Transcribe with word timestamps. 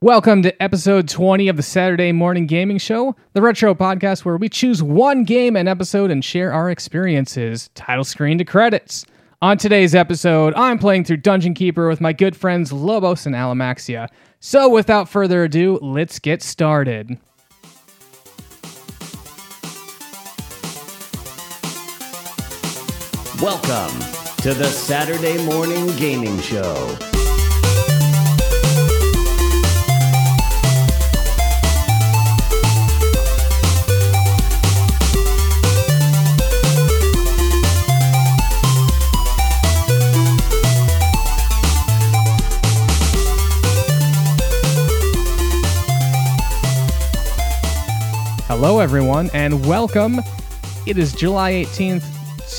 Welcome 0.00 0.42
to 0.42 0.62
episode 0.62 1.08
20 1.08 1.48
of 1.48 1.56
the 1.56 1.62
Saturday 1.64 2.12
Morning 2.12 2.46
Gaming 2.46 2.78
Show, 2.78 3.16
the 3.32 3.42
retro 3.42 3.74
podcast 3.74 4.24
where 4.24 4.36
we 4.36 4.48
choose 4.48 4.80
one 4.80 5.24
game 5.24 5.56
and 5.56 5.68
episode 5.68 6.12
and 6.12 6.24
share 6.24 6.52
our 6.52 6.70
experiences, 6.70 7.68
title 7.74 8.04
screen 8.04 8.38
to 8.38 8.44
credits. 8.44 9.04
On 9.42 9.58
today's 9.58 9.96
episode, 9.96 10.54
I'm 10.54 10.78
playing 10.78 11.02
through 11.02 11.16
Dungeon 11.16 11.52
Keeper 11.52 11.88
with 11.88 12.00
my 12.00 12.12
good 12.12 12.36
friends 12.36 12.72
Lobos 12.72 13.26
and 13.26 13.34
Alamaxia. 13.34 14.06
So 14.38 14.68
without 14.68 15.08
further 15.08 15.42
ado, 15.42 15.80
let's 15.82 16.20
get 16.20 16.44
started. 16.44 17.18
Welcome 23.42 23.98
to 24.42 24.54
the 24.54 24.70
Saturday 24.70 25.44
Morning 25.44 25.88
Gaming 25.96 26.38
Show. 26.40 26.96
Hello, 48.48 48.80
everyone, 48.80 49.30
and 49.34 49.64
welcome. 49.66 50.20
It 50.86 50.96
is 50.98 51.12
July 51.12 51.52
18th, 51.52 52.04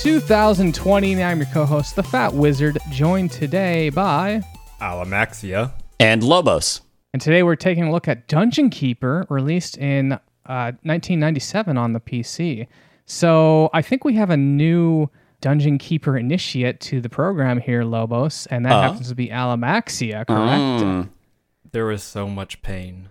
2020, 0.03 1.13
and 1.13 1.21
I'm 1.23 1.39
your 1.39 1.47
co 1.51 1.65
host, 1.65 1.95
The 1.95 2.03
Fat 2.03 2.33
Wizard, 2.33 2.77
joined 2.91 3.31
today 3.31 3.89
by. 3.89 4.41
Alamaxia. 4.81 5.71
and 5.99 6.23
Lobos. 6.23 6.81
And 7.13 7.21
today 7.21 7.41
we're 7.43 7.55
taking 7.55 7.85
a 7.85 7.91
look 7.91 8.07
at 8.07 8.27
Dungeon 8.27 8.69
Keeper, 8.69 9.25
released 9.29 9.77
in 9.77 10.13
uh, 10.13 10.19
1997 10.83 11.77
on 11.77 11.93
the 11.93 11.99
PC. 11.99 12.67
So 13.05 13.69
I 13.73 13.81
think 13.81 14.03
we 14.05 14.13
have 14.13 14.29
a 14.29 14.37
new 14.37 15.09
Dungeon 15.41 15.77
Keeper 15.79 16.17
initiate 16.17 16.79
to 16.81 17.01
the 17.01 17.09
program 17.09 17.59
here, 17.59 17.83
Lobos, 17.83 18.45
and 18.47 18.65
that 18.65 18.73
Uh. 18.73 18.81
happens 18.83 19.09
to 19.09 19.15
be 19.15 19.27
Alamaxia, 19.29 20.27
correct? 20.27 20.83
Mm. 20.83 21.09
There 21.71 21.85
was 21.85 22.03
so 22.03 22.27
much 22.27 22.61
pain. 22.61 23.09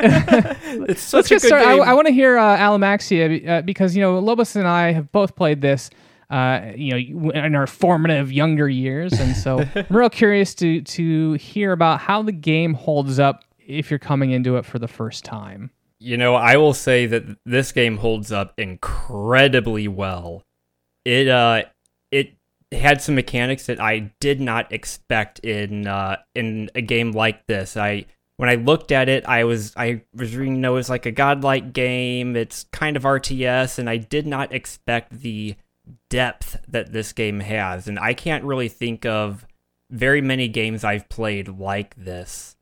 it's 0.88 1.02
such 1.02 1.30
Let's 1.30 1.30
a 1.30 1.34
get 1.34 1.42
good 1.42 1.48
started. 1.48 1.66
I. 1.66 1.90
I 1.90 1.94
want 1.94 2.06
to 2.06 2.12
hear 2.12 2.38
uh, 2.38 2.56
Alamaxia 2.56 3.48
uh, 3.48 3.62
because 3.62 3.94
you 3.94 4.02
know 4.02 4.18
Lobos 4.18 4.56
and 4.56 4.66
I 4.66 4.92
have 4.92 5.10
both 5.12 5.36
played 5.36 5.60
this. 5.60 5.90
Uh, 6.30 6.72
you 6.76 6.92
know, 6.92 7.30
in 7.30 7.56
our 7.56 7.66
formative 7.66 8.30
younger 8.32 8.68
years, 8.68 9.12
and 9.14 9.34
so 9.36 9.64
I'm 9.74 9.86
real 9.90 10.08
curious 10.08 10.54
to 10.56 10.80
to 10.80 11.32
hear 11.32 11.72
about 11.72 12.00
how 12.00 12.22
the 12.22 12.30
game 12.32 12.74
holds 12.74 13.18
up 13.18 13.44
if 13.58 13.90
you're 13.90 13.98
coming 13.98 14.30
into 14.30 14.56
it 14.56 14.64
for 14.64 14.78
the 14.78 14.86
first 14.88 15.24
time. 15.24 15.70
you 15.98 16.16
know, 16.16 16.34
I 16.34 16.56
will 16.56 16.72
say 16.74 17.06
that 17.06 17.24
this 17.44 17.72
game 17.72 17.98
holds 17.98 18.32
up 18.32 18.54
incredibly 18.58 19.86
well. 19.88 20.42
It 21.04 21.28
uh 21.28 21.64
it 22.10 22.34
had 22.72 23.02
some 23.02 23.14
mechanics 23.16 23.66
that 23.66 23.80
I 23.80 24.12
did 24.20 24.40
not 24.40 24.72
expect 24.72 25.40
in 25.40 25.86
uh 25.86 26.16
in 26.34 26.70
a 26.74 26.80
game 26.80 27.12
like 27.12 27.46
this. 27.46 27.76
I 27.76 28.06
when 28.40 28.48
I 28.48 28.54
looked 28.54 28.90
at 28.90 29.10
it, 29.10 29.26
I 29.26 29.44
was 29.44 29.74
I 29.76 30.00
was 30.14 30.34
reading 30.34 30.54
you 30.54 30.60
know 30.62 30.76
it's 30.76 30.88
like 30.88 31.04
a 31.04 31.12
godlike 31.12 31.74
game. 31.74 32.36
It's 32.36 32.64
kind 32.72 32.96
of 32.96 33.02
RTS 33.02 33.78
and 33.78 33.90
I 33.90 33.98
did 33.98 34.26
not 34.26 34.54
expect 34.54 35.20
the 35.20 35.56
depth 36.08 36.56
that 36.66 36.90
this 36.90 37.12
game 37.12 37.40
has. 37.40 37.86
And 37.86 37.98
I 37.98 38.14
can't 38.14 38.42
really 38.44 38.70
think 38.70 39.04
of 39.04 39.46
very 39.90 40.22
many 40.22 40.48
games 40.48 40.84
I've 40.84 41.06
played 41.10 41.48
like 41.48 41.94
this 41.96 42.56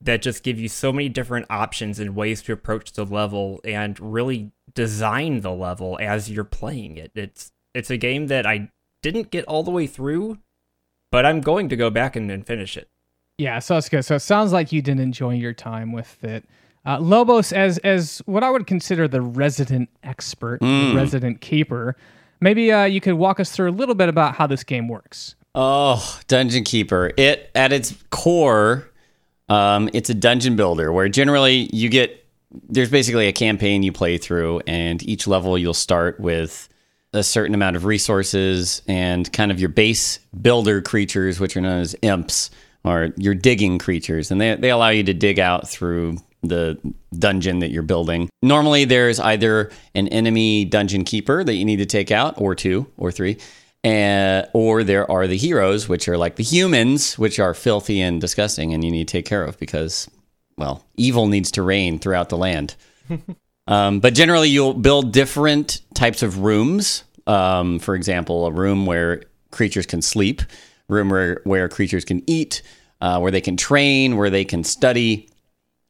that 0.00 0.22
just 0.22 0.42
give 0.42 0.58
you 0.58 0.66
so 0.66 0.94
many 0.94 1.10
different 1.10 1.44
options 1.50 2.00
and 2.00 2.16
ways 2.16 2.40
to 2.44 2.54
approach 2.54 2.92
the 2.92 3.04
level 3.04 3.60
and 3.66 4.00
really 4.00 4.52
design 4.72 5.42
the 5.42 5.52
level 5.52 5.98
as 6.00 6.30
you're 6.30 6.42
playing 6.42 6.96
it. 6.96 7.12
It's 7.14 7.52
it's 7.74 7.90
a 7.90 7.98
game 7.98 8.28
that 8.28 8.46
I 8.46 8.70
didn't 9.02 9.30
get 9.30 9.44
all 9.44 9.62
the 9.62 9.70
way 9.70 9.86
through, 9.86 10.38
but 11.12 11.26
I'm 11.26 11.42
going 11.42 11.68
to 11.68 11.76
go 11.76 11.90
back 11.90 12.16
and, 12.16 12.30
and 12.30 12.46
finish 12.46 12.78
it. 12.78 12.88
Yeah, 13.38 13.60
so 13.60 13.74
that's 13.74 13.88
good. 13.88 14.04
So 14.04 14.16
it 14.16 14.20
sounds 14.20 14.52
like 14.52 14.72
you 14.72 14.82
didn't 14.82 15.00
enjoy 15.00 15.34
your 15.34 15.52
time 15.52 15.92
with 15.92 16.22
it. 16.24 16.44
Uh, 16.84 16.98
Lobos, 16.98 17.52
as 17.52 17.78
as 17.78 18.22
what 18.26 18.42
I 18.42 18.50
would 18.50 18.66
consider 18.66 19.06
the 19.06 19.20
resident 19.20 19.88
expert, 20.02 20.60
the 20.60 20.92
resident 20.94 21.40
keeper, 21.40 21.96
maybe 22.40 22.72
uh, 22.72 22.84
you 22.84 23.00
could 23.00 23.14
walk 23.14 23.40
us 23.40 23.50
through 23.52 23.70
a 23.70 23.72
little 23.72 23.94
bit 23.94 24.08
about 24.08 24.34
how 24.34 24.46
this 24.46 24.64
game 24.64 24.88
works. 24.88 25.34
Oh, 25.54 26.20
Dungeon 26.28 26.64
Keeper. 26.64 27.12
It 27.16 27.50
at 27.54 27.72
its 27.72 27.94
core, 28.10 28.90
um, 29.48 29.88
it's 29.92 30.10
a 30.10 30.14
dungeon 30.14 30.56
builder 30.56 30.92
where 30.92 31.08
generally 31.08 31.68
you 31.72 31.88
get 31.88 32.24
there's 32.68 32.90
basically 32.90 33.28
a 33.28 33.32
campaign 33.32 33.82
you 33.82 33.92
play 33.92 34.18
through, 34.18 34.62
and 34.66 35.02
each 35.02 35.26
level 35.26 35.58
you'll 35.58 35.74
start 35.74 36.18
with 36.18 36.68
a 37.12 37.22
certain 37.22 37.54
amount 37.54 37.76
of 37.76 37.84
resources 37.84 38.82
and 38.86 39.32
kind 39.32 39.50
of 39.50 39.60
your 39.60 39.68
base 39.68 40.18
builder 40.40 40.80
creatures, 40.80 41.40
which 41.40 41.56
are 41.56 41.60
known 41.60 41.80
as 41.80 41.96
imps, 42.02 42.50
or 42.84 43.10
your 43.16 43.34
digging 43.34 43.78
creatures, 43.78 44.30
and 44.30 44.40
they 44.40 44.54
they 44.54 44.70
allow 44.70 44.88
you 44.88 45.02
to 45.04 45.14
dig 45.14 45.38
out 45.38 45.68
through 45.68 46.18
the 46.42 46.78
dungeon 47.18 47.58
that 47.60 47.70
you're 47.70 47.82
building. 47.82 48.28
Normally, 48.42 48.84
there's 48.84 49.18
either 49.20 49.70
an 49.94 50.08
enemy 50.08 50.64
dungeon 50.64 51.04
keeper 51.04 51.42
that 51.42 51.54
you 51.54 51.64
need 51.64 51.78
to 51.78 51.86
take 51.86 52.10
out, 52.10 52.40
or 52.40 52.54
two, 52.54 52.86
or 52.96 53.10
three, 53.10 53.38
and, 53.84 54.48
or 54.52 54.84
there 54.84 55.10
are 55.10 55.26
the 55.26 55.36
heroes, 55.36 55.88
which 55.88 56.08
are 56.08 56.18
like 56.18 56.36
the 56.36 56.42
humans, 56.42 57.18
which 57.18 57.38
are 57.38 57.54
filthy 57.54 58.00
and 58.00 58.20
disgusting, 58.20 58.74
and 58.74 58.84
you 58.84 58.90
need 58.90 59.08
to 59.08 59.12
take 59.12 59.26
care 59.26 59.44
of 59.44 59.58
because, 59.58 60.08
well, 60.56 60.84
evil 60.96 61.26
needs 61.26 61.50
to 61.52 61.62
reign 61.62 61.98
throughout 61.98 62.28
the 62.28 62.36
land. 62.36 62.74
um, 63.66 64.00
but 64.00 64.14
generally, 64.14 64.48
you'll 64.48 64.74
build 64.74 65.12
different 65.12 65.80
types 65.94 66.22
of 66.22 66.38
rooms. 66.40 67.04
Um, 67.26 67.78
for 67.78 67.94
example, 67.94 68.46
a 68.46 68.52
room 68.52 68.86
where 68.86 69.22
creatures 69.50 69.86
can 69.86 70.02
sleep, 70.02 70.42
room 70.88 71.10
where, 71.10 71.40
where 71.44 71.68
creatures 71.68 72.04
can 72.04 72.22
eat, 72.26 72.62
uh, 73.00 73.18
where 73.18 73.30
they 73.30 73.40
can 73.40 73.56
train, 73.56 74.16
where 74.16 74.30
they 74.30 74.44
can 74.44 74.64
study. 74.64 75.28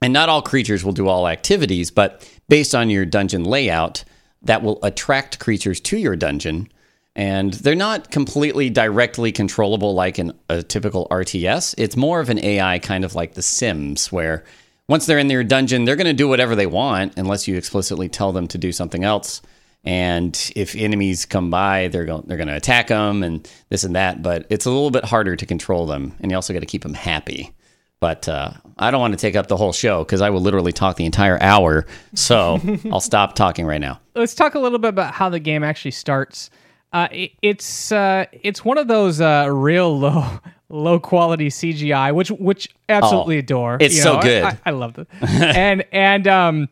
And 0.03 0.13
not 0.13 0.29
all 0.29 0.43
creatures 0.43 0.85
will 0.85 0.93
do 0.93 1.09
all 1.09 1.29
activities, 1.29 1.91
but 1.91 2.29
based 2.49 2.75
on 2.75 2.91
your 2.91 3.05
dungeon 3.05 3.45
layout, 3.45 4.05
that 4.43 4.63
will 4.63 4.79
attract 4.83 5.39
creatures 5.39 5.81
to 5.81 5.97
your 5.97 6.17
dungeon. 6.17 6.69
And 7.17 7.55
they're 7.55 7.75
not 7.75 8.11
completely 8.13 8.71
directly 8.71 9.33
controllable 9.33 9.95
like 9.95 10.19
in 10.19 10.33
a 10.49 10.63
typical 10.63 11.09
RTS. 11.11 11.75
It's 11.77 11.97
more 11.97 12.21
of 12.21 12.31
an 12.31 12.39
AI 12.39 12.79
kind 12.79 13.05
of 13.05 13.17
like 13.17 13.35
The 13.35 13.43
Sims, 13.43 14.13
where 14.13 14.45
once 14.89 15.07
they're 15.07 15.19
in 15.19 15.29
your 15.29 15.43
dungeon, 15.43 15.85
they're 15.85 15.97
going 15.97 16.07
to 16.07 16.13
do 16.13 16.29
whatever 16.29 16.55
they 16.55 16.67
want 16.67 17.15
unless 17.17 17.49
you 17.49 17.57
explicitly 17.57 18.09
tell 18.09 18.33
them 18.33 18.47
to 18.49 18.59
do 18.59 18.71
something 18.71 19.03
else. 19.03 19.43
And 19.85 20.53
if 20.57 20.75
enemies 20.75 21.25
come 21.25 21.51
by, 21.51 21.89
they're 21.89 22.05
going 22.05 22.25
they're 22.27 22.37
going 22.37 22.49
to 22.49 22.57
attack 22.57 22.89
them 22.89 23.23
and 23.23 23.49
this 23.71 23.85
and 23.85 23.95
that. 23.97 24.23
But 24.23 24.47
it's 24.51 24.67
a 24.67 24.71
little 24.71 24.91
bit 24.91 25.05
harder 25.05 25.37
to 25.37 25.47
control 25.47 25.87
them, 25.87 26.15
and 26.21 26.31
you 26.31 26.37
also 26.37 26.53
got 26.53 26.61
to 26.61 26.67
keep 26.67 26.83
them 26.83 26.95
happy. 26.95 27.53
But 28.01 28.29
uh, 28.29 28.53
I 28.79 28.91
don't 28.91 29.01
want 29.01 29.13
to 29.15 29.19
take 29.19 29.35
up 29.35 29.49
the 29.49 29.57
whole 29.57 29.73
show 29.73 30.05
because 30.05 30.21
I 30.21 30.31
will 30.31 30.41
literally 30.41 30.73
talk 30.73 30.97
the 30.97 31.05
entire 31.07 31.41
hour. 31.43 31.87
So 32.15 32.61
I'll 32.93 33.01
stop 33.01 33.35
talking 33.35 33.67
right 33.67 33.81
now. 33.81 34.01
let's 34.15 34.35
talk 34.35 34.55
a 34.55 34.59
little 34.61 34.79
bit 34.79 34.89
about 34.89 35.15
how 35.15 35.29
the 35.31 35.41
game 35.41 35.65
actually 35.65 35.91
starts. 35.93 36.51
Uh, 36.93 37.09
it, 37.13 37.33
it's 37.43 37.91
uh, 37.93 38.27
it's 38.33 38.65
one 38.65 38.79
of 38.79 38.89
those 38.89 39.21
uh, 39.21 39.47
real 39.51 39.99
low 39.99 40.25
low 40.69 40.99
quality 41.01 41.49
CGI, 41.49 42.15
which 42.15 42.31
which 42.33 42.69
absolutely 42.89 43.37
Oh, 43.37 43.41
adore. 43.41 43.79
it's 43.81 43.97
You 43.97 44.03
so 44.03 44.13
know, 44.15 44.19
I- 44.19 44.23
good. 44.23 44.45
I, 44.45 44.59
I 44.67 44.71
love 44.71 44.99
it, 44.99 45.09
and 45.23 45.85
and 45.93 46.27
um, 46.29 46.69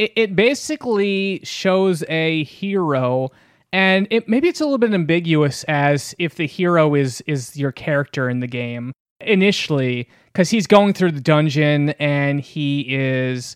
it, 0.00 0.12
it 0.16 0.36
basically 0.36 1.40
shows 1.44 2.02
a 2.08 2.42
hero. 2.44 3.30
And 3.72 4.08
it 4.10 4.28
maybe 4.28 4.48
it's 4.48 4.60
a 4.60 4.64
little 4.64 4.78
bit 4.78 4.92
ambiguous 4.92 5.62
as 5.64 6.14
if 6.18 6.34
the 6.34 6.46
hero 6.46 6.94
is 6.96 7.20
is 7.26 7.56
your 7.56 7.70
character 7.70 8.28
in 8.28 8.40
the 8.40 8.48
game 8.48 8.92
initially 9.20 10.08
because 10.32 10.50
he's 10.50 10.66
going 10.66 10.94
through 10.94 11.12
the 11.12 11.20
dungeon 11.20 11.90
and 11.90 12.40
he 12.40 12.86
is 12.88 13.54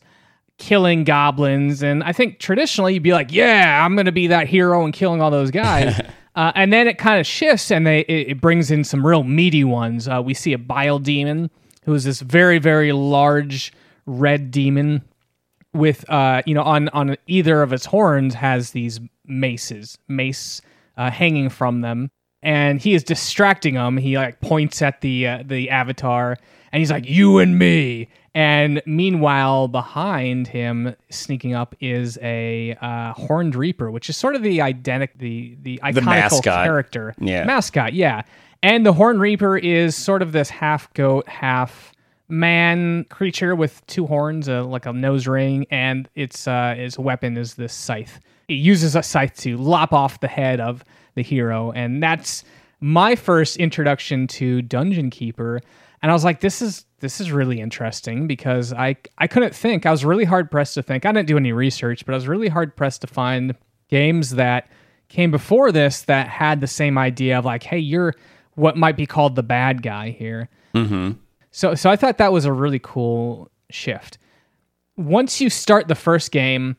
killing 0.59 1.03
goblins. 1.03 1.83
And 1.83 2.05
I 2.05 2.13
think 2.13 2.39
traditionally 2.39 2.95
you'd 2.95 3.03
be 3.03 3.13
like, 3.13 3.33
yeah, 3.33 3.85
I'm 3.85 3.97
going 3.97 4.07
to 4.07 4.13
be 4.13 4.29
that 4.29 4.47
hero 4.47 4.85
and 4.85 4.93
killing 4.93 5.21
all 5.21 5.31
those 5.31 5.51
guys. 5.51 5.99
uh, 6.37 6.53
and 6.55 6.73
then 6.73 6.87
it 6.87 6.99
kind 6.99 7.19
of 7.19 7.27
shifts 7.27 7.73
and 7.73 7.85
they 7.85 8.01
it, 8.01 8.29
it 8.29 8.41
brings 8.41 8.71
in 8.71 8.85
some 8.85 9.05
real 9.05 9.25
meaty 9.25 9.65
ones. 9.65 10.07
Uh, 10.07 10.23
we 10.23 10.35
see 10.35 10.53
a 10.53 10.59
bile 10.59 11.01
demon 11.01 11.51
who 11.87 11.95
is 11.95 12.05
this 12.05 12.21
very, 12.21 12.59
very 12.59 12.93
large 12.93 13.73
red 14.07 14.51
demon 14.53 15.03
with, 15.75 16.09
uh, 16.09 16.43
you 16.47 16.55
know, 16.55 16.63
on, 16.63 16.89
on 16.91 17.17
either 17.27 17.63
of 17.63 17.73
its 17.73 17.85
horns 17.87 18.35
has 18.35 18.71
these 18.71 19.01
maces, 19.27 19.99
mace 20.09 20.61
uh, 20.97 21.11
hanging 21.11 21.49
from 21.51 21.81
them. 21.83 22.11
And 22.43 22.81
he 22.81 22.95
is 22.95 23.03
distracting 23.03 23.75
them. 23.75 23.97
He 23.97 24.17
like 24.19 24.41
points 24.43 24.83
at 24.83 25.01
the 25.01 25.27
uh, 25.27 25.43
the 25.47 25.71
avatar, 25.71 26.37
and 26.73 26.81
he's 26.81 26.91
like, 26.91 27.09
"You 27.09 27.39
and 27.39 27.59
me." 27.59 28.09
And 28.35 28.83
meanwhile, 28.85 29.67
behind 29.67 30.47
him, 30.49 30.95
sneaking 31.09 31.55
up, 31.55 31.75
is 31.81 32.19
a 32.21 32.77
uh, 32.83 33.15
horned 33.15 33.55
reaper, 33.57 33.91
which 33.91 34.11
is 34.11 34.19
sort 34.19 34.35
of 34.37 34.43
the 34.43 34.59
identic, 34.59 35.09
the 35.17 35.57
the 35.63 35.81
iconical 35.83 36.05
mascot. 36.05 36.65
character, 36.67 37.15
Yeah. 37.19 37.45
mascot, 37.45 37.95
yeah. 37.95 38.21
And 38.63 38.85
the 38.85 38.93
horned 38.93 39.21
reaper 39.23 39.57
is 39.57 39.97
sort 39.97 40.21
of 40.21 40.33
this 40.33 40.51
half 40.51 40.93
goat, 40.93 41.27
half 41.27 41.94
man 42.29 43.05
creature 43.11 43.55
with 43.55 43.87
two 43.87 44.07
horns, 44.07 44.49
uh, 44.49 44.65
like 44.65 44.87
a 44.87 44.93
nose 44.93 45.27
ring, 45.27 45.67
and 45.71 46.09
its 46.15 46.49
uh, 46.49 46.75
its 46.77 46.99
weapon 46.99 47.37
is 47.37 47.55
this 47.55 47.73
scythe. 47.73 48.21
It 48.49 48.55
uses 48.55 48.97
a 48.97 49.03
scythe 49.03 49.37
to 49.39 49.57
lop 49.57 49.93
off 49.93 50.21
the 50.21 50.29
head 50.29 50.61
of 50.61 50.85
the 51.15 51.23
hero, 51.23 51.73
and 51.73 52.03
that's 52.03 52.45
my 52.81 53.15
first 53.15 53.57
introduction 53.57 54.27
to 54.27 54.63
Dungeon 54.63 55.11
Keeper. 55.11 55.61
And 56.03 56.11
I 56.11 56.15
was 56.15 56.25
like, 56.25 56.41
this 56.41 56.61
is 56.61 56.85
this 57.01 57.21
is 57.21 57.33
really 57.33 57.61
interesting 57.61 58.27
because 58.27 58.73
I 58.73 58.97
I 59.19 59.27
couldn't 59.27 59.55
think. 59.55 59.87
I 59.87 59.91
was 59.91 60.05
really 60.05 60.25
hard 60.25 60.51
pressed 60.51 60.75
to 60.75 60.83
think. 60.83 61.07
I 61.07 61.13
didn't 61.13 61.29
do 61.29 61.37
any 61.37 61.53
research, 61.53 62.05
but 62.05 62.13
I 62.13 62.17
was 62.17 62.29
really 62.29 62.49
hard 62.49 62.77
pressed 62.77 63.01
to 63.03 63.07
find 63.07 63.55
games 63.89 64.31
that 64.31 64.69
came 65.09 65.31
before 65.31 65.71
this 65.73 66.03
that 66.03 66.29
had 66.29 66.61
the 66.61 66.67
same 66.67 66.99
idea 66.99 67.39
of 67.39 67.45
like, 67.45 67.63
hey, 67.63 67.79
you're 67.79 68.15
what 68.55 68.77
might 68.77 68.97
be 68.97 69.07
called 69.07 69.37
the 69.37 69.43
bad 69.43 69.83
guy 69.83 70.11
here. 70.11 70.49
Mm-hmm. 70.75 71.13
So 71.55 71.77
so 71.77 71.89
I 71.89 71.95
thought 71.95 72.19
that 72.19 72.33
was 72.33 72.47
a 72.47 72.53
really 72.53 72.81
cool 72.81 73.49
shift. 73.71 74.19
Once 74.97 75.41
you 75.41 75.49
start 75.49 75.87
the 75.87 75.95
first 75.95 76.33
game, 76.33 76.77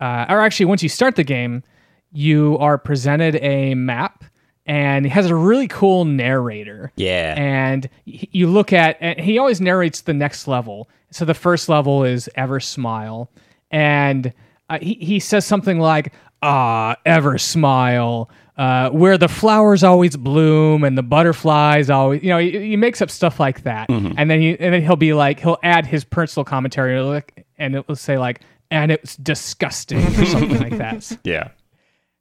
uh, 0.00 0.24
or 0.30 0.40
actually 0.40 0.64
once 0.64 0.82
you 0.82 0.88
start 0.88 1.14
the 1.14 1.24
game, 1.24 1.62
you 2.10 2.56
are 2.58 2.78
presented 2.78 3.36
a 3.36 3.74
map 3.74 4.24
and 4.64 5.04
it 5.04 5.10
has 5.10 5.26
a 5.26 5.34
really 5.34 5.68
cool 5.68 6.06
narrator. 6.06 6.90
Yeah. 6.96 7.34
And 7.36 7.90
you 8.06 8.46
look 8.46 8.72
at 8.72 8.96
and 9.00 9.20
he 9.20 9.36
always 9.36 9.60
narrates 9.60 10.00
the 10.00 10.14
next 10.14 10.48
level. 10.48 10.88
So 11.10 11.26
the 11.26 11.34
first 11.34 11.68
level 11.68 12.02
is 12.02 12.30
Eversmile 12.34 13.28
and 13.70 14.32
uh, 14.70 14.78
he 14.80 14.94
he 14.94 15.20
says 15.20 15.44
something 15.44 15.80
like 15.80 16.14
ah 16.40 16.96
Eversmile 17.04 18.30
uh, 18.58 18.90
where 18.90 19.16
the 19.16 19.28
flowers 19.28 19.84
always 19.84 20.16
bloom 20.16 20.82
and 20.82 20.98
the 20.98 21.02
butterflies 21.02 21.88
always 21.88 22.22
you 22.22 22.28
know 22.28 22.38
he, 22.38 22.50
he 22.50 22.76
makes 22.76 23.00
up 23.00 23.10
stuff 23.10 23.38
like 23.38 23.62
that 23.62 23.88
and 23.88 24.28
then 24.30 24.40
he 24.40 24.50
and 24.58 24.74
then 24.74 24.82
he'll 24.82 24.96
be 24.96 25.14
like 25.14 25.38
he'll 25.40 25.58
add 25.62 25.86
his 25.86 26.04
personal 26.04 26.44
commentary 26.44 27.00
like, 27.00 27.46
and 27.56 27.76
it 27.76 27.86
will 27.86 27.96
say 27.96 28.18
like 28.18 28.40
and 28.70 28.90
it's 28.90 29.16
disgusting 29.16 29.98
or 29.98 30.26
something 30.26 30.58
like 30.58 30.76
that 30.76 31.18
yeah. 31.24 31.48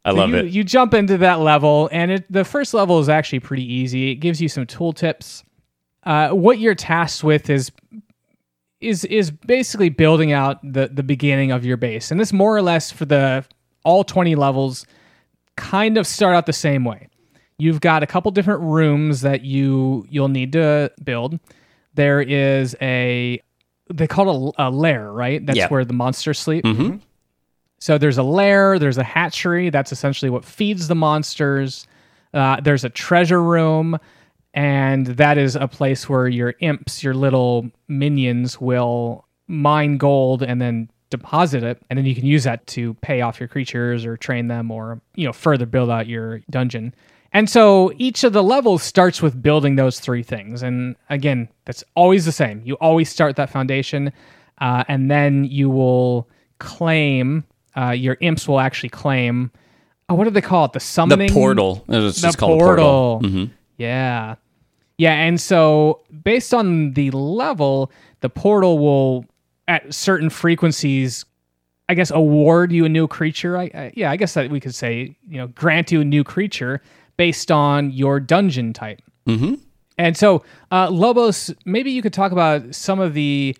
I 0.06 0.12
so 0.12 0.16
love 0.16 0.30
you, 0.30 0.38
it. 0.38 0.45
You 0.45 0.63
jump 0.63 0.94
into 0.94 1.18
that 1.18 1.42
level, 1.42 1.89
and 1.92 2.12
it, 2.12 2.31
the 2.31 2.45
first 2.45 2.74
level 2.74 2.98
is 3.00 3.10
actually 3.10 3.42
pretty 3.42 3.66
easy. 3.66 4.10
It 4.10 4.16
gives 4.16 4.42
you 4.42 4.48
some 4.48 4.66
tooltips. 4.66 5.44
Uh, 6.04 6.30
what 6.30 6.60
you're 6.60 6.75
tasked 6.75 7.25
with 7.25 7.50
is 7.50 7.74
is 8.80 9.04
is 9.04 9.31
basically 9.31 9.90
building 9.90 10.31
out 10.31 10.60
the 10.63 10.88
the 10.88 11.04
beginning 11.04 11.51
of 11.51 11.66
your 11.66 11.75
base, 11.75 12.10
and 12.10 12.22
this 12.22 12.31
more 12.31 12.56
or 12.56 12.62
less 12.62 12.90
for 12.90 13.04
the 13.04 13.44
all 13.83 14.06
20 14.06 14.36
levels 14.36 14.86
kind 15.57 15.98
of 15.98 16.07
start 16.07 16.36
out 16.36 16.45
the 16.45 16.54
same 16.54 16.86
way. 16.86 17.09
You've 17.57 17.81
got 17.81 18.04
a 18.04 18.07
couple 18.07 18.31
different 18.31 18.62
rooms 18.62 19.21
that 19.21 19.42
you 19.42 20.06
you'll 20.09 20.30
need 20.30 20.54
to 20.54 20.92
build. 21.04 21.39
There 21.95 22.21
is 22.21 22.75
a 22.81 23.42
they 23.94 24.07
call 24.07 24.50
it 24.50 24.54
a, 24.59 24.68
a 24.68 24.69
lair, 24.69 25.12
right? 25.12 25.45
That's 25.45 25.57
Yeah. 25.57 25.68
where 25.68 25.83
the 25.83 25.94
monsters 25.94 26.39
sleep. 26.39 26.63
Mhm. 26.65 27.00
So 27.80 27.98
there's 27.98 28.18
a 28.18 28.24
lair, 28.24 28.80
there's 28.80 28.98
a 28.98 29.04
hatchery. 29.04 29.69
That's 29.69 29.92
essentially 29.92 30.30
what 30.30 30.44
feeds 30.45 30.88
the 30.88 30.95
monsters. 30.95 31.88
Uh, 32.33 32.59
there's 32.62 32.83
a 32.83 32.89
treasure 32.89 33.42
room, 33.42 33.98
and 34.54 35.06
that 35.07 35.38
is 35.38 35.56
a 35.56 35.68
place 35.68 36.09
where 36.09 36.27
your 36.27 36.56
imps, 36.59 37.04
your 37.04 37.13
little 37.13 37.69
minions, 37.88 38.59
will 38.59 39.25
mine 39.48 39.98
gold 39.98 40.44
and 40.44 40.59
then 40.62 40.89
deposit 41.09 41.63
it, 41.63 41.81
and 41.89 41.98
then 41.98 42.06
you 42.06 42.13
can 42.15 42.25
use 42.25 42.44
that 42.44 42.65
to 42.68 42.94
pay 42.95 43.21
off 43.21 43.39
your 43.39 43.48
creatures 43.48 44.06
or 44.06 44.18
train 44.18 44.48
them, 44.48 44.71
or 44.71 45.00
you 45.15 45.25
know 45.25 45.33
further 45.33 45.65
build 45.65 45.89
out 45.89 46.07
your 46.07 46.42
dungeon. 46.50 46.94
And 47.33 47.50
so 47.50 47.92
each 47.98 48.24
of 48.24 48.33
the 48.33 48.42
levels 48.44 48.81
starts 48.83 49.21
with 49.21 49.42
building 49.42 49.75
those 49.75 50.00
three 50.00 50.24
things. 50.24 50.63
And 50.63 50.95
again, 51.09 51.50
that's 51.65 51.83
always 51.95 52.25
the 52.25 52.31
same. 52.31 52.62
You 52.63 52.75
always 52.75 53.09
start 53.09 53.36
that 53.36 53.50
foundation, 53.50 54.12
uh, 54.59 54.83
and 54.88 55.12
then 55.12 55.44
you 55.44 55.69
will 55.69 56.27
claim 56.59 57.44
uh, 57.75 57.92
your 57.92 58.18
imps 58.21 58.48
will 58.48 58.59
actually 58.59 58.89
claim. 58.89 59.51
Oh, 60.09 60.15
what 60.15 60.24
do 60.24 60.30
they 60.31 60.42
call 60.42 60.65
it? 60.65 60.71
The 60.74 60.80
The 60.80 60.86
summoning 60.86 61.31
portal. 61.33 61.83
It 61.89 61.98
was 61.98 62.15
the 62.15 62.27
just 62.27 62.38
called 62.38 62.59
portal. 62.59 63.19
portal. 63.21 63.30
Mhm. 63.30 63.50
Yeah. 63.77 64.36
Yeah, 64.98 65.13
and 65.13 65.39
so 65.39 66.01
based 66.24 66.54
on 66.56 66.94
the 66.94 67.12
level, 67.12 67.92
the 68.21 68.30
portal 68.30 68.80
will 68.80 69.25
at 69.68 69.94
certain 69.94 70.30
frequencies 70.30 71.25
I 71.90 71.94
guess 71.94 72.12
award 72.12 72.72
you 72.72 72.86
a 72.86 72.90
new 72.90 73.08
creature. 73.08 73.58
I, 73.58 73.72
I 73.74 73.94
yeah, 73.96 74.12
I 74.12 74.18
guess 74.18 74.34
that 74.34 74.50
we 74.50 74.60
could 74.60 74.75
say, 74.75 75.16
you 75.28 75.38
know, 75.38 75.48
grant 75.48 75.92
you 75.92 76.02
a 76.02 76.06
new 76.06 76.24
creature 76.24 76.81
based 77.16 77.52
on 77.52 77.92
your 77.92 78.19
dungeon 78.19 78.74
type. 78.74 79.02
Mhm. 79.25 79.60
And 79.98 80.16
so, 80.16 80.44
uh, 80.72 80.90
Lobos, 80.90 81.54
maybe 81.66 81.92
you 81.92 82.02
could 82.02 82.14
talk 82.14 82.31
about 82.31 82.75
some 82.75 83.00
of 83.00 83.14
the 83.14 83.56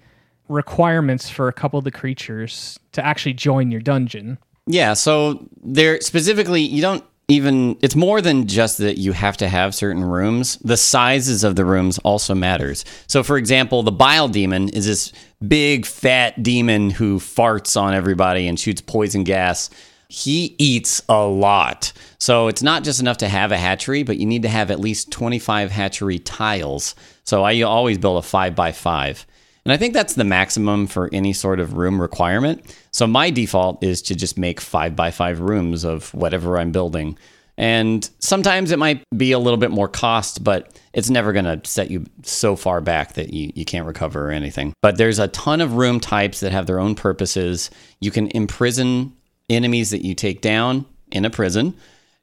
requirements 0.50 1.30
for 1.30 1.48
a 1.48 1.54
couple 1.54 1.78
of 1.78 1.84
the 1.84 1.92
creatures 1.92 2.78
to 2.92 3.06
actually 3.06 3.34
join 3.34 3.72
your 3.72 3.82
dungeon. 3.82 4.38
Yeah, 4.66 4.94
so 4.94 5.48
there 5.64 6.00
specifically 6.02 6.62
you 6.62 6.82
don't 6.82 7.04
even 7.30 7.78
it's 7.82 7.96
more 7.96 8.22
than 8.22 8.48
just 8.48 8.78
that 8.78 8.98
you 8.98 9.12
have 9.12 9.38
to 9.38 9.50
have 9.50 9.76
certain 9.76 10.04
rooms. 10.04 10.58
The 10.58 10.78
sizes 10.78 11.44
of 11.44 11.56
the 11.56 11.66
rooms 11.66 11.98
also 12.00 12.36
matters. 12.36 12.86
So 13.08 13.24
for 13.24 13.38
example, 13.38 13.84
the 13.84 13.92
bile 13.92 14.28
demon 14.28 14.70
is 14.70 14.86
this 14.86 15.14
big 15.46 15.86
fat 15.86 16.42
demon 16.42 16.90
who 16.90 17.20
farts 17.20 17.80
on 17.80 17.94
everybody 17.94 18.48
and 18.48 18.60
shoots 18.60 18.82
poison 18.82 19.24
gas. 19.24 19.70
He 20.10 20.56
eats 20.58 21.02
a 21.10 21.26
lot. 21.26 21.92
So 22.18 22.48
it's 22.48 22.64
not 22.64 22.84
just 22.84 23.00
enough 23.00 23.18
to 23.18 23.28
have 23.28 23.52
a 23.52 23.58
hatchery, 23.58 24.04
but 24.04 24.18
you 24.18 24.26
need 24.26 24.44
to 24.44 24.50
have 24.50 24.72
at 24.72 24.80
least 24.80 25.12
25 25.12 25.70
hatchery 25.70 26.20
tiles. 26.20 26.96
So 27.24 27.44
I 27.44 27.62
always 27.62 27.98
build 27.98 28.24
a 28.24 28.28
5 28.28 28.56
by 28.56 28.72
5 28.72 29.26
and 29.68 29.74
I 29.74 29.76
think 29.78 29.94
that's 29.94 30.14
the 30.14 30.24
maximum 30.24 30.88
for 30.88 31.10
any 31.12 31.34
sort 31.34 31.60
of 31.60 31.74
room 31.74 32.00
requirement. 32.00 32.74
So 32.92 33.06
my 33.06 33.30
default 33.30 33.84
is 33.84 34.02
to 34.04 34.16
just 34.16 34.38
make 34.38 34.62
five 34.62 34.96
by 34.96 35.12
five 35.12 35.42
rooms 35.42 35.84
of 35.84 36.14
whatever 36.14 36.58
I'm 36.58 36.72
building. 36.72 37.18
And 37.58 38.08
sometimes 38.20 38.72
it 38.72 38.78
might 38.78 39.04
be 39.16 39.32
a 39.32 39.40
little 39.40 39.58
bit 39.58 39.72
more 39.72 39.88
cost, 39.88 40.44
but 40.44 40.80
it's 40.94 41.10
never 41.10 41.34
going 41.34 41.46
to 41.46 41.60
set 41.68 41.90
you 41.90 42.06
so 42.22 42.56
far 42.56 42.82
back 42.82 43.14
that 43.14 43.34
you, 43.34 43.52
you 43.56 43.66
can't 43.66 43.88
recover 43.88 44.30
or 44.30 44.32
anything. 44.32 44.74
But 44.82 44.98
there's 44.98 45.18
a 45.18 45.28
ton 45.30 45.60
of 45.62 45.74
room 45.74 46.00
types 46.00 46.40
that 46.42 46.52
have 46.52 46.68
their 46.68 46.80
own 46.80 46.94
purposes. 46.94 47.72
You 48.00 48.12
can 48.12 48.28
imprison 48.30 49.14
enemies 49.50 49.90
that 49.90 50.06
you 50.06 50.14
take 50.14 50.42
down 50.42 50.86
in 51.12 51.26
a 51.26 51.30
prison. 51.30 51.76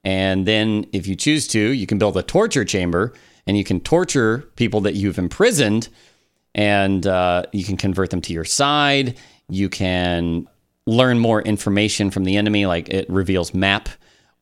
And 0.04 0.46
then 0.46 0.86
if 0.92 1.06
you 1.06 1.16
choose 1.16 1.48
to, 1.48 1.58
you 1.58 1.86
can 1.86 1.98
build 1.98 2.16
a 2.16 2.22
torture 2.22 2.64
chamber 2.64 3.12
and 3.46 3.56
you 3.56 3.64
can 3.64 3.81
torture 3.81 4.50
people 4.56 4.82
that 4.82 4.94
you've 4.94 5.19
imprisoned 5.19 5.88
and 6.54 7.06
uh, 7.06 7.44
you 7.52 7.64
can 7.64 7.76
convert 7.76 8.10
them 8.10 8.20
to 8.22 8.32
your 8.32 8.44
side. 8.44 9.19
You 9.48 9.69
can 9.69 10.46
learn 10.86 11.19
more 11.19 11.43
information 11.43 12.10
from 12.10 12.24
the 12.24 12.36
enemy, 12.36 12.67
like 12.67 12.88
it 12.91 13.08
reveals 13.10 13.55
map, 13.55 13.88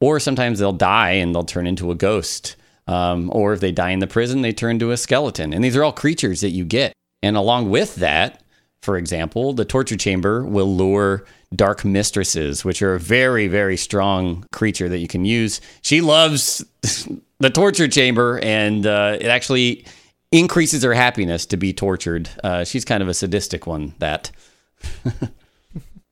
or 0.03 0.19
sometimes 0.19 0.59
they'll 0.59 0.73
die 0.73 1.13
and 1.13 1.33
they'll 1.33 1.45
turn 1.45 1.65
into 1.65 1.93
a 1.93 1.95
ghost. 1.95 2.57
Um, 2.89 3.31
or 3.33 3.53
if 3.53 3.61
they 3.61 3.71
die 3.71 3.91
in 3.91 4.01
the 4.01 4.09
prison, 4.09 4.43
they 4.43 4.53
turn 4.53 4.81
to 4.81 4.91
a 4.91 4.97
skeleton. 4.97 5.55
And 5.55 5.63
these 5.63 5.77
are 5.77 5.85
all 5.85 5.93
creatures 5.93 6.41
that 6.41 6.51
you 6.51 6.65
get. 6.65 6.93
And 7.23 7.37
along 7.37 7.71
with 7.71 7.95
that, 7.97 8.43
for 8.83 8.97
example, 8.97 9.53
the 9.53 9.65
torture 9.65 9.97
chamber 9.97 10.45
will 10.45 10.75
lure 10.75 11.25
dark 11.55 11.85
mistresses, 11.85 12.65
which 12.65 12.83
are 12.83 12.97
a 12.97 12.99
very, 12.99 13.47
very 13.47 13.77
strong 13.77 14.45
creature 14.51 14.89
that 14.89 14.99
you 14.99 15.07
can 15.07 15.25
use. 15.25 15.61
She 15.83 16.01
loves 16.01 16.65
the 17.39 17.51
torture 17.51 17.87
chamber, 17.87 18.41
and 18.43 18.85
uh, 18.85 19.19
it 19.21 19.29
actually 19.29 19.87
increases 20.33 20.83
her 20.83 20.95
happiness 20.95 21.47
to 21.47 21.57
be 21.57 21.73
tortured. 21.73 22.29
Uh, 22.43 22.65
she's 22.65 22.85
kind 22.85 23.05
of 23.05 23.09
a 23.09 23.15
sadistic 23.15 23.69
one. 23.69 23.95
That 24.01 24.33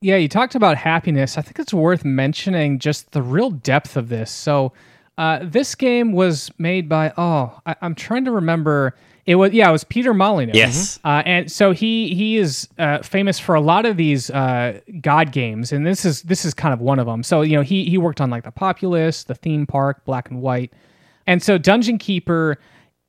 Yeah, 0.03 0.17
you 0.17 0.29
talked 0.29 0.55
about 0.55 0.79
happiness. 0.79 1.37
I 1.37 1.43
think 1.43 1.59
it's 1.59 1.75
worth 1.75 2.07
mentioning 2.07 2.79
just 2.79 3.13
the 3.13 3.21
real 3.23 3.51
depth 3.51 3.97
of 3.97 4.09
this. 4.09 4.31
So, 4.31 4.73
uh, 5.19 5.41
this 5.43 5.75
game 5.75 6.13
was 6.13 6.51
made 6.57 6.89
by 6.89 7.13
oh, 7.19 7.61
I, 7.67 7.77
I'm 7.83 7.95
trying 7.95 8.25
to 8.25 8.31
remember. 8.31 8.95
It 9.27 9.35
was 9.35 9.53
yeah, 9.53 9.69
it 9.69 9.73
was 9.73 9.85
Peter 9.85 10.15
Molyneux. 10.15 10.53
Yes. 10.55 10.99
uh, 11.05 11.23
and 11.27 11.53
so 11.53 11.73
he 11.73 12.15
he 12.15 12.39
is 12.39 12.67
uh, 12.79 13.01
famous 13.03 13.39
for 13.39 13.55
a 13.55 13.61
lot 13.61 13.85
of 13.85 13.99
these 13.99 14.31
uh, 14.31 14.81
God 15.03 15.33
games, 15.33 15.71
and 15.71 15.87
this 15.87 16.07
is 16.07 16.23
this 16.23 16.47
is 16.47 16.55
kind 16.55 16.73
of 16.73 16.81
one 16.81 16.99
of 16.99 17.05
them. 17.05 17.23
So 17.23 17.43
you 17.43 17.55
know 17.55 17.63
he 17.63 17.85
he 17.85 17.99
worked 17.99 18.23
on 18.23 18.31
like 18.31 18.45
the 18.45 18.51
Populous, 18.51 19.25
the 19.25 19.35
Theme 19.35 19.67
Park, 19.67 20.07
Black 20.07 20.31
and 20.31 20.41
White, 20.41 20.73
and 21.27 21.43
so 21.43 21.59
Dungeon 21.59 21.99
Keeper. 21.99 22.59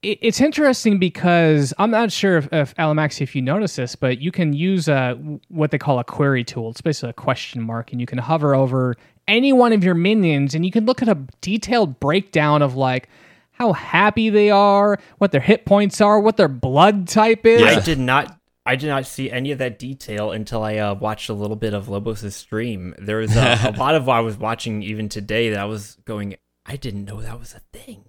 It- 0.04 0.20
It's 0.22 0.42
interesting 0.42 0.98
because 1.00 1.74
I'm 1.78 1.92
not 1.92 2.12
sure 2.12 2.38
if, 2.38 2.48
if 2.52 2.76
Alamaxi, 2.76 3.22
if 3.22 3.36
you 3.36 3.42
notice 3.42 3.76
this, 3.76 3.96
but 3.96 4.20
you 4.22 4.32
can 4.32 4.54
use 4.54 4.90
uh, 4.90 5.16
what 5.50 5.72
they 5.72 5.78
call 5.78 6.00
a 6.00 6.04
query 6.04 6.44
tool. 6.44 6.70
It's 6.72 6.82
basically 6.82 7.10
a 7.12 7.14
question 7.14 7.62
mark, 7.62 7.92
and 7.92 8.02
you 8.02 8.08
can 8.08 8.18
hover 8.18 8.56
over 8.56 8.96
any 9.28 9.54
one 9.54 9.74
of 9.74 9.84
your 9.84 9.94
minions, 9.96 10.56
and 10.56 10.66
you 10.66 10.72
can 10.72 10.86
look 10.86 11.02
at 11.02 11.08
a 11.10 11.18
detailed 11.42 12.00
breakdown 12.00 12.62
of 12.62 12.76
like 12.76 13.08
how 13.52 13.74
happy 13.74 14.30
they 14.32 14.50
are, 14.50 14.98
what 15.20 15.32
their 15.32 15.42
hit 15.42 15.66
points 15.66 16.02
are, 16.02 16.20
what 16.20 16.36
their 16.38 16.48
blood 16.48 17.08
type 17.08 17.46
is. 17.46 17.62
I 17.62 17.80
did 17.80 18.00
not. 18.00 18.38
I 18.66 18.76
did 18.76 18.88
not 18.88 19.08
see 19.08 19.32
any 19.32 19.52
of 19.52 19.58
that 19.58 19.80
detail 19.80 20.32
until 20.32 20.64
I 20.64 20.78
uh, 20.78 20.94
watched 20.94 21.30
a 21.30 21.34
little 21.34 21.56
bit 21.56 21.74
of 21.74 21.90
Lobos' 21.90 22.36
stream. 22.36 22.94
There 23.00 23.18
was 23.18 23.36
uh, 23.36 23.58
a 23.66 23.72
lot 23.80 23.96
of 23.96 24.06
what 24.06 24.18
I 24.18 24.20
was 24.20 24.38
watching 24.38 24.84
even 24.84 25.10
today 25.10 25.50
that 25.50 25.60
I 25.60 25.66
was 25.66 25.98
going. 26.06 26.36
I 26.66 26.76
didn't 26.76 27.06
know 27.06 27.22
that 27.22 27.40
was 27.40 27.54
a 27.56 27.62
thing. 27.76 28.06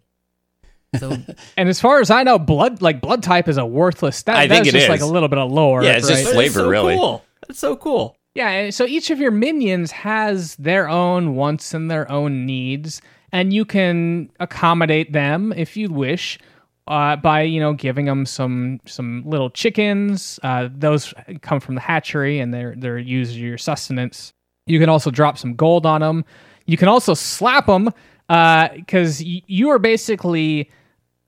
So 0.98 1.16
And 1.56 1.68
as 1.68 1.80
far 1.80 2.00
as 2.00 2.10
I 2.10 2.22
know, 2.22 2.38
blood 2.38 2.82
like 2.82 3.00
blood 3.00 3.22
type 3.22 3.48
is 3.48 3.56
a 3.56 3.66
worthless. 3.66 4.22
That, 4.24 4.36
I 4.36 4.40
think 4.48 4.64
that's 4.64 4.68
it 4.68 4.72
just 4.72 4.84
is. 4.84 4.88
like 4.90 5.00
a 5.00 5.06
little 5.06 5.28
bit 5.28 5.38
of 5.38 5.50
lore. 5.50 5.82
Yeah, 5.82 5.92
it's 5.92 6.08
just 6.08 6.24
right? 6.24 6.24
But 6.24 6.34
flavor, 6.34 6.60
so 6.60 6.68
really. 6.68 6.96
Cool. 6.96 7.24
That's 7.46 7.58
so 7.58 7.76
cool. 7.76 8.16
Yeah, 8.34 8.70
so 8.70 8.86
each 8.86 9.10
of 9.10 9.18
your 9.20 9.30
minions 9.30 9.90
has 9.90 10.56
their 10.56 10.88
own 10.88 11.34
wants 11.34 11.74
and 11.74 11.90
their 11.90 12.10
own 12.10 12.46
needs, 12.46 13.02
and 13.30 13.52
you 13.52 13.66
can 13.66 14.30
accommodate 14.40 15.12
them 15.12 15.52
if 15.54 15.76
you 15.76 15.90
wish 15.90 16.38
uh, 16.86 17.16
by 17.16 17.42
you 17.42 17.60
know 17.60 17.74
giving 17.74 18.06
them 18.06 18.24
some 18.24 18.80
some 18.86 19.22
little 19.26 19.50
chickens. 19.50 20.40
Uh, 20.42 20.68
those 20.72 21.12
come 21.42 21.60
from 21.60 21.74
the 21.74 21.80
hatchery, 21.80 22.38
and 22.40 22.54
they're 22.54 22.74
they're 22.76 22.98
used 22.98 23.32
as 23.32 23.38
your 23.38 23.58
sustenance. 23.58 24.32
You 24.66 24.78
can 24.78 24.88
also 24.88 25.10
drop 25.10 25.36
some 25.36 25.54
gold 25.54 25.84
on 25.84 26.00
them. 26.00 26.24
You 26.66 26.76
can 26.76 26.88
also 26.88 27.14
slap 27.14 27.66
them 27.66 27.90
because 28.28 29.20
y- 29.22 29.42
you 29.46 29.68
are 29.68 29.78
basically 29.78 30.70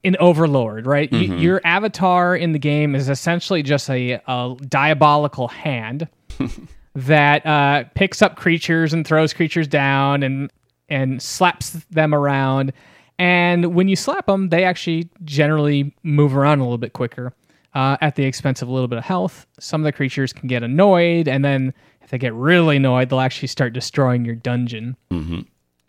an 0.04 0.16
overlord, 0.20 0.86
right? 0.86 1.10
Y- 1.12 1.18
your 1.18 1.60
avatar 1.64 2.36
in 2.36 2.52
the 2.52 2.58
game 2.58 2.94
is 2.94 3.08
essentially 3.08 3.62
just 3.62 3.88
a, 3.90 4.20
a 4.26 4.56
diabolical 4.68 5.48
hand 5.48 6.08
that 6.94 7.44
uh, 7.46 7.84
picks 7.94 8.22
up 8.22 8.36
creatures 8.36 8.92
and 8.92 9.06
throws 9.06 9.32
creatures 9.32 9.66
down 9.68 10.22
and 10.22 10.50
and 10.88 11.20
slaps 11.22 11.70
them 11.90 12.14
around. 12.14 12.72
And 13.18 13.74
when 13.74 13.88
you 13.88 13.96
slap 13.96 14.26
them, 14.26 14.48
they 14.50 14.64
actually 14.64 15.08
generally 15.24 15.94
move 16.02 16.36
around 16.36 16.58
a 16.60 16.62
little 16.64 16.78
bit 16.78 16.92
quicker 16.92 17.32
uh, 17.74 17.96
at 18.00 18.16
the 18.16 18.24
expense 18.24 18.60
of 18.60 18.68
a 18.68 18.72
little 18.72 18.88
bit 18.88 18.98
of 18.98 19.04
health. 19.04 19.46
Some 19.58 19.80
of 19.80 19.84
the 19.84 19.92
creatures 19.92 20.32
can 20.32 20.48
get 20.48 20.62
annoyed, 20.62 21.26
and 21.28 21.44
then 21.44 21.72
if 22.02 22.10
they 22.10 22.18
get 22.18 22.34
really 22.34 22.76
annoyed, 22.76 23.08
they'll 23.08 23.20
actually 23.20 23.48
start 23.48 23.72
destroying 23.72 24.24
your 24.24 24.34
dungeon. 24.34 24.96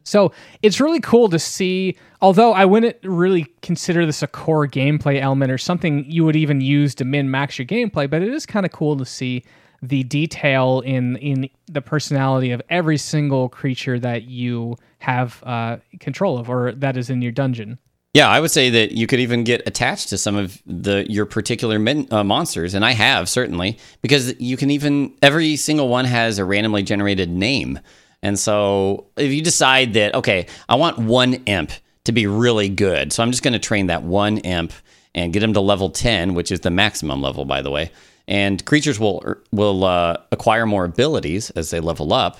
So 0.05 0.31
it's 0.61 0.79
really 0.79 1.01
cool 1.01 1.29
to 1.29 1.39
see, 1.39 1.97
although 2.21 2.53
I 2.53 2.63
wouldn't 2.63 2.95
really 3.03 3.47
consider 3.61 4.05
this 4.05 4.21
a 4.23 4.27
core 4.27 4.67
gameplay 4.67 5.19
element 5.19 5.51
or 5.51 5.57
something 5.57 6.05
you 6.09 6.23
would 6.23 6.35
even 6.35 6.61
use 6.61 6.95
to 6.95 7.05
min 7.05 7.29
max 7.29 7.57
your 7.59 7.65
gameplay, 7.65 8.09
but 8.09 8.21
it 8.21 8.29
is 8.29 8.45
kind 8.45 8.65
of 8.65 8.71
cool 8.71 8.95
to 8.97 9.05
see 9.05 9.43
the 9.81 10.03
detail 10.03 10.81
in 10.81 11.17
in 11.17 11.49
the 11.67 11.81
personality 11.81 12.51
of 12.51 12.61
every 12.69 12.97
single 12.97 13.49
creature 13.49 13.99
that 13.99 14.23
you 14.23 14.75
have 14.99 15.43
uh, 15.43 15.77
control 15.99 16.37
of 16.37 16.49
or 16.49 16.71
that 16.73 16.95
is 16.97 17.09
in 17.09 17.21
your 17.21 17.31
dungeon. 17.31 17.77
Yeah, 18.13 18.29
I 18.29 18.39
would 18.39 18.51
say 18.51 18.69
that 18.69 18.93
you 18.93 19.07
could 19.07 19.19
even 19.19 19.43
get 19.43 19.67
attached 19.67 20.07
to 20.09 20.17
some 20.17 20.37
of 20.37 20.61
the 20.65 21.05
your 21.09 21.25
particular 21.25 21.77
uh, 22.11 22.23
monsters, 22.23 22.73
and 22.73 22.85
I 22.85 22.91
have 22.91 23.27
certainly 23.27 23.77
because 24.01 24.39
you 24.39 24.55
can 24.55 24.71
even 24.71 25.13
every 25.21 25.57
single 25.57 25.89
one 25.89 26.05
has 26.05 26.39
a 26.39 26.45
randomly 26.45 26.81
generated 26.81 27.29
name, 27.29 27.79
and 28.25 28.39
so 28.39 29.05
if 29.17 29.31
you 29.31 29.43
decide 29.43 29.93
that 29.93 30.15
okay, 30.15 30.47
I 30.67 30.75
want 30.77 30.97
one 30.97 31.35
imp 31.45 31.71
to 32.05 32.11
be 32.11 32.25
really 32.25 32.69
good, 32.69 33.13
so 33.13 33.21
I'm 33.21 33.29
just 33.29 33.43
going 33.43 33.53
to 33.53 33.59
train 33.59 33.85
that 33.87 34.01
one 34.01 34.39
imp 34.39 34.73
and 35.13 35.31
get 35.31 35.43
him 35.43 35.53
to 35.53 35.61
level 35.61 35.91
ten, 35.91 36.33
which 36.33 36.51
is 36.51 36.61
the 36.61 36.71
maximum 36.71 37.21
level, 37.21 37.45
by 37.45 37.61
the 37.61 37.69
way, 37.69 37.91
and 38.27 38.65
creatures 38.65 38.99
will 38.99 39.23
will 39.51 39.83
uh, 39.83 40.17
acquire 40.31 40.65
more 40.65 40.85
abilities 40.85 41.51
as 41.51 41.69
they 41.69 41.79
level 41.79 42.13
up, 42.13 42.39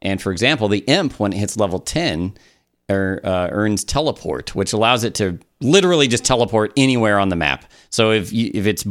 and 0.00 0.22
for 0.22 0.30
example, 0.30 0.68
the 0.68 0.84
imp 0.86 1.18
when 1.18 1.32
it 1.32 1.38
hits 1.38 1.56
level 1.56 1.80
ten 1.80 2.34
er, 2.88 3.20
uh, 3.24 3.48
earns 3.50 3.82
teleport, 3.82 4.54
which 4.54 4.72
allows 4.72 5.02
it 5.02 5.16
to 5.16 5.40
literally 5.60 6.06
just 6.06 6.24
teleport 6.24 6.72
anywhere 6.76 7.18
on 7.18 7.28
the 7.28 7.36
map. 7.36 7.64
So 7.90 8.12
if 8.12 8.32
you, 8.32 8.52
if 8.54 8.68
it's 8.68 8.86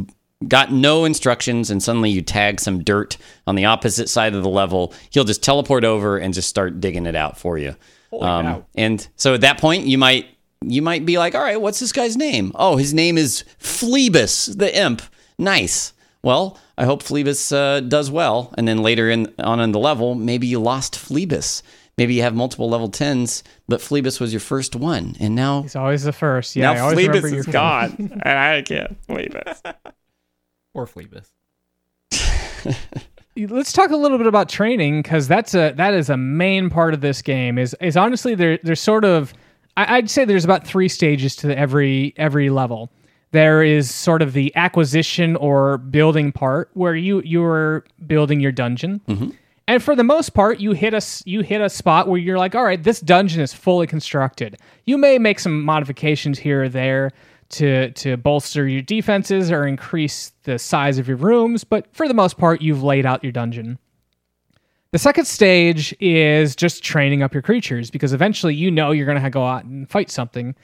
got 0.48 0.72
no 0.72 1.04
instructions 1.04 1.70
and 1.70 1.82
suddenly 1.82 2.10
you 2.10 2.22
tag 2.22 2.60
some 2.60 2.82
dirt 2.82 3.16
on 3.46 3.54
the 3.54 3.64
opposite 3.64 4.08
side 4.08 4.34
of 4.34 4.42
the 4.42 4.48
level, 4.48 4.92
he'll 5.10 5.24
just 5.24 5.42
teleport 5.42 5.84
over 5.84 6.18
and 6.18 6.34
just 6.34 6.48
start 6.48 6.80
digging 6.80 7.06
it 7.06 7.14
out 7.16 7.38
for 7.38 7.58
you. 7.58 7.74
Um, 8.20 8.44
cow. 8.46 8.66
and 8.76 9.06
so 9.16 9.34
at 9.34 9.40
that 9.40 9.58
point, 9.58 9.86
you 9.86 9.98
might 9.98 10.26
you 10.66 10.80
might 10.80 11.04
be 11.04 11.18
like, 11.18 11.34
all 11.34 11.42
right, 11.42 11.60
what's 11.60 11.80
this 11.80 11.92
guy's 11.92 12.16
name? 12.16 12.52
Oh, 12.54 12.76
his 12.76 12.94
name 12.94 13.18
is 13.18 13.44
Phlebas 13.58 14.56
the 14.56 14.74
imp. 14.76 15.02
Nice. 15.38 15.92
Well, 16.22 16.58
I 16.78 16.86
hope 16.86 17.02
Phlebas 17.02 17.52
uh, 17.52 17.80
does 17.80 18.10
well, 18.10 18.54
and 18.56 18.66
then 18.66 18.78
later 18.78 19.10
in 19.10 19.32
on 19.38 19.60
in 19.60 19.72
the 19.72 19.78
level, 19.78 20.14
maybe 20.14 20.46
you 20.46 20.58
lost 20.58 20.94
Phlebas. 20.94 21.62
Maybe 21.98 22.14
you 22.14 22.22
have 22.22 22.34
multiple 22.34 22.68
level 22.68 22.88
tens, 22.88 23.44
but 23.68 23.80
Phlebas 23.80 24.18
was 24.20 24.32
your 24.32 24.40
first 24.40 24.74
one, 24.74 25.14
and 25.20 25.34
now 25.34 25.62
he's 25.62 25.76
always 25.76 26.02
the 26.04 26.12
first. 26.12 26.56
Yeah, 26.56 26.70
I 26.70 26.74
now 26.74 26.82
always 26.84 26.94
Phlebas 26.96 27.14
remember 27.22 27.26
is 27.38 27.46
your- 27.46 27.52
gone, 27.52 28.20
and 28.24 28.38
I 28.38 28.62
can't 28.62 29.06
believe 29.06 29.34
it. 29.34 29.48
Or 30.74 30.86
Phlebas. 30.86 31.30
let's 33.36 33.72
talk 33.72 33.90
a 33.90 33.96
little 33.96 34.18
bit 34.18 34.26
about 34.26 34.48
training 34.48 35.02
because 35.02 35.26
that's 35.26 35.54
a 35.54 35.72
that 35.72 35.94
is 35.94 36.08
a 36.08 36.16
main 36.16 36.70
part 36.70 36.94
of 36.94 37.00
this 37.00 37.22
game 37.22 37.58
is 37.58 37.74
is 37.80 37.96
honestly 37.96 38.34
there 38.34 38.58
there's 38.62 38.80
sort 38.80 39.04
of 39.04 39.34
I, 39.76 39.96
i'd 39.96 40.10
say 40.10 40.24
there's 40.24 40.44
about 40.44 40.66
three 40.66 40.88
stages 40.88 41.36
to 41.36 41.56
every 41.56 42.14
every 42.16 42.50
level. 42.50 42.90
There 43.32 43.64
is 43.64 43.92
sort 43.92 44.22
of 44.22 44.32
the 44.32 44.54
acquisition 44.54 45.34
or 45.36 45.78
building 45.78 46.30
part 46.30 46.70
where 46.74 46.94
you 46.94 47.20
you're 47.22 47.84
building 48.06 48.38
your 48.38 48.52
dungeon. 48.52 49.00
Mm-hmm. 49.08 49.30
And 49.66 49.82
for 49.82 49.96
the 49.96 50.04
most 50.04 50.30
part 50.30 50.60
you 50.60 50.72
hit 50.72 50.94
a 50.94 51.00
you 51.24 51.40
hit 51.40 51.60
a 51.60 51.68
spot 51.68 52.06
where 52.06 52.20
you're 52.20 52.38
like 52.38 52.54
all 52.54 52.64
right 52.64 52.82
this 52.82 53.00
dungeon 53.00 53.40
is 53.40 53.52
fully 53.52 53.88
constructed. 53.88 54.58
You 54.84 54.96
may 54.96 55.18
make 55.18 55.40
some 55.40 55.62
modifications 55.62 56.38
here 56.38 56.64
or 56.64 56.68
there 56.68 57.10
to 57.50 57.90
to 57.92 58.16
bolster 58.16 58.66
your 58.66 58.82
defenses 58.82 59.50
or 59.50 59.66
increase 59.66 60.32
the 60.44 60.58
size 60.58 60.98
of 60.98 61.08
your 61.08 61.16
rooms, 61.16 61.64
but 61.64 61.86
for 61.94 62.08
the 62.08 62.14
most 62.14 62.38
part, 62.38 62.62
you've 62.62 62.82
laid 62.82 63.06
out 63.06 63.22
your 63.22 63.32
dungeon. 63.32 63.78
The 64.92 64.98
second 64.98 65.24
stage 65.24 65.92
is 65.98 66.54
just 66.54 66.84
training 66.84 67.22
up 67.22 67.34
your 67.34 67.42
creatures 67.42 67.90
because 67.90 68.12
eventually 68.12 68.54
you 68.54 68.70
know 68.70 68.92
you're 68.92 69.06
going 69.06 69.20
to 69.20 69.28
go 69.28 69.44
out 69.44 69.64
and 69.64 69.90
fight 69.90 70.08
something. 70.08 70.54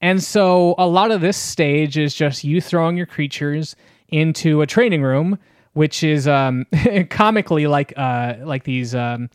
And 0.00 0.22
so 0.22 0.76
a 0.78 0.86
lot 0.86 1.10
of 1.10 1.20
this 1.20 1.36
stage 1.36 1.98
is 1.98 2.14
just 2.14 2.44
you 2.44 2.60
throwing 2.60 2.96
your 2.96 3.06
creatures 3.06 3.74
into 4.08 4.62
a 4.62 4.66
training 4.66 5.02
room, 5.02 5.38
which 5.72 6.04
is 6.04 6.28
um, 6.28 6.66
comically 7.10 7.66
like 7.66 7.92
uh, 7.96 8.36
like 8.42 8.62
these 8.62 8.94
um, 8.94 9.28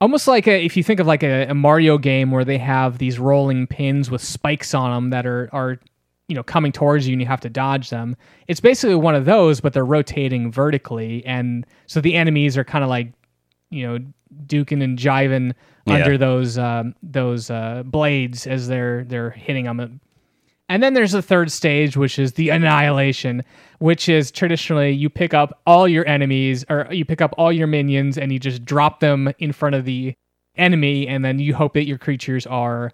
almost 0.00 0.26
like 0.26 0.46
a, 0.46 0.64
if 0.64 0.76
you 0.76 0.82
think 0.82 1.00
of 1.00 1.06
like 1.06 1.22
a, 1.22 1.46
a 1.46 1.54
Mario 1.54 1.98
game 1.98 2.30
where 2.30 2.44
they 2.44 2.58
have 2.58 2.98
these 2.98 3.18
rolling 3.18 3.66
pins 3.66 4.10
with 4.10 4.22
spikes 4.22 4.74
on 4.74 4.90
them 4.90 5.10
that 5.10 5.26
are 5.26 5.48
are 5.52 5.78
you 6.30 6.36
know 6.36 6.42
coming 6.44 6.72
towards 6.72 7.06
you 7.06 7.12
and 7.12 7.20
you 7.20 7.26
have 7.26 7.40
to 7.40 7.50
dodge 7.50 7.90
them. 7.90 8.16
It's 8.48 8.60
basically 8.60 8.94
one 8.94 9.14
of 9.16 9.24
those, 9.26 9.60
but 9.60 9.72
they're 9.74 9.84
rotating 9.84 10.50
vertically, 10.50 11.22
and 11.26 11.66
so 11.86 12.00
the 12.00 12.14
enemies 12.14 12.56
are 12.56 12.64
kind 12.64 12.84
of 12.84 12.88
like 12.88 13.12
you 13.70 13.86
know 13.86 13.98
duking 14.46 14.82
and 14.82 14.96
jiving 14.98 15.52
Yeah. 15.86 15.94
under 15.96 16.16
those 16.16 16.56
um, 16.56 16.94
those 17.02 17.50
uh, 17.50 17.82
blades 17.84 18.46
as 18.46 18.68
they're 18.68 19.04
they're 19.04 19.30
hitting 19.30 19.64
them. 19.64 20.00
And 20.68 20.84
then 20.84 20.94
there's 20.94 21.14
a 21.14 21.22
third 21.22 21.50
stage, 21.50 21.96
which 21.96 22.16
is 22.16 22.34
the 22.34 22.50
annihilation, 22.50 23.42
which 23.80 24.08
is 24.08 24.30
traditionally 24.30 24.92
you 24.92 25.10
pick 25.10 25.34
up 25.34 25.60
all 25.66 25.88
your 25.88 26.06
enemies 26.06 26.64
or 26.70 26.86
you 26.92 27.04
pick 27.04 27.20
up 27.20 27.34
all 27.36 27.50
your 27.52 27.66
minions 27.66 28.16
and 28.16 28.30
you 28.32 28.38
just 28.38 28.64
drop 28.64 29.00
them 29.00 29.32
in 29.40 29.50
front 29.50 29.74
of 29.74 29.84
the 29.84 30.14
enemy, 30.56 31.08
and 31.08 31.24
then 31.24 31.40
you 31.40 31.54
hope 31.54 31.74
that 31.74 31.86
your 31.86 31.98
creatures 31.98 32.46
are, 32.46 32.92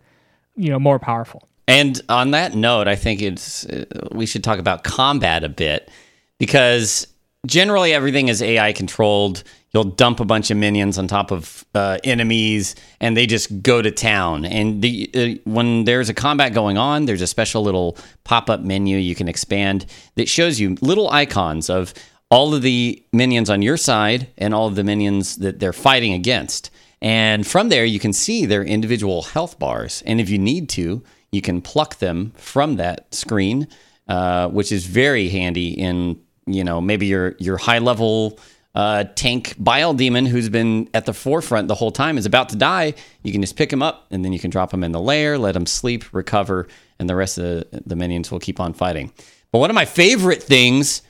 you 0.57 0.71
know, 0.71 0.78
more 0.78 0.99
powerful. 0.99 1.47
And 1.69 2.01
on 2.09 2.31
that 2.31 2.55
note, 2.55 2.87
I 2.87 2.95
think 2.95 3.23
it's 3.23 3.67
we 4.13 4.27
should 4.27 4.45
talk 4.45 4.59
about 4.59 4.85
combat 4.85 5.43
a 5.43 5.49
bit 5.49 5.91
because 6.39 7.07
generally 7.47 7.93
everything 7.93 8.29
is 8.29 8.43
AI 8.43 8.73
controlled. 8.73 9.43
You'll 9.73 9.85
dump 9.85 10.21
a 10.21 10.25
bunch 10.25 10.51
of 10.51 10.57
minions 10.57 10.97
on 10.97 11.07
top 11.07 11.31
of 11.31 11.65
uh, 11.75 11.99
enemies, 12.05 12.77
and 13.01 13.17
they 13.17 13.27
just 13.27 13.63
go 13.63 13.83
to 13.83 13.91
town. 13.91 14.45
And 14.45 14.81
the, 14.81 15.11
uh, 15.15 15.51
when 15.51 15.85
there's 15.85 16.09
a 16.09 16.15
combat 16.15 16.55
going 16.55 16.79
on, 16.79 17.05
there's 17.05 17.21
a 17.21 17.27
special 17.27 17.63
little 17.63 17.99
pop-up 18.25 18.61
menu 18.61 18.97
you 18.97 19.15
can 19.15 19.29
expand 19.29 19.87
that 20.15 20.29
shows 20.29 20.59
you 20.59 20.77
little 20.81 21.11
icons 21.11 21.69
of 21.69 21.93
all 22.31 22.55
of 22.55 22.63
the 22.63 23.03
minions 23.13 23.51
on 23.51 23.63
your 23.63 23.77
side 23.77 24.29
and 24.39 24.55
all 24.55 24.67
of 24.67 24.77
the 24.77 24.85
minions 24.85 25.37
that 25.37 25.61
they're 25.61 25.73
fighting 25.73 26.13
against. 26.13 26.71
And 27.03 27.47
from 27.47 27.69
there, 27.69 27.85
you 27.85 28.01
can 28.01 28.13
see 28.13 28.47
their 28.47 28.65
individual 28.65 29.23
health 29.23 29.59
bars. 29.59 30.03
And 30.07 30.21
if 30.21 30.31
you 30.31 30.39
need 30.39 30.69
to, 30.71 31.05
you 31.33 31.42
can 31.42 31.61
pluck 31.61 31.99
them 31.99 32.33
from 32.37 32.76
that 32.76 33.12
screen, 33.14 33.68
uh, 34.09 34.49
which 34.49 34.73
is 34.73 34.87
very 34.87 35.28
handy 35.28 35.68
in 35.71 36.21
you 36.47 36.64
know 36.64 36.80
maybe 36.80 37.06
your 37.06 37.35
your 37.38 37.56
high 37.56 37.78
level 37.78 38.38
uh, 38.76 39.04
tank 39.14 39.54
bile 39.59 39.95
demon 39.95 40.26
who's 40.26 40.50
been 40.50 40.88
at 40.92 41.06
the 41.06 41.14
forefront 41.14 41.66
the 41.66 41.75
whole 41.75 41.90
time 41.90 42.18
is 42.18 42.26
about 42.26 42.50
to 42.50 42.56
die. 42.56 42.92
You 43.23 43.33
can 43.33 43.40
just 43.40 43.56
pick 43.56 43.73
him 43.73 43.83
up 43.83 44.06
and 44.11 44.25
then 44.25 44.35
you 44.35 44.38
can 44.38 44.50
drop 44.50 44.73
him 44.73 44.85
in 44.85 44.92
the 44.92 45.00
lair, 45.00 45.38
let 45.38 45.56
him 45.56 45.64
sleep, 45.64 46.04
recover, 46.12 46.68
and 46.99 47.09
the 47.09 47.16
rest 47.16 47.38
of 47.38 47.45
the, 47.45 47.83
the 47.87 47.97
minions 47.97 48.30
will 48.30 48.38
keep 48.38 48.61
on 48.61 48.75
fighting. 48.75 49.12
But 49.50 49.61
one 49.61 49.71
of 49.71 49.75
my 49.75 49.87
favorite 49.87 50.42
things 50.42 51.00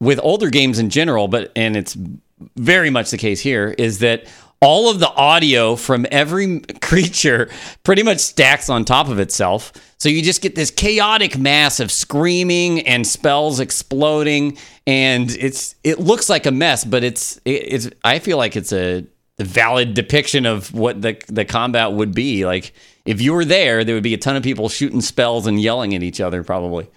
with 0.00 0.18
older 0.22 0.48
games 0.48 0.78
in 0.78 0.88
general, 0.88 1.28
but 1.28 1.52
and 1.54 1.76
it's 1.76 1.96
very 2.56 2.88
much 2.88 3.10
the 3.10 3.18
case 3.18 3.40
here, 3.40 3.74
is 3.76 3.98
that 3.98 4.26
all 4.62 4.88
of 4.90 4.98
the 5.00 5.10
audio 5.10 5.76
from 5.76 6.06
every 6.10 6.60
creature 6.80 7.50
pretty 7.84 8.02
much 8.02 8.20
stacks 8.20 8.70
on 8.70 8.84
top 8.86 9.08
of 9.08 9.18
itself. 9.18 9.72
So 9.98 10.08
you 10.08 10.22
just 10.22 10.40
get 10.40 10.54
this 10.54 10.70
chaotic 10.70 11.36
mass 11.36 11.78
of 11.80 11.92
screaming 11.92 12.80
and 12.86 13.06
spells 13.06 13.60
exploding, 13.60 14.56
and 14.86 15.30
it's 15.30 15.74
it 15.84 15.98
looks 16.00 16.30
like 16.30 16.46
a 16.46 16.50
mess, 16.50 16.84
but 16.84 17.04
it's 17.04 17.36
it, 17.44 17.50
it's 17.50 17.90
I 18.04 18.18
feel 18.18 18.38
like 18.38 18.56
it's 18.56 18.72
a 18.72 19.04
valid 19.38 19.94
depiction 19.94 20.46
of 20.46 20.72
what 20.72 21.02
the 21.02 21.20
the 21.28 21.44
combat 21.44 21.92
would 21.92 22.14
be. 22.14 22.44
Like 22.46 22.72
if 23.04 23.20
you 23.20 23.32
were 23.32 23.44
there, 23.44 23.84
there 23.84 23.94
would 23.94 24.02
be 24.04 24.14
a 24.14 24.18
ton 24.18 24.36
of 24.36 24.42
people 24.42 24.68
shooting 24.68 25.00
spells 25.00 25.46
and 25.46 25.60
yelling 25.60 25.94
at 25.94 26.02
each 26.02 26.20
other, 26.20 26.42
probably. 26.44 26.88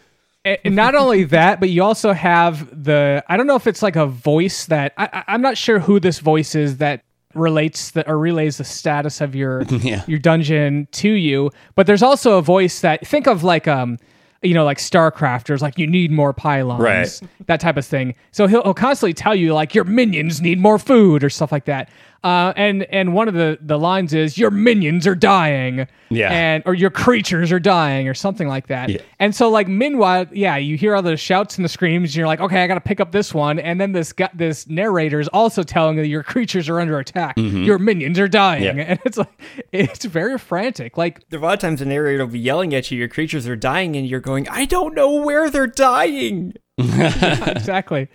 and 0.44 0.76
not 0.76 0.94
only 1.04 1.24
that, 1.26 1.60
but 1.60 1.70
you 1.70 1.84
also 1.84 2.12
have 2.14 2.84
the 2.84 3.24
I 3.30 3.38
don't 3.38 3.46
know 3.48 3.56
if 3.56 3.68
it's 3.68 3.84
like 3.84 3.96
a 3.96 4.06
voice 4.08 4.66
that 4.66 4.94
I, 4.98 5.10
I- 5.14 5.24
I'm 5.28 5.42
not 5.42 5.58
sure 5.58 5.78
who 5.80 6.00
this 6.00 6.20
voice 6.20 6.56
is 6.56 6.78
that 6.78 7.04
relates 7.36 7.92
the 7.92 8.08
or 8.10 8.18
relays 8.18 8.58
the 8.58 8.64
status 8.64 9.22
of 9.22 9.36
your 9.36 9.62
Yeah. 9.70 10.04
your 10.08 10.20
dungeon 10.20 10.88
to 10.94 11.10
you. 11.10 11.52
But 11.76 11.86
there's 11.88 12.04
also 12.04 12.38
a 12.38 12.42
voice 12.42 12.80
that 12.82 13.06
think 13.06 13.28
of 13.28 13.44
like 13.44 13.68
um 13.68 13.98
you 14.42 14.54
know 14.54 14.64
like 14.66 14.78
StarCrafters 14.78 15.62
like 15.62 15.78
you 15.80 15.88
need 15.88 16.12
more 16.12 16.34
pylons 16.34 16.82
Right. 16.82 17.22
that 17.48 17.60
type 17.60 17.78
of 17.78 17.86
thing. 17.86 18.16
So 18.32 18.48
he'll, 18.48 18.64
he'll 18.64 18.74
constantly 18.74 19.14
tell 19.14 19.36
you 19.36 19.54
like 19.54 19.74
your 19.76 19.84
minions 19.86 20.42
need 20.42 20.60
more 20.60 20.78
food 20.80 21.24
or 21.24 21.30
stuff 21.30 21.52
like 21.52 21.66
that. 21.66 21.90
Uh, 22.26 22.54
and 22.56 22.84
and 22.86 23.14
one 23.14 23.28
of 23.28 23.36
the 23.36 23.56
the 23.62 23.78
lines 23.78 24.12
is 24.12 24.36
your 24.36 24.50
minions 24.50 25.06
are 25.06 25.14
dying. 25.14 25.88
Yeah. 26.10 26.32
And 26.32 26.64
or 26.66 26.74
your 26.74 26.90
creatures 26.90 27.52
are 27.52 27.60
dying 27.60 28.08
or 28.08 28.16
something 28.16 28.48
like 28.48 28.66
that. 28.68 28.90
Yeah. 28.90 29.02
And 29.20 29.36
so 29.36 29.48
like 29.48 29.68
meanwhile, 29.68 30.26
yeah, 30.32 30.56
you 30.58 30.76
hear 30.76 30.96
all 30.96 31.04
the 31.04 31.18
shouts 31.18 31.56
and 31.58 31.64
the 31.64 31.70
screams, 31.70 32.10
and 32.10 32.16
you're 32.16 32.26
like, 32.26 32.40
okay, 32.40 32.64
I 32.64 32.68
got 32.68 32.76
to 32.76 32.82
pick 32.82 33.00
up 33.00 33.12
this 33.12 33.32
one. 33.32 33.60
And 33.60 33.80
then 33.80 33.92
this 33.92 34.12
guy, 34.12 34.32
this 34.34 34.68
narrator 34.68 35.20
is 35.20 35.28
also 35.28 35.62
telling 35.62 35.98
you 36.00 36.04
your 36.04 36.24
creatures 36.24 36.68
are 36.68 36.80
under 36.80 36.98
attack. 36.98 37.38
Your 37.38 37.78
minions 37.78 38.18
are 38.18 38.28
dying, 38.28 38.64
Mm-hmm. 38.64 38.80
Yeah. 38.80 38.86
and 38.90 39.00
it's 39.06 39.18
like 39.20 39.42
it's 39.72 40.06
very 40.06 40.40
frantic. 40.40 40.98
Like 40.98 41.30
There 41.30 41.40
are 41.40 41.44
a 41.44 41.46
lot 41.46 41.54
of 41.54 41.60
times 41.60 41.80
the 41.80 41.86
narrator 41.86 42.26
will 42.26 42.34
be 42.34 42.40
yelling 42.40 42.74
at 42.74 42.90
you, 42.90 42.98
your 42.98 43.08
creatures 43.08 43.48
are 43.48 43.56
dying, 43.56 43.96
and 43.96 44.08
you're 44.08 44.20
going, 44.20 44.50
I 44.50 44.66
don't 44.66 44.96
know 44.96 45.22
where 45.22 45.52
they're 45.52 45.68
dying. 45.68 46.56
exactly. 46.78 48.08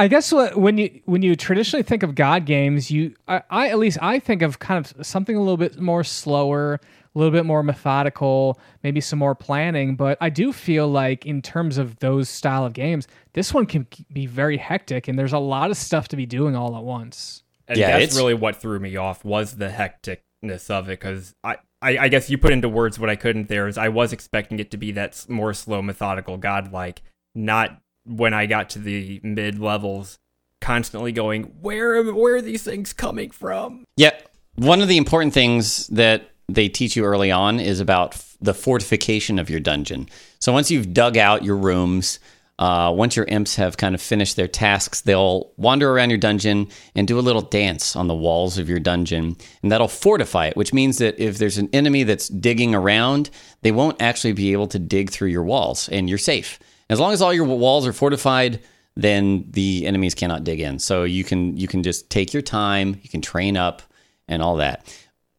I 0.00 0.08
guess 0.08 0.32
what, 0.32 0.56
when 0.56 0.78
you 0.78 1.00
when 1.04 1.20
you 1.20 1.36
traditionally 1.36 1.82
think 1.82 2.02
of 2.02 2.14
God 2.14 2.46
games, 2.46 2.90
you 2.90 3.14
I, 3.28 3.42
I 3.50 3.68
at 3.68 3.78
least 3.78 3.98
I 4.00 4.18
think 4.18 4.40
of 4.40 4.58
kind 4.58 4.82
of 4.82 5.06
something 5.06 5.36
a 5.36 5.40
little 5.40 5.58
bit 5.58 5.78
more 5.78 6.02
slower, 6.04 6.80
a 7.14 7.18
little 7.18 7.30
bit 7.30 7.44
more 7.44 7.62
methodical, 7.62 8.58
maybe 8.82 9.02
some 9.02 9.18
more 9.18 9.34
planning. 9.34 9.96
But 9.96 10.16
I 10.22 10.30
do 10.30 10.54
feel 10.54 10.88
like 10.88 11.26
in 11.26 11.42
terms 11.42 11.76
of 11.76 11.98
those 11.98 12.30
style 12.30 12.64
of 12.64 12.72
games, 12.72 13.08
this 13.34 13.52
one 13.52 13.66
can 13.66 13.86
be 14.10 14.24
very 14.24 14.56
hectic, 14.56 15.06
and 15.06 15.18
there's 15.18 15.34
a 15.34 15.38
lot 15.38 15.70
of 15.70 15.76
stuff 15.76 16.08
to 16.08 16.16
be 16.16 16.24
doing 16.24 16.56
all 16.56 16.78
at 16.78 16.82
once. 16.82 17.42
And 17.68 17.76
Yeah, 17.76 17.90
that's 17.90 18.04
it's- 18.04 18.16
really 18.16 18.34
what 18.34 18.56
threw 18.56 18.80
me 18.80 18.96
off 18.96 19.22
was 19.22 19.56
the 19.56 19.68
hecticness 19.68 20.70
of 20.70 20.88
it, 20.88 20.98
because 20.98 21.34
I, 21.44 21.58
I, 21.82 21.98
I 21.98 22.08
guess 22.08 22.30
you 22.30 22.38
put 22.38 22.54
into 22.54 22.70
words 22.70 22.98
what 22.98 23.10
I 23.10 23.16
couldn't 23.16 23.48
there 23.48 23.68
is 23.68 23.76
I 23.76 23.90
was 23.90 24.14
expecting 24.14 24.58
it 24.60 24.70
to 24.70 24.78
be 24.78 24.92
that 24.92 25.26
more 25.28 25.52
slow, 25.52 25.82
methodical, 25.82 26.38
godlike, 26.38 27.02
not 27.34 27.82
when 28.10 28.34
I 28.34 28.46
got 28.46 28.70
to 28.70 28.78
the 28.78 29.20
mid 29.22 29.58
levels, 29.58 30.18
constantly 30.60 31.12
going, 31.12 31.44
where, 31.60 31.96
am- 31.96 32.14
where 32.16 32.36
are 32.36 32.42
these 32.42 32.62
things 32.62 32.92
coming 32.92 33.30
from? 33.30 33.84
Yeah. 33.96 34.12
One 34.56 34.82
of 34.82 34.88
the 34.88 34.96
important 34.96 35.32
things 35.32 35.86
that 35.88 36.30
they 36.48 36.68
teach 36.68 36.96
you 36.96 37.04
early 37.04 37.30
on 37.30 37.60
is 37.60 37.80
about 37.80 38.14
f- 38.14 38.36
the 38.40 38.52
fortification 38.54 39.38
of 39.38 39.48
your 39.48 39.60
dungeon. 39.60 40.08
So 40.40 40.52
once 40.52 40.70
you've 40.70 40.92
dug 40.92 41.16
out 41.16 41.44
your 41.44 41.56
rooms, 41.56 42.18
uh, 42.58 42.92
once 42.94 43.16
your 43.16 43.24
imps 43.26 43.56
have 43.56 43.78
kind 43.78 43.94
of 43.94 44.02
finished 44.02 44.36
their 44.36 44.48
tasks, 44.48 45.00
they'll 45.00 45.52
wander 45.56 45.90
around 45.90 46.10
your 46.10 46.18
dungeon 46.18 46.68
and 46.94 47.08
do 47.08 47.18
a 47.18 47.22
little 47.22 47.40
dance 47.40 47.96
on 47.96 48.06
the 48.06 48.14
walls 48.14 48.58
of 48.58 48.68
your 48.68 48.80
dungeon. 48.80 49.36
And 49.62 49.72
that'll 49.72 49.88
fortify 49.88 50.48
it, 50.48 50.56
which 50.56 50.74
means 50.74 50.98
that 50.98 51.18
if 51.18 51.38
there's 51.38 51.56
an 51.56 51.70
enemy 51.72 52.02
that's 52.02 52.28
digging 52.28 52.74
around, 52.74 53.30
they 53.62 53.72
won't 53.72 54.02
actually 54.02 54.32
be 54.32 54.52
able 54.52 54.66
to 54.68 54.78
dig 54.78 55.10
through 55.10 55.28
your 55.28 55.44
walls 55.44 55.88
and 55.88 56.08
you're 56.08 56.18
safe. 56.18 56.58
As 56.90 56.98
long 56.98 57.12
as 57.12 57.22
all 57.22 57.32
your 57.32 57.44
walls 57.44 57.86
are 57.86 57.92
fortified, 57.92 58.60
then 58.96 59.46
the 59.48 59.86
enemies 59.86 60.14
cannot 60.14 60.42
dig 60.42 60.60
in. 60.60 60.80
So 60.80 61.04
you 61.04 61.22
can 61.22 61.56
you 61.56 61.68
can 61.68 61.82
just 61.84 62.10
take 62.10 62.34
your 62.34 62.42
time, 62.42 62.98
you 63.02 63.08
can 63.08 63.22
train 63.22 63.56
up 63.56 63.80
and 64.28 64.42
all 64.42 64.56
that. 64.56 64.84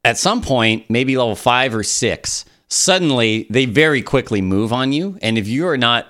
At 0.04 0.18
some 0.18 0.42
point, 0.42 0.90
maybe 0.90 1.16
level 1.16 1.36
5 1.36 1.76
or 1.76 1.84
6, 1.84 2.46
suddenly 2.70 3.46
they 3.50 3.66
very 3.66 4.02
quickly 4.02 4.42
move 4.42 4.74
on 4.74 4.94
you 4.94 5.20
and 5.22 5.38
if 5.38 5.48
you 5.48 5.68
are 5.68 5.78
not 5.78 6.08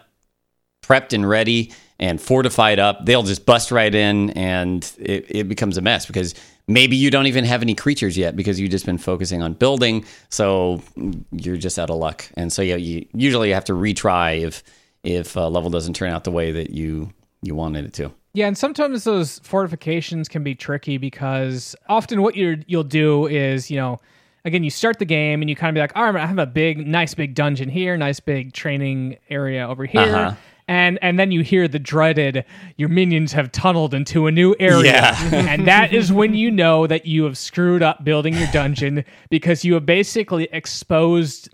prepped 0.84 1.12
and 1.12 1.28
ready 1.28 1.74
and 2.00 2.22
fortified 2.22 2.80
up, 2.80 3.06
they'll 3.06 3.24
just 3.24 3.46
bust 3.46 3.72
right 3.72 3.94
in 3.94 4.30
and 4.32 4.92
it, 5.00 5.26
it 5.28 5.48
becomes 5.48 5.78
a 5.78 5.82
mess 5.82 6.06
because 6.06 6.36
maybe 6.68 6.96
you 6.96 7.10
don't 7.10 7.28
even 7.28 7.46
have 7.46 7.64
any 7.64 7.74
creatures 7.74 8.16
yet 8.16 8.36
because 8.36 8.60
you've 8.60 8.72
just 8.72 8.86
been 8.86 8.98
focusing 9.00 9.42
on 9.42 9.54
building. 9.54 10.06
So 10.30 10.84
you're 11.32 11.58
just 11.58 11.80
out 11.80 11.90
of 11.90 11.98
luck. 11.98 12.30
And 12.38 12.54
so 12.54 12.62
yeah, 12.62 12.76
you 12.76 13.08
usually 13.14 13.50
you 13.50 13.54
have 13.56 13.66
to 13.66 13.74
retry 13.74 14.42
if 14.42 14.64
if 15.04 15.36
a 15.36 15.42
level 15.42 15.70
doesn't 15.70 15.96
turn 15.96 16.12
out 16.12 16.24
the 16.24 16.32
way 16.32 16.52
that 16.52 16.72
you 16.72 17.12
you 17.42 17.56
wanted 17.56 17.86
it 17.86 17.94
to. 17.94 18.12
Yeah, 18.34 18.48
and 18.48 18.58
sometimes 18.58 19.04
those 19.04 19.40
fortifications 19.40 20.30
can 20.30 20.44
be 20.44 20.56
tricky 20.56 20.98
because 20.98 21.76
often 21.90 22.22
what 22.22 22.36
you 22.36 22.64
you'll 22.68 22.84
do 22.84 23.28
is, 23.28 23.70
you 23.70 23.78
know, 23.78 24.00
again, 24.46 24.64
you 24.64 24.70
start 24.70 25.00
the 25.00 25.06
game 25.06 25.42
and 25.42 25.50
you 25.50 25.56
kind 25.56 25.70
of 25.70 25.76
be 25.76 25.82
like, 25.82 25.96
all 25.96 26.12
right, 26.12 26.24
I 26.24 26.28
have 26.28 26.40
a 26.40 26.46
big, 26.46 26.86
nice 26.88 27.14
big 27.14 27.36
dungeon 27.36 27.70
here, 27.70 27.98
nice 27.98 28.20
big 28.20 28.54
training 28.54 29.18
area 29.30 29.68
over 29.68 29.86
here. 29.86 30.02
Uh-huh. 30.02 30.36
And, 30.68 31.00
and 31.02 31.20
then 31.20 31.32
you 31.32 31.42
hear 31.42 31.68
the 31.68 31.80
dreaded 31.80 32.46
your 32.78 32.88
minions 32.88 33.34
have 33.34 33.52
tunneled 33.52 33.94
into 33.94 34.28
a 34.28 34.32
new 34.32 34.56
area 34.58 34.94
Yeah. 34.94 35.18
and 35.34 35.68
that 35.68 35.92
is 35.92 36.14
when 36.14 36.34
you 36.34 36.50
know 36.50 36.88
that 36.88 37.06
you 37.06 37.26
have 37.26 37.38
screwed 37.38 37.84
up 37.84 38.06
building 38.06 38.36
your 38.36 38.48
dungeon 38.54 39.04
because 39.30 39.66
you 39.66 39.74
have 39.74 39.86
basically 39.86 40.48
exposed 40.54 41.50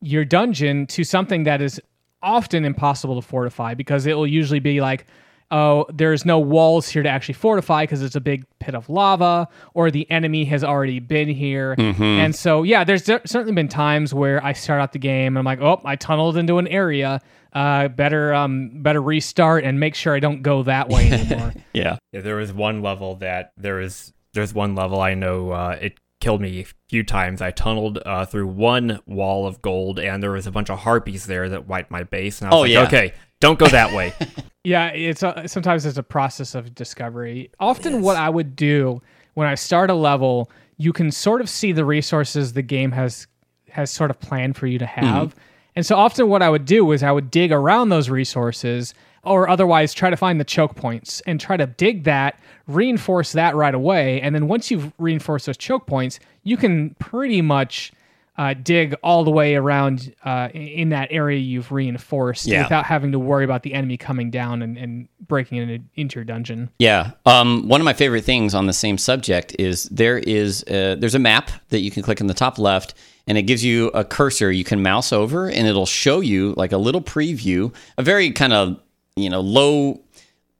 your 0.00 0.24
dungeon 0.24 0.86
to 0.86 1.02
something 1.02 1.44
that 1.44 1.60
is 1.60 1.80
often 2.22 2.64
impossible 2.64 3.20
to 3.20 3.26
fortify 3.26 3.74
because 3.74 4.06
it 4.06 4.14
will 4.14 4.26
usually 4.26 4.60
be 4.60 4.80
like 4.80 5.06
oh 5.52 5.84
there's 5.92 6.24
no 6.24 6.38
walls 6.38 6.88
here 6.88 7.02
to 7.02 7.08
actually 7.08 7.34
fortify 7.34 7.82
because 7.82 8.02
it's 8.02 8.14
a 8.14 8.20
big 8.20 8.44
pit 8.60 8.74
of 8.74 8.88
lava 8.88 9.48
or 9.74 9.90
the 9.90 10.08
enemy 10.10 10.44
has 10.44 10.62
already 10.62 11.00
been 11.00 11.28
here. 11.28 11.74
And 11.78 12.34
so 12.36 12.62
yeah 12.62 12.84
there's 12.84 13.04
cer- 13.04 13.22
certainly 13.26 13.54
been 13.54 13.66
times 13.68 14.14
where 14.14 14.44
i 14.44 14.52
start 14.52 14.80
out 14.80 14.92
the 14.92 14.98
game 15.00 15.36
and 15.36 15.38
i'm 15.38 15.44
like 15.44 15.60
oh 15.60 15.80
i 15.84 15.96
tunneled 15.96 16.36
into 16.36 16.58
an 16.58 16.68
area. 16.68 17.20
Uh, 17.52 17.88
better 17.88 18.32
um 18.32 18.70
better 18.80 19.02
restart 19.02 19.64
and 19.64 19.80
make 19.80 19.96
sure 19.96 20.14
i 20.14 20.20
don't 20.20 20.42
go 20.42 20.62
that 20.62 20.88
way 20.88 21.10
anymore. 21.12 21.52
Yeah. 21.72 21.96
Yeah, 22.12 22.20
there 22.20 22.36
was 22.36 22.52
one 22.52 22.80
level 22.80 23.16
that 23.16 23.52
there 23.56 23.76
was 23.76 24.12
there's 24.34 24.54
one 24.54 24.76
level 24.76 25.00
I 25.00 25.14
know 25.14 25.50
uh, 25.50 25.76
it 25.80 25.98
killed 26.20 26.40
me 26.40 26.60
a 26.60 26.66
few 26.88 27.02
times. 27.02 27.40
I 27.42 27.50
tunneled 27.50 27.98
uh, 28.06 28.24
through 28.26 28.46
one 28.48 29.00
wall 29.06 29.46
of 29.46 29.60
gold, 29.62 29.98
and 29.98 30.22
there 30.22 30.30
was 30.32 30.46
a 30.46 30.52
bunch 30.52 30.70
of 30.70 30.78
harpies 30.80 31.26
there 31.26 31.48
that 31.48 31.66
wiped 31.66 31.90
my 31.90 32.02
base. 32.02 32.40
And 32.40 32.48
I 32.50 32.54
was 32.54 32.58
Oh, 32.58 32.60
like, 32.62 32.70
yeah. 32.70 32.82
okay, 32.82 33.12
don't 33.40 33.58
go 33.58 33.66
that 33.68 33.92
way. 33.92 34.12
Yeah, 34.62 34.88
it's 34.88 35.22
a, 35.22 35.44
sometimes 35.48 35.86
it's 35.86 35.96
a 35.96 36.02
process 36.02 36.54
of 36.54 36.74
discovery. 36.74 37.50
Often, 37.58 38.02
what 38.02 38.18
I 38.18 38.28
would 38.28 38.54
do 38.54 39.00
when 39.32 39.48
I 39.48 39.54
start 39.54 39.88
a 39.88 39.94
level, 39.94 40.50
you 40.76 40.92
can 40.92 41.10
sort 41.10 41.40
of 41.40 41.48
see 41.48 41.72
the 41.72 41.86
resources 41.86 42.52
the 42.52 42.60
game 42.60 42.92
has 42.92 43.26
has 43.70 43.90
sort 43.90 44.10
of 44.10 44.20
planned 44.20 44.58
for 44.58 44.66
you 44.66 44.78
to 44.78 44.84
have. 44.84 45.34
And 45.76 45.86
so 45.86 45.96
often, 45.96 46.28
what 46.28 46.42
I 46.42 46.50
would 46.50 46.66
do 46.66 46.92
is 46.92 47.02
I 47.02 47.10
would 47.10 47.30
dig 47.30 47.52
around 47.52 47.88
those 47.88 48.10
resources, 48.10 48.92
or 49.22 49.48
otherwise 49.48 49.94
try 49.94 50.10
to 50.10 50.16
find 50.18 50.38
the 50.38 50.44
choke 50.44 50.74
points 50.76 51.22
and 51.26 51.40
try 51.40 51.56
to 51.56 51.66
dig 51.66 52.04
that, 52.04 52.38
reinforce 52.74 53.32
that 53.32 53.54
right 53.54 53.74
away. 53.74 54.20
And 54.20 54.34
then 54.34 54.48
once 54.48 54.70
you've 54.70 54.92
reinforced 54.98 55.46
those 55.46 55.56
choke 55.56 55.86
points, 55.86 56.20
you 56.42 56.56
can 56.56 56.94
pretty 56.98 57.42
much 57.42 57.92
uh, 58.38 58.54
dig 58.62 58.94
all 59.02 59.22
the 59.22 59.30
way 59.30 59.54
around 59.54 60.14
uh, 60.24 60.48
in- 60.54 60.88
that 60.90 61.08
area 61.10 61.38
you've 61.38 61.70
reinforced 61.70 62.46
Yeah. 62.46 62.62
without 62.62 62.86
having 62.86 63.12
to 63.12 63.18
worry 63.18 63.44
about 63.44 63.62
the 63.64 63.74
enemy 63.74 63.98
coming 63.98 64.30
down 64.30 64.62
and, 64.62 64.78
and 64.78 65.08
breaking 65.26 65.58
in, 65.58 65.88
into 65.96 66.14
your 66.18 66.24
dungeon. 66.24 66.70
Yeah. 66.78 67.10
Um, 67.26 67.68
one 67.68 67.82
of 67.82 67.84
my 67.84 67.92
favorite 67.92 68.24
things 68.24 68.54
on 68.54 68.66
the 68.66 68.72
same 68.72 68.96
subject 68.96 69.54
is 69.58 69.84
there 69.90 70.16
is 70.18 70.64
a, 70.68 70.94
there's 70.94 71.14
a 71.14 71.18
map 71.18 71.50
that 71.68 71.80
you 71.80 71.90
can 71.90 72.02
click 72.02 72.20
in 72.20 72.28
the 72.28 72.34
top 72.34 72.58
left, 72.58 72.94
and 73.26 73.36
it 73.36 73.42
gives 73.42 73.62
you 73.62 73.88
a 73.88 74.04
cursor 74.04 74.50
you 74.50 74.64
can 74.64 74.82
mouse 74.82 75.12
over, 75.12 75.48
and 75.50 75.66
it'll 75.66 75.84
show 75.84 76.20
you 76.20 76.54
like 76.56 76.72
a 76.72 76.78
little 76.78 77.02
preview, 77.02 77.74
a 77.98 78.02
very 78.02 78.30
kind 78.30 78.54
of 78.54 78.80
you 79.16 79.28
know 79.28 79.40
low, 79.40 80.00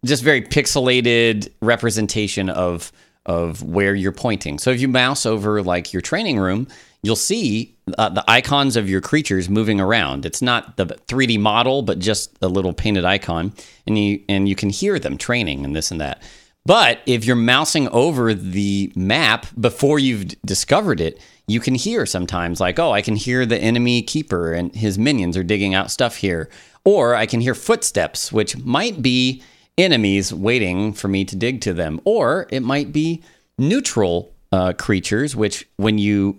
just 0.05 0.23
very 0.23 0.43
pixelated 0.43 1.51
representation 1.61 2.49
of 2.49 2.93
of 3.27 3.63
where 3.63 3.95
you're 3.95 4.13
pointing. 4.13 4.59
So 4.59 4.71
if 4.71 4.81
you 4.81 4.89
mouse 4.89 5.27
over 5.27 5.63
like 5.63 5.93
your 5.93 6.01
training 6.01 6.39
room, 6.39 6.67
you'll 7.03 7.17
see 7.17 7.77
uh, 7.99 8.09
the 8.09 8.25
icons 8.29 8.77
of 8.77 8.89
your 8.89 9.01
creatures 9.01 9.49
moving 9.49 9.81
around. 9.81 10.25
It's 10.25 10.41
not 10.41 10.77
the 10.77 10.87
3D 10.87 11.39
model, 11.39 11.83
but 11.83 11.99
just 11.99 12.37
a 12.41 12.49
little 12.49 12.73
painted 12.73 13.05
icon, 13.05 13.53
and 13.87 13.99
you 13.99 14.23
and 14.29 14.49
you 14.49 14.55
can 14.55 14.71
hear 14.71 14.99
them 14.99 15.19
training 15.19 15.65
and 15.65 15.77
this 15.77 15.91
and 15.91 16.01
that. 16.01 16.23
But 16.67 17.01
if 17.07 17.25
you're 17.25 17.37
mousing 17.37 17.89
over 17.89 18.35
the 18.35 18.93
map 18.95 19.47
before 19.59 19.99
you've 19.99 20.29
discovered 20.43 21.01
it, 21.01 21.21
you 21.47 21.59
can 21.59 21.75
hear 21.75 22.05
sometimes 22.05 22.61
like, 22.61 22.79
oh, 22.79 22.93
I 22.93 23.01
can 23.03 23.17
hear 23.17 23.47
the 23.47 23.59
enemy 23.59 24.03
keeper 24.03 24.53
and 24.53 24.75
his 24.75 24.99
minions 24.99 25.37
are 25.37 25.43
digging 25.43 25.75
out 25.75 25.91
stuff 25.91 26.17
here, 26.17 26.51
or 26.85 27.15
I 27.15 27.27
can 27.27 27.41
hear 27.41 27.55
footsteps, 27.55 28.31
which 28.31 28.59
might 28.59 29.01
be 29.01 29.43
enemies 29.83 30.33
waiting 30.33 30.93
for 30.93 31.09
me 31.09 31.25
to 31.25 31.37
dig 31.37 31.61
to 31.63 31.73
them, 31.73 32.01
or 32.05 32.47
it 32.51 32.61
might 32.61 32.93
be 32.93 33.23
neutral 33.59 34.33
uh, 34.53 34.73
creatures, 34.73 35.37
which 35.37 35.69
when 35.77 35.99
you 35.99 36.39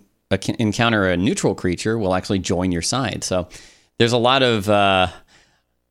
encounter 0.60 1.10
a 1.10 1.17
neutral 1.17 1.56
creature, 1.56 1.97
will 1.97 2.13
actually 2.13 2.39
join 2.39 2.71
your 2.71 2.82
side. 2.82 3.23
So 3.23 3.47
there's 3.99 4.13
a 4.13 4.17
lot 4.17 4.43
of 4.43 4.69
uh, 4.69 5.08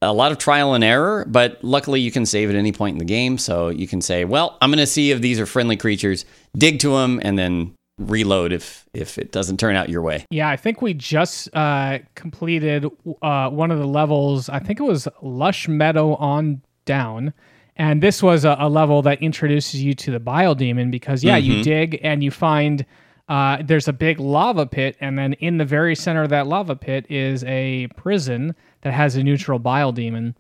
a 0.03 0.13
lot 0.13 0.33
of 0.33 0.39
trial 0.39 0.75
and 0.75 0.83
error, 0.83 1.25
but 1.29 1.63
luckily 1.63 2.01
you 2.01 2.11
can 2.11 2.25
save 2.25 2.49
at 2.51 2.57
any 2.57 2.73
point 2.73 2.95
in 2.95 2.99
the 2.99 3.05
game. 3.05 3.37
So 3.39 3.69
you 3.69 3.87
can 3.87 4.01
say, 4.01 4.25
well, 4.25 4.57
I'm 4.63 4.71
going 4.71 4.79
to 4.79 4.87
see 4.87 5.11
if 5.11 5.21
these 5.21 5.39
are 5.39 5.47
friendly 5.47 5.77
creatures, 5.77 6.25
dig 6.57 6.79
to 6.81 6.97
them, 6.97 7.21
and 7.23 7.39
then 7.39 7.75
reload 7.99 8.51
if 8.51 8.87
if 8.95 9.19
it 9.19 9.31
doesn't 9.31 9.59
turn 9.59 9.77
out 9.77 9.91
your 9.91 10.01
way. 10.01 10.25
Yeah, 10.31 10.49
I 10.49 10.57
think 10.57 10.81
we 10.81 10.95
just 10.95 11.55
uh, 11.55 11.99
completed 12.15 12.87
uh, 13.21 13.51
one 13.51 13.71
of 13.71 13.79
the 13.79 13.87
levels. 13.87 14.49
I 14.49 14.59
think 14.59 14.81
it 14.81 14.85
was 14.85 15.07
Lush 15.21 15.69
Meadow 15.69 16.15
on 16.15 16.63
down. 16.85 17.33
And 17.77 18.03
this 18.03 18.23
was 18.23 18.45
a, 18.45 18.57
a 18.59 18.69
level 18.69 19.01
that 19.03 19.23
introduces 19.23 19.83
you 19.83 19.95
to 19.95 20.11
the 20.11 20.21
Bile 20.21 20.55
Biodemon 20.55 20.91
because, 20.91 21.25
yeah, 21.25 21.37
you 21.37 21.63
dig 21.63 21.99
and 22.03 22.23
you 22.23 22.31
find 22.31 22.85
uh, 23.29 23.63
there's 23.65 23.89
a 23.89 23.93
big 23.93 24.21
lava 24.21 24.67
pit. 24.67 24.97
And 25.01 25.19
then 25.19 25.33
in 25.35 25.57
the 25.57 25.65
very 25.65 25.95
center 25.95 26.25
of 26.25 26.29
that 26.31 26.47
lava 26.47 26.77
pit 26.77 27.07
is 27.09 27.43
a 27.45 27.87
prison 27.97 28.55
that 28.83 28.93
has 28.93 29.17
a 29.17 29.23
neutral 29.23 29.59
Bile 29.59 29.93
Biodemon. 29.93 30.35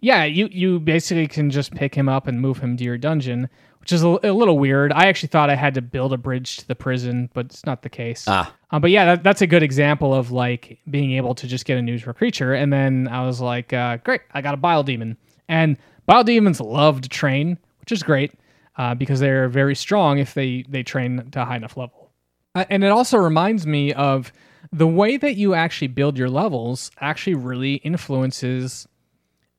Yeah, 0.00 0.24
you, 0.24 0.48
you 0.50 0.78
basically 0.80 1.26
can 1.26 1.50
just 1.50 1.74
pick 1.74 1.94
him 1.94 2.08
up 2.08 2.26
and 2.28 2.40
move 2.40 2.58
him 2.58 2.76
to 2.76 2.84
your 2.84 2.96
dungeon, 2.96 3.48
which 3.80 3.92
is 3.92 4.04
a, 4.04 4.18
a 4.22 4.32
little 4.32 4.58
weird. 4.58 4.92
I 4.92 5.06
actually 5.06 5.28
thought 5.30 5.50
I 5.50 5.56
had 5.56 5.74
to 5.74 5.82
build 5.82 6.12
a 6.12 6.16
bridge 6.16 6.58
to 6.58 6.68
the 6.68 6.76
prison, 6.76 7.28
but 7.34 7.46
it's 7.46 7.66
not 7.66 7.82
the 7.82 7.90
case. 7.90 8.24
Ah. 8.28 8.54
Uh, 8.70 8.78
but 8.78 8.90
yeah, 8.92 9.04
that, 9.04 9.24
that's 9.24 9.42
a 9.42 9.46
good 9.46 9.62
example 9.62 10.14
of 10.14 10.30
like 10.30 10.78
being 10.88 11.12
able 11.12 11.34
to 11.34 11.46
just 11.48 11.64
get 11.64 11.78
a 11.78 11.82
neutral 11.82 12.14
creature. 12.14 12.54
And 12.54 12.72
then 12.72 13.08
I 13.08 13.26
was 13.26 13.40
like, 13.40 13.72
uh, 13.72 13.96
great, 13.98 14.20
I 14.32 14.40
got 14.40 14.54
a 14.54 14.58
Bile 14.58 14.84
Demon. 14.84 15.16
And 15.48 15.76
Bile 16.06 16.24
Demons 16.24 16.60
love 16.60 17.00
to 17.02 17.08
train, 17.08 17.58
which 17.80 17.92
is 17.92 18.02
great 18.02 18.32
uh, 18.76 18.94
because 18.94 19.20
they're 19.20 19.48
very 19.48 19.74
strong 19.74 20.18
if 20.18 20.34
they, 20.34 20.64
they 20.68 20.82
train 20.82 21.30
to 21.30 21.42
a 21.42 21.44
high 21.44 21.56
enough 21.56 21.76
level. 21.76 22.10
Uh, 22.54 22.64
and 22.70 22.84
it 22.84 22.88
also 22.88 23.18
reminds 23.18 23.66
me 23.66 23.92
of 23.92 24.32
the 24.72 24.86
way 24.86 25.16
that 25.16 25.36
you 25.36 25.54
actually 25.54 25.88
build 25.88 26.18
your 26.18 26.28
levels 26.28 26.90
actually 27.00 27.34
really 27.34 27.74
influences 27.76 28.86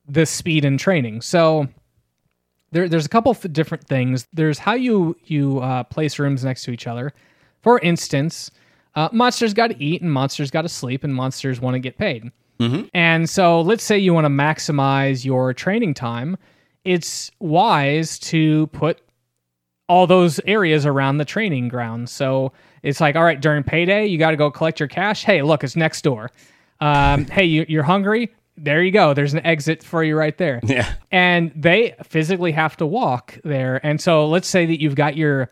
the 0.08 0.26
speed 0.26 0.64
in 0.64 0.76
training. 0.78 1.20
So 1.20 1.68
there, 2.72 2.88
there's 2.88 3.06
a 3.06 3.10
couple 3.10 3.32
of 3.32 3.52
different 3.52 3.86
things. 3.86 4.26
There's 4.32 4.58
how 4.58 4.74
you 4.74 5.16
you 5.24 5.60
uh, 5.60 5.84
place 5.84 6.18
rooms 6.18 6.44
next 6.44 6.64
to 6.64 6.70
each 6.70 6.86
other. 6.86 7.12
For 7.62 7.78
instance, 7.80 8.50
uh, 8.94 9.08
monsters 9.12 9.54
got 9.54 9.68
to 9.68 9.82
eat 9.82 10.02
and 10.02 10.12
monsters 10.12 10.50
got 10.50 10.62
to 10.62 10.68
sleep 10.68 11.04
and 11.04 11.14
monsters 11.14 11.60
want 11.60 11.74
to 11.74 11.80
get 11.80 11.98
paid. 11.98 12.30
And 12.94 13.28
so 13.28 13.60
let's 13.60 13.82
say 13.82 13.98
you 13.98 14.12
want 14.14 14.24
to 14.26 14.30
maximize 14.30 15.24
your 15.24 15.54
training 15.54 15.94
time. 15.94 16.36
It's 16.84 17.30
wise 17.40 18.18
to 18.20 18.66
put 18.68 19.00
all 19.88 20.06
those 20.06 20.40
areas 20.46 20.86
around 20.86 21.18
the 21.18 21.24
training 21.24 21.68
ground. 21.68 22.08
So 22.08 22.52
it's 22.82 23.00
like, 23.00 23.16
all 23.16 23.24
right, 23.24 23.40
during 23.40 23.64
payday, 23.64 24.06
you 24.06 24.18
got 24.18 24.30
to 24.30 24.36
go 24.36 24.50
collect 24.50 24.78
your 24.78 24.88
cash. 24.88 25.24
Hey, 25.24 25.42
look, 25.42 25.64
it's 25.64 25.74
next 25.74 26.02
door. 26.02 26.30
Um, 26.80 27.24
hey, 27.30 27.44
you, 27.44 27.66
you're 27.68 27.82
hungry? 27.82 28.32
There 28.56 28.82
you 28.82 28.92
go. 28.92 29.14
There's 29.14 29.34
an 29.34 29.44
exit 29.44 29.82
for 29.82 30.04
you 30.04 30.16
right 30.16 30.36
there. 30.36 30.60
Yeah. 30.62 30.94
And 31.10 31.50
they 31.56 31.94
physically 32.04 32.52
have 32.52 32.76
to 32.76 32.86
walk 32.86 33.38
there. 33.42 33.84
And 33.84 34.00
so 34.00 34.28
let's 34.28 34.46
say 34.46 34.66
that 34.66 34.80
you've 34.80 34.94
got 34.94 35.16
your 35.16 35.50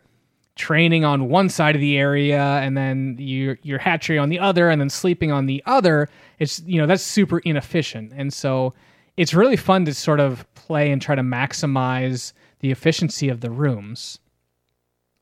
training 0.59 1.05
on 1.05 1.29
one 1.29 1.47
side 1.47 1.73
of 1.73 1.81
the 1.81 1.97
area 1.97 2.41
and 2.41 2.75
then 2.75 3.15
your 3.17 3.57
your 3.63 3.79
hatchery 3.79 4.17
on 4.17 4.27
the 4.27 4.37
other 4.37 4.69
and 4.69 4.79
then 4.81 4.89
sleeping 4.89 5.31
on 5.31 5.45
the 5.45 5.63
other. 5.65 6.09
It's 6.37 6.61
you 6.65 6.79
know, 6.79 6.85
that's 6.85 7.01
super 7.01 7.39
inefficient. 7.39 8.11
And 8.15 8.31
so 8.33 8.73
it's 9.15 9.33
really 9.33 9.55
fun 9.55 9.85
to 9.85 9.93
sort 9.93 10.19
of 10.19 10.45
play 10.55 10.91
and 10.91 11.01
try 11.01 11.15
to 11.15 11.21
maximize 11.21 12.33
the 12.59 12.71
efficiency 12.71 13.29
of 13.29 13.39
the 13.39 13.49
rooms. 13.49 14.19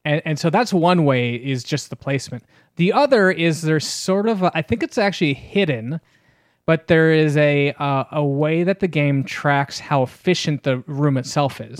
And, 0.03 0.21
and 0.25 0.39
so 0.39 0.49
that's 0.49 0.73
one 0.73 1.05
way 1.05 1.35
is 1.35 1.63
just 1.63 1.91
the 1.91 1.95
placement. 1.95 2.43
The 2.77 2.91
other 2.91 3.29
is 3.29 3.61
there's 3.61 3.87
sort 3.87 4.27
of 4.27 4.41
a, 4.41 4.51
I 4.55 4.63
think 4.63 4.81
it's 4.81 4.97
actually 4.97 5.35
hidden, 5.35 5.99
but 6.67 6.85
there 6.87 7.11
is 7.11 7.35
a 7.37 7.71
uh, 7.79 8.03
a 8.11 8.23
way 8.23 8.61
that 8.63 8.79
the 8.81 8.87
game 8.87 9.23
tracks 9.23 9.79
how 9.79 10.03
efficient 10.03 10.61
the 10.63 10.77
room 10.85 11.17
itself 11.17 11.59
is. 11.59 11.79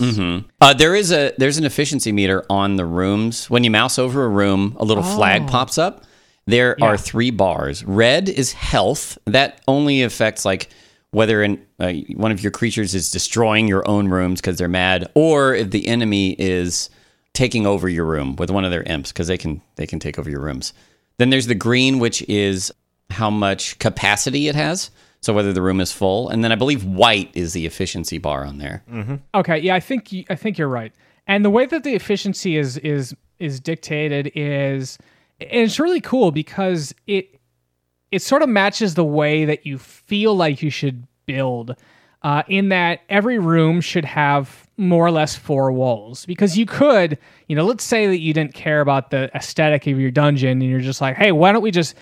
Uh, 0.60 0.74
there 0.74 0.96
is 0.96 1.12
a 1.12 1.32
there's 1.38 1.58
an 1.58 1.64
efficiency 1.64 2.10
meter 2.10 2.44
on 2.50 2.74
the 2.74 2.84
rooms. 2.84 3.48
When 3.48 3.62
you 3.62 3.70
mouse 3.70 3.98
over 4.00 4.24
a 4.24 4.28
room, 4.28 4.76
a 4.80 4.84
little 4.84 5.04
flag 5.04 5.46
pops 5.46 5.78
up. 5.78 6.04
There 6.46 6.74
Yeah. 6.78 6.86
are 6.86 6.96
three 6.96 7.30
bars. 7.30 7.84
Red 7.84 8.28
is 8.30 8.52
health. 8.52 9.18
That 9.26 9.60
only 9.68 10.02
affects 10.02 10.44
like 10.46 10.70
whether 11.10 11.42
in, 11.42 11.60
uh, 11.78 11.92
one 12.16 12.32
of 12.32 12.42
your 12.42 12.50
creatures 12.50 12.94
is 12.94 13.10
destroying 13.10 13.68
your 13.68 13.86
own 13.88 14.08
rooms 14.08 14.40
because 14.40 14.56
they're 14.58 14.68
mad, 14.68 15.08
or 15.14 15.54
if 15.54 15.70
the 15.70 15.86
enemy 15.86 16.34
is 16.38 16.88
taking 17.34 17.66
over 17.66 17.88
your 17.88 18.04
room 18.06 18.34
with 18.36 18.50
one 18.50 18.64
of 18.64 18.70
their 18.70 18.82
imps 18.84 19.12
because 19.12 19.26
they 19.28 19.36
can 19.38 19.60
they 19.76 19.86
can 19.86 19.98
take 20.00 20.18
over 20.18 20.30
your 20.30 20.40
rooms. 20.40 20.72
Then 21.18 21.28
there's 21.30 21.46
the 21.46 21.54
green, 21.54 21.98
which 21.98 22.22
is 22.28 22.72
how 23.10 23.30
much 23.30 23.78
capacity 23.78 24.48
it 24.48 24.54
has. 24.54 24.90
So 25.20 25.32
whether 25.32 25.52
the 25.52 25.62
room 25.62 25.80
is 25.80 25.90
full, 25.92 26.28
and 26.28 26.44
then 26.44 26.52
I 26.52 26.54
believe 26.54 26.84
white 26.84 27.30
is 27.34 27.52
the 27.52 27.66
efficiency 27.66 28.18
bar 28.18 28.44
on 28.44 28.58
there. 28.58 28.84
Okay, 29.34 29.58
yeah, 29.58 29.74
I 29.74 29.80
think 29.80 30.08
y- 30.12 30.24
I 30.30 30.36
think 30.36 30.58
you're 30.58 30.68
right. 30.68 30.92
And 31.26 31.44
the 31.44 31.50
way 31.50 31.66
that 31.66 31.82
the 31.82 31.94
efficiency 31.94 32.56
is 32.56 32.76
is 32.78 33.14
is 33.40 33.58
dictated 33.60 34.30
is 34.34 34.96
and 35.40 35.50
it's 35.62 35.80
really 35.80 36.00
cool 36.00 36.30
because 36.30 36.94
it 37.08 37.40
it 38.12 38.22
sort 38.22 38.42
of 38.42 38.48
matches 38.48 38.94
the 38.94 39.04
way 39.04 39.44
that 39.44 39.66
you 39.66 39.76
feel 39.78 40.34
like 40.36 40.62
you 40.62 40.70
should 40.70 41.04
build 41.26 41.74
uh, 42.22 42.42
in 42.48 42.68
that 42.70 43.00
every 43.08 43.38
room 43.38 43.80
should 43.80 44.04
have 44.04 44.66
more 44.76 45.04
or 45.04 45.10
less 45.10 45.34
four 45.36 45.70
walls 45.72 46.24
because 46.26 46.56
you 46.56 46.64
could 46.64 47.18
you 47.48 47.56
know 47.56 47.64
let's 47.64 47.84
say 47.84 48.06
that 48.06 48.18
you 48.18 48.32
didn't 48.32 48.54
care 48.54 48.80
about 48.80 49.10
the 49.10 49.30
aesthetic 49.36 49.86
of 49.88 49.98
your 50.00 50.10
dungeon 50.12 50.50
and 50.62 50.62
you're 50.70 50.80
just 50.80 51.00
like 51.00 51.16
hey 51.16 51.32
why 51.32 51.50
don't 51.52 51.62
we 51.62 51.70
just 51.72 51.94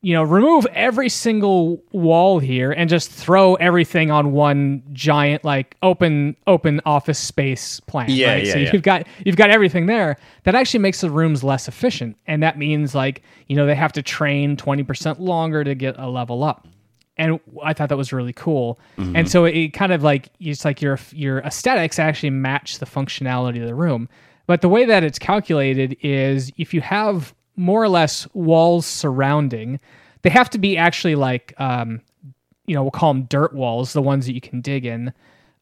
you 0.00 0.14
know 0.14 0.22
remove 0.22 0.64
every 0.74 1.08
single 1.08 1.82
wall 1.92 2.38
here 2.38 2.70
and 2.70 2.88
just 2.88 3.10
throw 3.10 3.54
everything 3.56 4.10
on 4.12 4.30
one 4.32 4.82
giant 4.92 5.42
like 5.44 5.76
open 5.82 6.36
open 6.46 6.80
office 6.86 7.18
space 7.18 7.80
plan 7.80 8.08
Yeah, 8.08 8.34
right? 8.34 8.44
yeah, 8.46 8.52
so 8.52 8.58
yeah. 8.60 8.70
you've 8.72 8.82
got 8.82 9.06
you've 9.24 9.36
got 9.36 9.50
everything 9.50 9.86
there 9.86 10.16
that 10.44 10.54
actually 10.54 10.80
makes 10.80 11.00
the 11.00 11.10
rooms 11.10 11.42
less 11.42 11.66
efficient 11.66 12.16
and 12.28 12.42
that 12.44 12.56
means 12.56 12.94
like 12.94 13.22
you 13.48 13.56
know 13.56 13.66
they 13.66 13.74
have 13.74 13.92
to 13.94 14.02
train 14.02 14.56
20% 14.56 15.18
longer 15.18 15.64
to 15.64 15.74
get 15.74 15.98
a 15.98 16.08
level 16.08 16.44
up 16.44 16.68
and 17.16 17.40
i 17.64 17.72
thought 17.72 17.88
that 17.88 17.98
was 17.98 18.12
really 18.12 18.32
cool 18.32 18.78
Mm-hmm. 18.98 19.16
and 19.16 19.28
so 19.28 19.44
it 19.46 19.68
kind 19.70 19.92
of 19.92 20.04
like 20.04 20.28
it's 20.38 20.64
like 20.64 20.80
your 20.80 20.98
your 21.10 21.38
aesthetics 21.40 21.98
actually 21.98 22.30
match 22.30 22.78
the 22.78 22.86
functionality 22.86 23.60
of 23.60 23.66
the 23.66 23.74
room 23.74 24.08
but 24.46 24.60
the 24.60 24.68
way 24.68 24.84
that 24.84 25.02
it's 25.02 25.18
calculated 25.18 25.96
is 26.02 26.52
if 26.56 26.72
you 26.72 26.80
have 26.82 27.34
more 27.58 27.82
or 27.82 27.88
less 27.88 28.26
walls 28.32 28.86
surrounding 28.86 29.78
they 30.22 30.30
have 30.30 30.50
to 30.50 30.58
be 30.58 30.76
actually 30.76 31.14
like 31.14 31.54
um, 31.58 32.00
you 32.68 32.74
know, 32.74 32.82
we'll 32.82 32.90
call 32.90 33.12
them 33.12 33.24
dirt 33.24 33.54
walls, 33.54 33.94
the 33.94 34.02
ones 34.02 34.26
that 34.26 34.34
you 34.34 34.40
can 34.40 34.60
dig 34.60 34.84
in. 34.84 35.12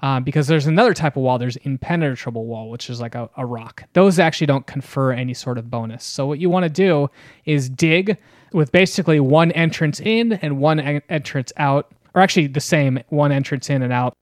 Um, 0.01 0.25
because 0.25 0.47
there's 0.47 0.67
another 0.67 0.93
type 0.93 1.17
of 1.17 1.23
wall, 1.23 1.39
there's 1.39 1.57
impenetrable 1.57 2.45
wall, 2.45 2.69
which 2.69 2.91
is 2.91 3.01
like 3.01 3.15
a, 3.15 3.31
a 3.39 3.47
rock. 3.47 3.85
Those 3.95 4.19
actually 4.19 4.49
don't 4.49 4.67
confer 4.67 5.13
any 5.13 5.33
sort 5.33 5.57
of 5.57 5.71
bonus. 5.71 6.05
So 6.05 6.27
what 6.27 6.39
you 6.39 6.51
want 6.51 6.65
to 6.65 6.69
do 6.69 7.09
is 7.47 7.71
dig 7.71 8.19
with 8.53 8.73
basically 8.73 9.21
one 9.21 9.53
entrance 9.53 9.99
in 10.01 10.35
and 10.35 10.59
one 10.59 10.81
en- 10.81 11.03
entrance 11.09 11.51
out, 11.57 11.93
or 12.13 12.21
actually 12.21 12.49
the 12.49 12.61
same 12.61 13.03
one 13.09 13.33
entrance 13.33 13.71
in 13.71 13.83
and 13.83 13.93
out, 13.93 14.13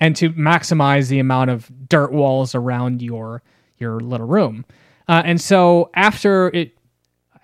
and 0.00 0.14
to 0.16 0.30
maximize 0.30 1.08
the 1.08 1.18
amount 1.18 1.48
of 1.48 1.70
dirt 1.88 2.12
walls 2.12 2.54
around 2.54 3.00
your 3.00 3.42
your 3.78 4.00
little 4.00 4.26
room. 4.26 4.66
Uh, 5.08 5.22
and 5.24 5.40
so 5.40 5.90
after 5.94 6.48
it 6.48 6.76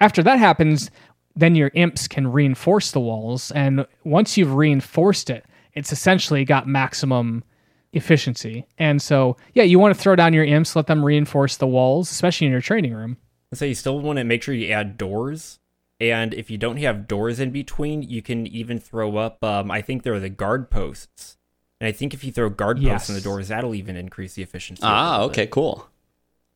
after 0.01 0.23
that 0.23 0.39
happens, 0.39 0.91
then 1.35 1.55
your 1.55 1.71
imps 1.75 2.09
can 2.09 2.27
reinforce 2.33 2.91
the 2.93 3.01
walls. 3.01 3.51
And 3.53 3.87
once 4.05 4.37
you've 4.37 4.55
reinforced 4.55 5.29
it, 5.31 5.45
it's 5.75 5.93
essentially 5.93 6.45
got 6.45 6.67
maximum 6.67 7.45
efficiency. 7.93 8.67
And 8.79 9.01
so, 9.01 9.37
yeah, 9.55 9.63
you 9.63 9.79
want 9.79 9.95
to 9.95 10.01
throw 10.01 10.17
down 10.17 10.33
your 10.35 10.45
imps, 10.45 10.77
let 10.77 10.87
them 10.87 11.05
reinforce 11.05 11.57
the 11.57 11.67
walls, 11.67 12.11
especially 12.11 12.47
in 12.47 12.53
your 12.53 12.61
training 12.61 12.95
room. 12.95 13.17
So 13.55 13.65
you 13.65 13.75
still 13.75 14.01
want 14.01 14.19
to 14.19 14.25
make 14.25 14.43
sure 14.43 14.55
you 14.55 14.71
add 14.73 14.99
doors. 14.99 15.59
And 15.99 16.35
if 16.35 16.51
you 16.51 16.59
don't 16.59 16.77
have 16.79 17.09
doors 17.09 17.41
in 17.41 17.51
between, 17.53 18.03
you 18.03 18.21
can 18.21 18.47
even 18.49 18.79
throw 18.79 19.17
up, 19.17 19.43
um, 19.43 19.71
I 19.71 19.81
think 19.81 20.03
there 20.03 20.13
are 20.15 20.21
the 20.21 20.29
guard 20.29 20.71
posts. 20.71 21.39
And 21.81 21.89
I 21.89 21.93
think 21.93 22.13
if 22.13 22.23
you 22.25 22.33
throw 22.33 22.51
guard 22.51 22.83
posts 22.83 23.09
in 23.09 23.15
the 23.15 23.21
doors, 23.21 23.49
that'll 23.49 23.75
even 23.75 23.97
increase 23.97 24.35
the 24.35 24.43
efficiency. 24.43 24.83
a 24.83 24.87
Ah, 24.87 25.13
little 25.13 25.31
okay, 25.31 25.43
bit. 25.45 25.51
cool. 25.53 25.89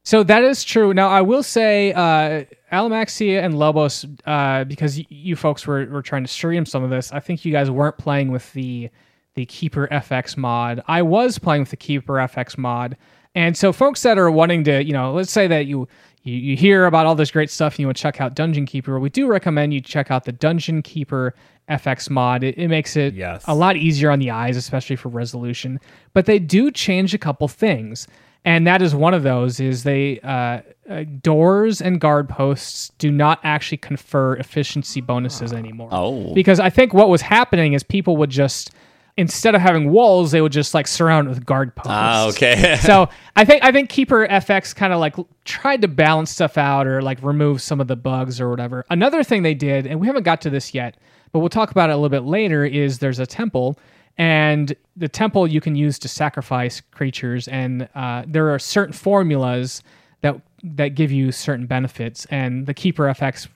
So 0.02 0.22
that 0.22 0.42
is 0.44 0.64
true. 0.64 0.94
Now, 0.94 1.08
I 1.08 1.20
will 1.20 1.42
say, 1.42 1.92
uh, 1.92 2.44
Alamaxia 2.72 3.42
and 3.44 3.58
Lobos, 3.58 4.06
uh, 4.26 4.64
because 4.64 4.96
y- 4.96 5.06
you 5.10 5.36
folks 5.36 5.66
were, 5.66 5.86
were 5.86 6.02
trying 6.02 6.24
to 6.24 6.28
stream 6.28 6.64
some 6.64 6.82
of 6.82 6.90
this, 6.90 7.12
I 7.12 7.20
think 7.20 7.44
you 7.44 7.52
guys 7.52 7.70
weren't 7.70 7.98
playing 7.98 8.30
with 8.30 8.52
the 8.52 8.90
the 9.36 9.46
Keeper 9.46 9.86
FX 9.92 10.36
mod. 10.36 10.82
I 10.88 11.02
was 11.02 11.38
playing 11.38 11.62
with 11.62 11.70
the 11.70 11.76
Keeper 11.76 12.14
FX 12.14 12.58
mod, 12.58 12.96
and 13.36 13.56
so 13.56 13.72
folks 13.72 14.02
that 14.02 14.18
are 14.18 14.28
wanting 14.30 14.64
to, 14.64 14.82
you 14.82 14.92
know, 14.92 15.12
let's 15.12 15.30
say 15.30 15.46
that 15.46 15.66
you 15.66 15.86
you, 16.24 16.34
you 16.34 16.56
hear 16.56 16.86
about 16.86 17.06
all 17.06 17.14
this 17.14 17.30
great 17.30 17.48
stuff 17.50 17.74
and 17.74 17.80
you 17.80 17.86
want 17.86 17.96
to 17.96 18.02
check 18.02 18.20
out 18.20 18.34
Dungeon 18.34 18.66
Keeper, 18.66 18.98
we 18.98 19.08
do 19.08 19.26
recommend 19.28 19.72
you 19.72 19.80
check 19.80 20.10
out 20.10 20.24
the 20.24 20.32
Dungeon 20.32 20.82
Keeper 20.82 21.34
FX 21.68 22.10
mod. 22.10 22.42
It, 22.42 22.58
it 22.58 22.68
makes 22.68 22.96
it 22.96 23.14
Yes. 23.14 23.44
a 23.46 23.54
lot 23.54 23.76
easier 23.76 24.10
on 24.10 24.18
the 24.18 24.30
eyes, 24.30 24.56
especially 24.56 24.96
for 24.96 25.08
resolution. 25.10 25.78
But 26.12 26.26
they 26.26 26.38
do 26.40 26.70
change 26.72 27.14
a 27.14 27.18
couple 27.18 27.46
things, 27.48 28.06
and 28.44 28.66
that 28.66 28.83
is 28.83 28.94
one 28.94 29.14
of 29.14 29.22
those. 29.22 29.61
Is 29.61 29.83
they 29.83 30.20
uh, 30.20 30.61
uh, 30.88 31.05
doors 31.22 31.81
and 31.81 32.00
guard 32.00 32.29
posts 32.29 32.90
do 32.98 33.11
not 33.11 33.40
actually 33.44 33.79
confer 33.79 34.37
efficiency 34.37 35.00
bonuses 35.00 35.53
anymore. 35.53 35.88
Oh. 35.92 36.35
because 36.35 36.59
I 36.59 36.70
think 36.70 36.92
what 36.92 37.09
was 37.09 37.22
happening 37.22 37.74
is 37.74 37.83
people 37.83 38.16
would 38.16 38.31
just 38.31 38.72
instead 39.16 39.55
of 39.55 39.61
having 39.61 39.90
walls, 39.90 40.31
they 40.31 40.40
would 40.40 40.53
just 40.53 40.72
like 40.72 40.88
surround 40.88 41.26
it 41.26 41.31
with 41.31 41.44
guard 41.44 41.74
posts. 41.76 41.90
Ah, 41.92 42.29
okay. 42.29 42.76
so 42.83 43.09
I 43.37 43.44
think 43.44 43.62
I 43.62 43.70
think 43.70 43.90
Keeper 43.90 44.26
FX 44.26 44.74
kind 44.74 44.92
of 44.92 44.98
like 44.98 45.14
tried 45.44 45.83
to 45.83 45.88
balance 45.88 46.31
stuff 46.31 46.59
out 46.59 46.87
or 46.87 47.03
like 47.03 47.22
remove 47.22 47.62
some 47.62 47.81
of 47.81 47.87
the 47.87 47.96
bugs 47.96 48.40
or 48.40 48.48
whatever. 48.50 48.85
Another 48.90 49.22
thing 49.22 49.42
they 49.42 49.55
did, 49.55 49.87
and 49.87 50.00
we 50.00 50.07
haven't 50.07 50.24
got 50.24 50.40
to 50.42 50.50
this 50.50 50.74
yet, 50.74 50.96
but 51.33 51.40
we'll 51.40 51.48
talk 51.48 51.70
about 51.70 51.90
it 51.90 51.92
a 51.92 51.96
little 51.96 52.09
bit 52.09 52.24
later. 52.24 52.64
Is 52.64 52.98
there's 52.98 53.18
a 53.18 53.26
temple, 53.26 53.79
and 54.20 54.76
the 54.96 55.09
temple 55.09 55.46
you 55.46 55.62
can 55.62 55.74
use 55.74 55.98
to 55.98 56.06
sacrifice 56.06 56.83
creatures, 56.90 57.48
and 57.48 57.88
uh, 57.94 58.22
there 58.26 58.50
are 58.50 58.59
certain 58.59 58.92
formulas 58.92 59.83
that 60.20 60.38
that 60.62 60.90
give 60.94 61.11
you 61.11 61.33
certain 61.33 61.64
benefits, 61.66 62.26
and 62.26 62.66
the 62.66 62.74
Keeper 62.74 63.04
FX 63.04 63.48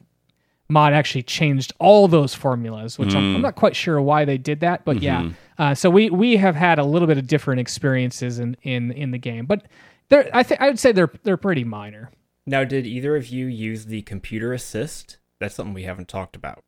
mod 0.70 0.94
actually 0.94 1.22
changed 1.22 1.74
all 1.78 2.08
those 2.08 2.32
formulas, 2.32 2.98
which 2.98 3.14
I'm, 3.14 3.36
I'm 3.36 3.42
not 3.42 3.56
quite 3.56 3.76
sure 3.76 4.00
why 4.00 4.24
they 4.24 4.38
did 4.38 4.60
that, 4.60 4.86
but 4.86 5.02
yeah. 5.02 5.28
Uh, 5.58 5.74
so 5.74 5.90
we 5.90 6.08
we 6.08 6.38
have 6.38 6.56
had 6.56 6.78
a 6.78 6.84
little 6.84 7.06
bit 7.06 7.18
of 7.18 7.26
different 7.26 7.60
experiences 7.60 8.38
in 8.38 8.56
in 8.62 8.90
in 8.92 9.10
the 9.10 9.18
game, 9.18 9.44
but 9.44 9.66
they're 10.08 10.30
I 10.32 10.42
think 10.42 10.62
I 10.62 10.68
would 10.68 10.78
say 10.78 10.92
they're 10.92 11.12
they're 11.24 11.36
pretty 11.36 11.64
minor. 11.64 12.10
Now, 12.46 12.64
did 12.64 12.86
either 12.86 13.16
of 13.16 13.28
you 13.28 13.46
use 13.46 13.84
the 13.84 14.00
computer 14.02 14.54
assist? 14.54 15.18
That's 15.40 15.54
something 15.56 15.74
we 15.74 15.82
haven't 15.82 16.08
talked 16.08 16.36
about. 16.36 16.64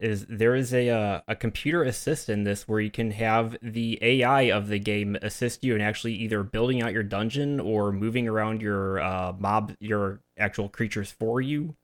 Is 0.00 0.26
there 0.28 0.54
is 0.54 0.72
a 0.72 0.90
uh, 0.90 1.20
a 1.26 1.34
computer 1.34 1.82
assist 1.82 2.28
in 2.28 2.44
this 2.44 2.68
where 2.68 2.78
you 2.80 2.90
can 2.90 3.10
have 3.10 3.56
the 3.60 3.98
AI 4.00 4.42
of 4.42 4.68
the 4.68 4.78
game 4.78 5.16
assist 5.22 5.64
you 5.64 5.74
in 5.74 5.80
actually 5.80 6.14
either 6.14 6.44
building 6.44 6.80
out 6.82 6.92
your 6.92 7.02
dungeon 7.02 7.58
or 7.58 7.90
moving 7.90 8.28
around 8.28 8.62
your 8.62 9.00
uh, 9.00 9.32
mob 9.38 9.72
your 9.80 10.20
actual 10.38 10.68
creatures 10.68 11.10
for 11.10 11.40
you, 11.40 11.74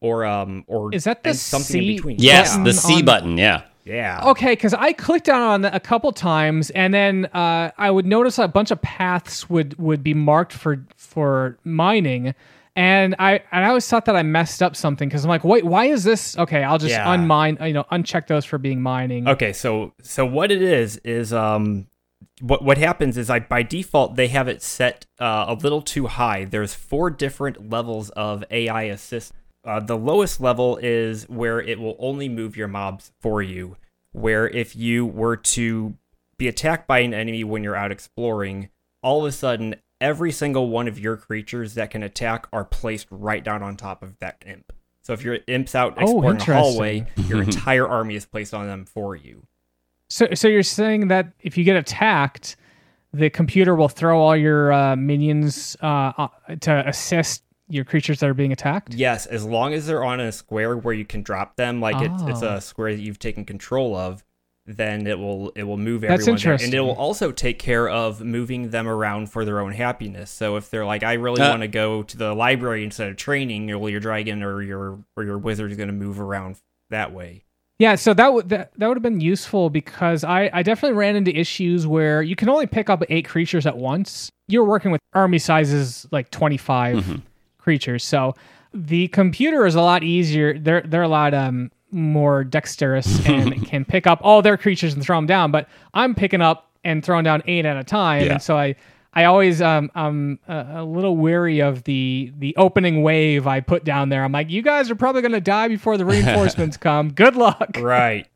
or 0.00 0.24
um 0.24 0.64
or 0.66 0.94
Is 0.94 1.04
that 1.04 1.22
the 1.22 1.34
something 1.34 1.64
C 1.82 1.90
in 1.90 1.96
between? 1.96 2.16
yes, 2.18 2.52
button 2.52 2.64
the 2.64 2.72
C 2.72 2.94
on- 2.94 3.04
button. 3.04 3.38
Yeah. 3.38 3.62
Yeah. 3.84 4.20
Okay, 4.30 4.52
because 4.52 4.74
I 4.74 4.92
clicked 4.92 5.26
down 5.26 5.40
on 5.42 5.64
it 5.64 5.74
a 5.74 5.80
couple 5.80 6.12
times, 6.12 6.68
and 6.70 6.92
then 6.92 7.24
uh, 7.32 7.70
I 7.78 7.90
would 7.90 8.04
notice 8.04 8.38
a 8.38 8.46
bunch 8.46 8.70
of 8.70 8.82
paths 8.82 9.48
would 9.48 9.78
would 9.78 10.02
be 10.02 10.12
marked 10.14 10.52
for 10.52 10.84
for 10.96 11.56
mining, 11.64 12.34
and 12.78 13.16
I 13.18 13.42
and 13.50 13.64
I 13.64 13.68
always 13.68 13.88
thought 13.88 14.04
that 14.04 14.14
I 14.14 14.22
messed 14.22 14.62
up 14.62 14.76
something 14.76 15.08
because 15.08 15.24
I'm 15.24 15.28
like, 15.28 15.42
wait, 15.42 15.64
why 15.64 15.86
is 15.86 16.04
this? 16.04 16.38
Okay, 16.38 16.62
I'll 16.62 16.78
just 16.78 16.92
Yeah. 16.94 17.06
unmine, 17.12 17.66
you 17.66 17.72
know, 17.72 17.84
uncheck 17.90 18.28
those 18.28 18.44
for 18.44 18.56
being 18.56 18.80
mining. 18.80 19.26
Okay, 19.26 19.52
so 19.52 19.94
so 20.00 20.24
what 20.24 20.52
it 20.52 20.62
is 20.62 20.96
is 20.98 21.32
um 21.32 21.88
what 22.40 22.64
what 22.64 22.78
happens 22.78 23.16
is 23.18 23.28
I 23.30 23.40
by 23.40 23.64
default 23.64 24.14
they 24.14 24.28
have 24.28 24.46
it 24.46 24.62
set 24.62 25.06
uh, 25.18 25.46
a 25.48 25.54
little 25.54 25.82
too 25.82 26.06
high. 26.06 26.44
There's 26.44 26.72
four 26.72 27.10
different 27.10 27.68
levels 27.68 28.10
of 28.10 28.44
AI 28.48 28.84
assist. 28.84 29.32
Uh, 29.64 29.80
the 29.80 29.96
lowest 29.98 30.40
level 30.40 30.76
is 30.80 31.28
where 31.28 31.60
it 31.60 31.80
will 31.80 31.96
only 31.98 32.28
move 32.28 32.56
your 32.56 32.68
mobs 32.68 33.10
for 33.20 33.42
you. 33.42 33.76
Where 34.12 34.48
if 34.48 34.76
you 34.76 35.04
were 35.04 35.36
to 35.36 35.94
be 36.36 36.46
attacked 36.46 36.86
by 36.86 37.00
an 37.00 37.12
enemy 37.12 37.42
when 37.42 37.64
you're 37.64 37.74
out 37.74 37.90
exploring, 37.90 38.68
all 39.02 39.18
of 39.24 39.28
a 39.28 39.32
sudden 39.32 39.74
every 40.00 40.32
single 40.32 40.68
one 40.68 40.88
of 40.88 40.98
your 40.98 41.16
creatures 41.16 41.74
that 41.74 41.90
can 41.90 42.02
attack 42.02 42.46
are 42.52 42.64
placed 42.64 43.06
right 43.10 43.42
down 43.42 43.62
on 43.62 43.76
top 43.76 44.02
of 44.02 44.18
that 44.18 44.42
imp. 44.46 44.72
So 45.02 45.12
if 45.12 45.22
your 45.22 45.38
imp's 45.46 45.74
out 45.74 45.94
Oh, 45.98 46.02
exploring 46.02 46.24
a 46.28 46.30
interesting. 46.32 46.54
hallway, 46.54 47.06
your 47.28 47.42
entire 47.50 47.88
army 47.88 48.14
is 48.14 48.26
placed 48.26 48.52
on 48.54 48.66
them 48.66 48.84
for 48.84 49.16
you. 49.16 49.46
So 50.10 50.28
so 50.34 50.48
you're 50.48 50.62
saying 50.62 51.08
that 51.08 51.32
if 51.40 51.56
you 51.58 51.64
get 51.64 51.76
attacked, 51.76 52.56
the 53.12 53.30
computer 53.30 53.74
will 53.74 53.88
throw 53.88 54.20
all 54.20 54.36
your 54.36 54.72
uh, 54.72 54.96
minions 54.96 55.76
uh, 55.82 56.12
uh, 56.16 56.28
to 56.60 56.86
assist 56.88 57.42
your 57.70 57.84
creatures 57.84 58.20
that 58.20 58.28
are 58.28 58.34
being 58.34 58.52
attacked? 58.52 58.94
Yes, 58.94 59.26
as 59.26 59.44
long 59.44 59.74
as 59.74 59.86
they're 59.86 60.04
on 60.04 60.20
a 60.20 60.32
square 60.32 60.76
where 60.78 60.94
you 60.94 61.04
can 61.04 61.22
drop 61.22 61.56
them, 61.56 61.80
like 61.80 61.96
it's 62.00 62.22
it's 62.24 62.42
Oh. 62.42 62.54
a 62.56 62.60
square 62.60 62.94
that 62.94 63.00
you've 63.02 63.18
taken 63.18 63.44
control 63.44 63.94
of, 63.96 64.24
then 64.76 65.06
it 65.06 65.18
will 65.18 65.50
it 65.56 65.62
will 65.62 65.78
move 65.78 66.02
That's 66.02 66.22
everyone 66.28 66.40
there. 66.42 66.52
and 66.62 66.74
it 66.74 66.80
will 66.80 66.92
also 66.94 67.32
take 67.32 67.58
care 67.58 67.88
of 67.88 68.20
moving 68.20 68.68
them 68.70 68.86
around 68.86 69.30
for 69.32 69.44
their 69.44 69.60
own 69.60 69.72
happiness. 69.72 70.30
So 70.30 70.56
if 70.56 70.68
they're 70.70 70.84
like, 70.84 71.02
I 71.02 71.14
really 71.14 71.40
Uh. 71.40 71.48
want 71.50 71.62
to 71.62 71.68
go 71.68 72.02
to 72.02 72.16
the 72.16 72.34
library 72.34 72.84
instead 72.84 73.08
of 73.08 73.16
training, 73.16 73.66
well, 73.80 73.88
your 73.88 74.00
dragon 74.00 74.42
or 74.42 74.60
your 74.62 74.98
or 75.16 75.24
your 75.24 75.38
wizard 75.38 75.70
is 75.70 75.76
going 75.78 75.88
to 75.88 75.94
move 75.94 76.20
around 76.20 76.56
that 76.90 77.12
way. 77.12 77.44
Yeah, 77.78 77.94
so 77.94 78.12
that 78.14 78.32
would 78.34 78.48
that, 78.50 78.72
that 78.76 78.88
would 78.88 78.96
have 78.96 79.02
been 79.02 79.20
useful 79.20 79.70
because 79.70 80.24
I, 80.24 80.50
I 80.52 80.62
definitely 80.62 80.98
ran 80.98 81.14
into 81.16 81.34
issues 81.34 81.86
where 81.86 82.22
you 82.22 82.34
can 82.36 82.48
only 82.48 82.66
pick 82.66 82.90
up 82.90 83.02
eight 83.08 83.26
creatures 83.28 83.66
at 83.66 83.78
once. 83.78 84.30
You're 84.48 84.64
working 84.64 84.90
with 84.90 85.00
army 85.14 85.38
sizes 85.38 86.06
like 86.10 86.30
25 86.30 87.22
creatures, 87.58 88.02
so 88.04 88.34
the 88.74 89.08
computer 89.08 89.64
is 89.64 89.76
a 89.76 89.80
lot 89.80 90.02
easier. 90.02 90.58
They're 90.58 90.80
they're 90.82 91.02
a 91.02 91.08
lot 91.08 91.34
um 91.34 91.70
more 91.90 92.44
dexterous 92.44 93.26
and 93.26 93.66
can 93.66 93.84
pick 93.84 94.06
up 94.06 94.20
all 94.22 94.42
their 94.42 94.56
creatures 94.56 94.94
and 94.94 95.02
throw 95.02 95.16
them 95.16 95.26
down. 95.26 95.50
But 95.50 95.68
I'm 95.94 96.14
picking 96.14 96.40
up 96.42 96.70
and 96.84 97.04
throwing 97.04 97.24
down 97.24 97.42
eight 97.46 97.64
at 97.66 97.76
a 97.76 97.84
time, 97.84 98.24
Yeah. 98.24 98.32
and 98.34 98.42
so 98.42 98.56
I 98.56 98.76
I 99.14 99.24
always 99.24 99.60
um 99.62 99.90
I'm 99.94 100.38
a, 100.48 100.66
a 100.76 100.84
little 100.84 101.16
weary 101.16 101.60
of 101.60 101.84
the 101.84 102.32
the 102.38 102.54
opening 102.56 103.02
wave 103.02 103.46
I 103.46 103.60
put 103.60 103.84
down 103.84 104.10
there. 104.10 104.22
I'm 104.22 104.32
like, 104.32 104.50
you 104.50 104.62
guys 104.62 104.90
are 104.90 104.94
probably 104.94 105.22
gonna 105.22 105.40
die 105.40 105.68
before 105.68 105.96
the 105.96 106.04
reinforcements 106.06 106.76
come. 106.76 107.10
Good 107.10 107.34
luck. 107.36 107.70
Right. 107.78 108.26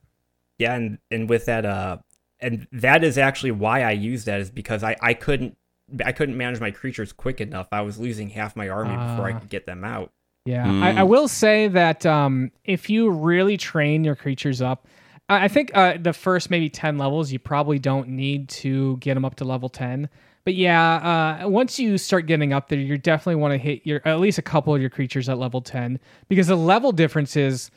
Yeah, 0.58 0.74
and 0.74 0.98
and 1.10 1.28
with 1.28 1.44
that 1.46 1.64
uh 1.64 1.98
and 2.40 2.66
that 2.72 3.04
is 3.04 3.18
actually 3.18 3.52
why 3.52 3.82
I 3.82 3.92
use 3.92 4.24
that 4.24 4.40
is 4.40 4.50
because 4.50 4.82
I 4.82 4.96
I 5.00 5.14
couldn't 5.14 5.56
I 6.04 6.12
couldn't 6.12 6.36
manage 6.36 6.58
my 6.60 6.70
creatures 6.70 7.12
quick 7.12 7.40
enough. 7.40 7.68
I 7.70 7.82
was 7.82 7.98
losing 7.98 8.30
half 8.30 8.56
my 8.56 8.68
army 8.68 8.90
before 8.96 9.28
I 9.28 9.34
Ah. 9.34 9.38
could 9.38 9.50
get 9.50 9.66
them 9.66 9.84
out. 9.84 10.10
Yeah, 10.44 10.68
I, 10.68 11.00
I 11.00 11.02
will 11.04 11.28
say 11.28 11.68
that 11.68 12.04
um, 12.04 12.50
if 12.64 12.90
you 12.90 13.10
really 13.10 13.56
train 13.56 14.02
your 14.02 14.16
creatures 14.16 14.60
up, 14.60 14.88
I 15.28 15.44
I 15.44 15.48
think 15.48 15.70
uh, 15.74 15.98
the 16.00 16.12
first 16.12 16.50
maybe 16.50 16.68
ten 16.68 16.98
levels 16.98 17.30
you 17.30 17.38
probably 17.38 17.78
don't 17.78 18.08
need 18.08 18.48
to 18.48 18.96
get 18.98 19.14
them 19.14 19.24
up 19.24 19.36
to 19.36 19.44
level 19.44 19.68
ten. 19.68 20.08
But 20.44 20.54
yeah, 20.54 21.40
uh, 21.44 21.48
once 21.48 21.78
you 21.78 21.96
start 21.96 22.26
getting 22.26 22.52
up 22.52 22.68
there, 22.68 22.78
you 22.78 22.98
definitely 22.98 23.36
want 23.36 23.52
to 23.52 23.58
hit 23.58 23.82
your 23.84 24.02
at 24.04 24.18
least 24.18 24.38
a 24.38 24.42
couple 24.42 24.74
of 24.74 24.80
your 24.80 24.90
creatures 24.90 25.28
at 25.28 25.38
level 25.38 25.60
ten 25.60 26.00
because 26.28 26.48
the 26.48 26.56
level 26.56 26.90
differences 26.90 27.70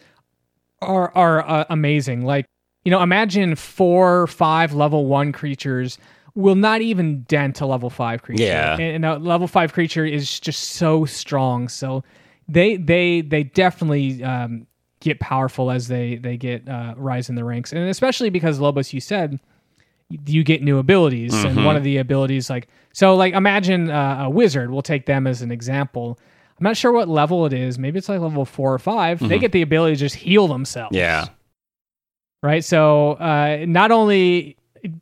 are 0.82 1.16
are 1.16 1.48
uh, 1.48 1.66
amazing. 1.70 2.26
Like 2.26 2.48
you 2.84 2.90
know, 2.92 3.02
imagine 3.02 3.56
four, 3.56 4.22
or 4.22 4.28
five 4.28 4.74
level 4.74 5.06
one 5.06 5.32
creatures 5.32 6.00
will 6.34 6.56
not 6.56 6.82
even 6.82 7.24
dent 7.24 7.62
a 7.62 7.66
level 7.66 7.90
five 7.90 8.22
creature. 8.24 8.44
Yeah. 8.44 8.74
and, 8.74 8.82
and 8.82 9.06
a 9.06 9.18
level 9.18 9.48
five 9.48 9.72
creature 9.72 10.06
is 10.06 10.40
just 10.40 10.70
so 10.72 11.06
strong. 11.06 11.68
So 11.68 12.04
they 12.48 12.78
they 12.78 13.22
they 13.22 13.44
definitely 13.44 14.24
um, 14.24 14.68
get 15.00 15.20
powerful 15.20 15.72
as 15.72 15.88
they 15.88 16.16
they 16.16 16.38
get 16.38 16.68
uh, 16.68 16.94
rise 16.98 17.30
in 17.30 17.36
the 17.36 17.44
ranks, 17.44 17.74
and 17.74 17.88
especially 17.90 18.30
because 18.30 18.60
Lobos, 18.60 18.94
you 18.94 19.00
said 19.02 19.40
you 20.28 20.44
get 20.44 20.62
new 20.62 20.78
abilities, 20.78 21.34
and 21.34 21.66
one 21.66 21.76
of 21.76 21.84
the 21.84 21.98
abilities 21.98 22.50
like 22.50 22.68
so 22.94 23.16
like 23.16 23.34
imagine 23.34 23.90
uh, 23.90 24.26
a 24.26 24.30
wizard. 24.30 24.70
We'll 24.72 24.82
take 24.84 25.06
them 25.06 25.26
as 25.28 25.42
an 25.42 25.52
example. 25.52 26.20
I'm 26.60 26.64
not 26.64 26.78
sure 26.78 26.92
what 26.94 27.10
level 27.10 27.46
it 27.46 27.52
is. 27.54 27.78
Maybe 27.78 27.98
it's 27.98 28.08
like 28.08 28.22
level 28.22 28.46
four 28.46 28.74
or 28.74 28.80
5 28.80 29.28
They 29.28 29.40
get 29.40 29.52
the 29.52 29.62
ability 29.62 29.96
to 29.96 30.00
just 30.00 30.16
heal 30.16 30.48
themselves 30.48 30.96
Yeah. 30.96 31.26
right? 32.42 32.64
So 32.64 33.14
uh, 33.14 33.66
not 33.68 33.92
only 33.92 34.56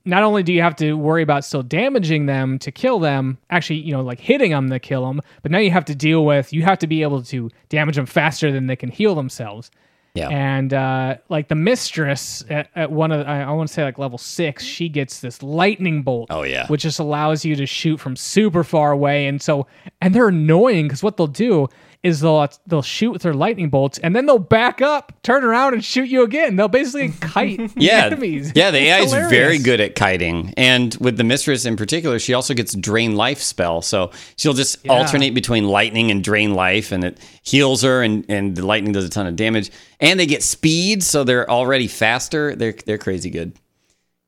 not 0.06 0.24
only 0.24 0.44
do 0.44 0.54
you 0.54 0.62
have 0.62 0.76
to 0.78 0.94
worry 0.94 1.24
about 1.24 1.46
still 1.46 1.64
damaging 1.64 2.26
them 2.26 2.60
to 2.60 2.72
kill 2.72 3.00
them, 3.00 3.38
actually, 3.50 3.80
you 3.80 3.94
know, 3.94 4.02
like 4.02 4.20
hitting 4.20 4.52
them 4.52 4.70
to 4.70 4.80
kill 4.80 5.06
them, 5.06 5.22
but 5.42 5.52
now 5.52 5.60
you 5.60 5.72
have 5.72 5.86
to 5.86 5.96
deal 5.96 6.26
with 6.26 6.54
you 6.54 6.64
have 6.64 6.80
to 6.80 6.88
be 6.88 7.02
able 7.02 7.22
to 7.24 7.50
damage 7.70 7.96
them 7.96 8.06
faster 8.06 8.52
than 8.52 8.68
they 8.68 8.76
can 8.76 8.90
heal 8.90 9.16
themselves. 9.16 9.72
Yeah. 10.16 10.30
And 10.30 10.74
uh, 10.74 11.18
like 11.30 11.48
the 11.48 11.56
mistress 11.56 12.44
at, 12.48 12.70
at 12.76 12.92
one 12.92 13.12
of 13.12 13.20
the, 13.20 13.28
I, 13.28 13.42
I 13.42 13.52
want 13.52 13.68
to 13.68 13.74
say 13.74 13.84
like 13.84 13.98
level 13.98 14.20
six, 14.20 14.64
she 14.64 14.88
gets 14.88 15.22
this 15.22 15.42
lightning 15.42 16.04
bolt. 16.04 16.28
Oh, 16.30 16.44
yeah. 16.44 16.68
Which 16.68 16.84
just 16.84 17.00
allows 17.00 17.44
you 17.44 17.56
to 17.56 17.66
shoot 17.66 18.00
from 18.00 18.16
super 18.16 18.64
far 18.64 18.92
away, 18.92 19.26
and 19.26 19.42
so 19.42 19.66
and 20.02 20.14
they're 20.14 20.28
annoying 20.28 20.86
because 20.86 21.02
what 21.02 21.18
they'll 21.18 21.26
do 21.26 21.68
is 22.04 22.20
they'll 22.20 22.36
uh, 22.36 22.48
they'll 22.68 22.82
shoot 22.82 23.12
with 23.12 23.22
their 23.22 23.34
lightning 23.34 23.70
bolts, 23.70 23.98
and 24.00 24.14
then 24.16 24.26
they'll 24.26 24.38
back 24.38 24.82
up, 24.82 25.14
turn 25.24 25.44
around, 25.44 25.74
and 25.74 25.84
shoot 25.84 26.10
you 26.10 26.24
again. 26.24 26.58
They'll 26.58 26.68
basically 26.68 27.10
kite 27.22 27.72
yeah, 27.78 28.06
enemies. 28.08 28.52
yeah. 28.56 28.72
The 28.72 28.78
AI 28.80 29.00
is 29.00 29.14
very 29.14 29.58
good 29.58 29.80
at 29.80 29.96
kiting, 29.96 30.54
and 30.58 30.94
with 31.00 31.16
the 31.18 31.24
mistress 31.24 31.66
in 31.66 31.78
particular, 31.78 32.20
she 32.20 32.34
also 32.34 32.54
gets 32.54 32.76
drain 32.76 33.16
life 33.16 33.40
spell. 33.40 33.82
So 33.82 34.12
she'll 34.36 34.54
just 34.54 34.86
alternate 34.88 35.34
between 35.34 35.66
lightning 35.68 36.12
and 36.12 36.24
drain 36.24 36.54
life, 36.54 36.92
and 36.92 37.04
it 37.06 37.20
heals 37.42 37.82
her, 37.84 38.04
and 38.04 38.26
and 38.30 38.56
the 38.56 38.66
lightning 38.66 38.92
does 38.92 39.06
a 39.06 39.10
ton 39.10 39.26
of 39.26 39.36
damage. 39.38 39.72
And 40.00 40.20
they 40.20 40.26
get 40.26 40.44
speed, 40.44 41.02
so 41.04 41.24
they're 41.24 41.50
already 41.50 41.88
faster. 41.88 42.54
They're 42.56 42.74
they're 42.86 42.98
crazy 42.98 43.30
good, 43.30 43.54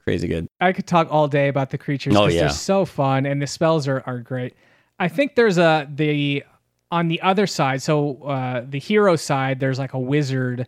crazy 0.04 0.28
good. 0.30 0.48
I 0.62 0.72
could 0.72 0.88
talk 0.88 1.10
all 1.12 1.28
day 1.28 1.50
about 1.50 1.72
the 1.72 1.78
creatures 1.78 2.16
Oh, 2.16 2.28
yeah. 2.28 2.42
they're 2.42 2.50
so 2.50 2.86
fun 2.86 3.26
and 3.26 3.42
the 3.42 3.48
spells 3.48 3.88
are, 3.88 4.02
are 4.06 4.20
great. 4.20 4.54
I 4.98 5.10
think 5.10 5.36
there's 5.36 5.58
a 5.58 5.90
the 5.94 6.44
on 6.92 7.08
the 7.08 7.22
other 7.22 7.48
side, 7.48 7.82
so 7.82 8.22
uh, 8.24 8.66
the 8.68 8.80
hero 8.80 9.16
side, 9.16 9.60
there's 9.60 9.80
like 9.80 9.94
a 9.94 10.00
wizard 10.00 10.68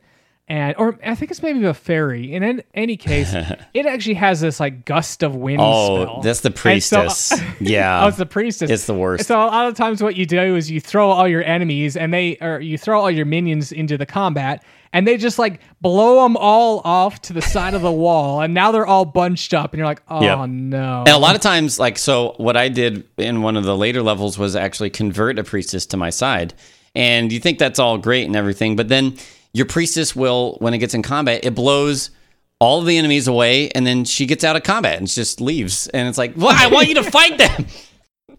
and 0.49 0.75
or 0.77 0.97
I 1.05 1.13
think 1.15 1.29
it's 1.31 1.41
maybe 1.43 1.63
a 1.65 1.73
fairy. 1.73 2.33
And 2.35 2.43
in 2.45 2.63
any 2.73 2.95
case, 2.97 3.33
it 3.73 3.85
actually 3.85 4.13
has 4.15 4.39
this 4.41 4.59
like 4.59 4.85
gust 4.85 5.23
of 5.23 5.35
wind 5.35 5.59
Oh, 5.61 6.03
spell. 6.05 6.21
that's 6.21 6.39
the 6.41 6.49
And 6.49 6.57
so- 6.57 6.61
priestess. 7.01 7.33
yeah. 7.59 8.03
oh, 8.03 8.07
it's 8.07 8.17
the 8.17 8.25
priestess. 8.25 8.69
It's 8.71 8.85
the 8.85 8.93
worst. 8.93 9.27
So 9.27 9.35
a 9.37 9.45
lot 9.45 9.67
of 9.67 9.75
times, 9.75 10.01
what 10.01 10.15
you 10.15 10.25
do 10.25 10.55
is 10.55 10.71
you 10.71 10.79
throw 10.79 11.09
all 11.09 11.27
your 11.27 11.43
enemies, 11.43 11.97
and 11.97 12.13
they 12.13 12.37
or 12.41 12.59
you 12.61 12.77
throw 12.77 12.99
all 13.01 13.11
your 13.11 13.25
minions 13.25 13.71
into 13.71 13.97
the 13.97 14.05
combat, 14.05 14.63
and 14.93 15.05
they 15.05 15.17
just 15.17 15.37
like 15.37 15.59
blow 15.81 16.23
them 16.23 16.37
all 16.37 16.79
off 16.85 17.21
to 17.23 17.33
the 17.33 17.41
side 17.41 17.73
of 17.73 17.81
the 17.81 17.91
wall, 17.91 18.39
and 18.41 18.53
now 18.53 18.71
they're 18.71 18.87
all 18.87 19.03
bunched 19.05 19.53
up, 19.53 19.73
and 19.73 19.79
you're 19.79 19.87
like, 19.87 20.01
oh 20.07 20.21
Yep. 20.23 20.49
no. 20.49 20.99
And 20.99 21.09
a 21.09 21.17
lot 21.17 21.35
of 21.35 21.41
times, 21.41 21.77
like, 21.77 21.97
so 21.97 22.35
what 22.37 22.55
I 22.55 22.69
did 22.69 23.05
in 23.17 23.41
one 23.41 23.57
of 23.57 23.65
the 23.65 23.75
later 23.75 24.01
levels 24.01 24.37
was 24.37 24.55
actually 24.55 24.91
convert 24.91 25.37
a 25.39 25.43
priestess 25.43 25.85
to 25.87 25.97
my 25.97 26.09
side. 26.09 26.53
And 26.95 27.31
you 27.31 27.39
think 27.39 27.59
that's 27.59 27.77
all 27.79 27.97
great 27.99 28.25
and 28.25 28.35
everything, 28.35 28.75
but 28.75 28.87
then 28.87 29.17
your 29.53 29.65
priestess 29.65 30.15
will, 30.15 30.57
when 30.59 30.73
it 30.73 30.79
gets 30.79 30.93
in 30.93 31.01
combat, 31.01 31.43
it 31.43 31.55
blows 31.55 32.11
all 32.59 32.79
of 32.79 32.85
the 32.85 32.97
enemies 32.97 33.27
away, 33.27 33.69
and 33.69 33.85
then 33.85 34.03
she 34.03 34.25
gets 34.25 34.43
out 34.43 34.55
of 34.55 34.63
combat 34.63 34.97
and 34.97 35.07
just 35.07 35.39
leaves. 35.39 35.87
And 35.87 36.07
it's 36.07 36.17
like, 36.17 36.33
well, 36.35 36.55
I 36.55 36.67
want 36.67 36.87
you 36.87 36.95
to 36.95 37.03
fight 37.11 37.37
them. 37.37 37.67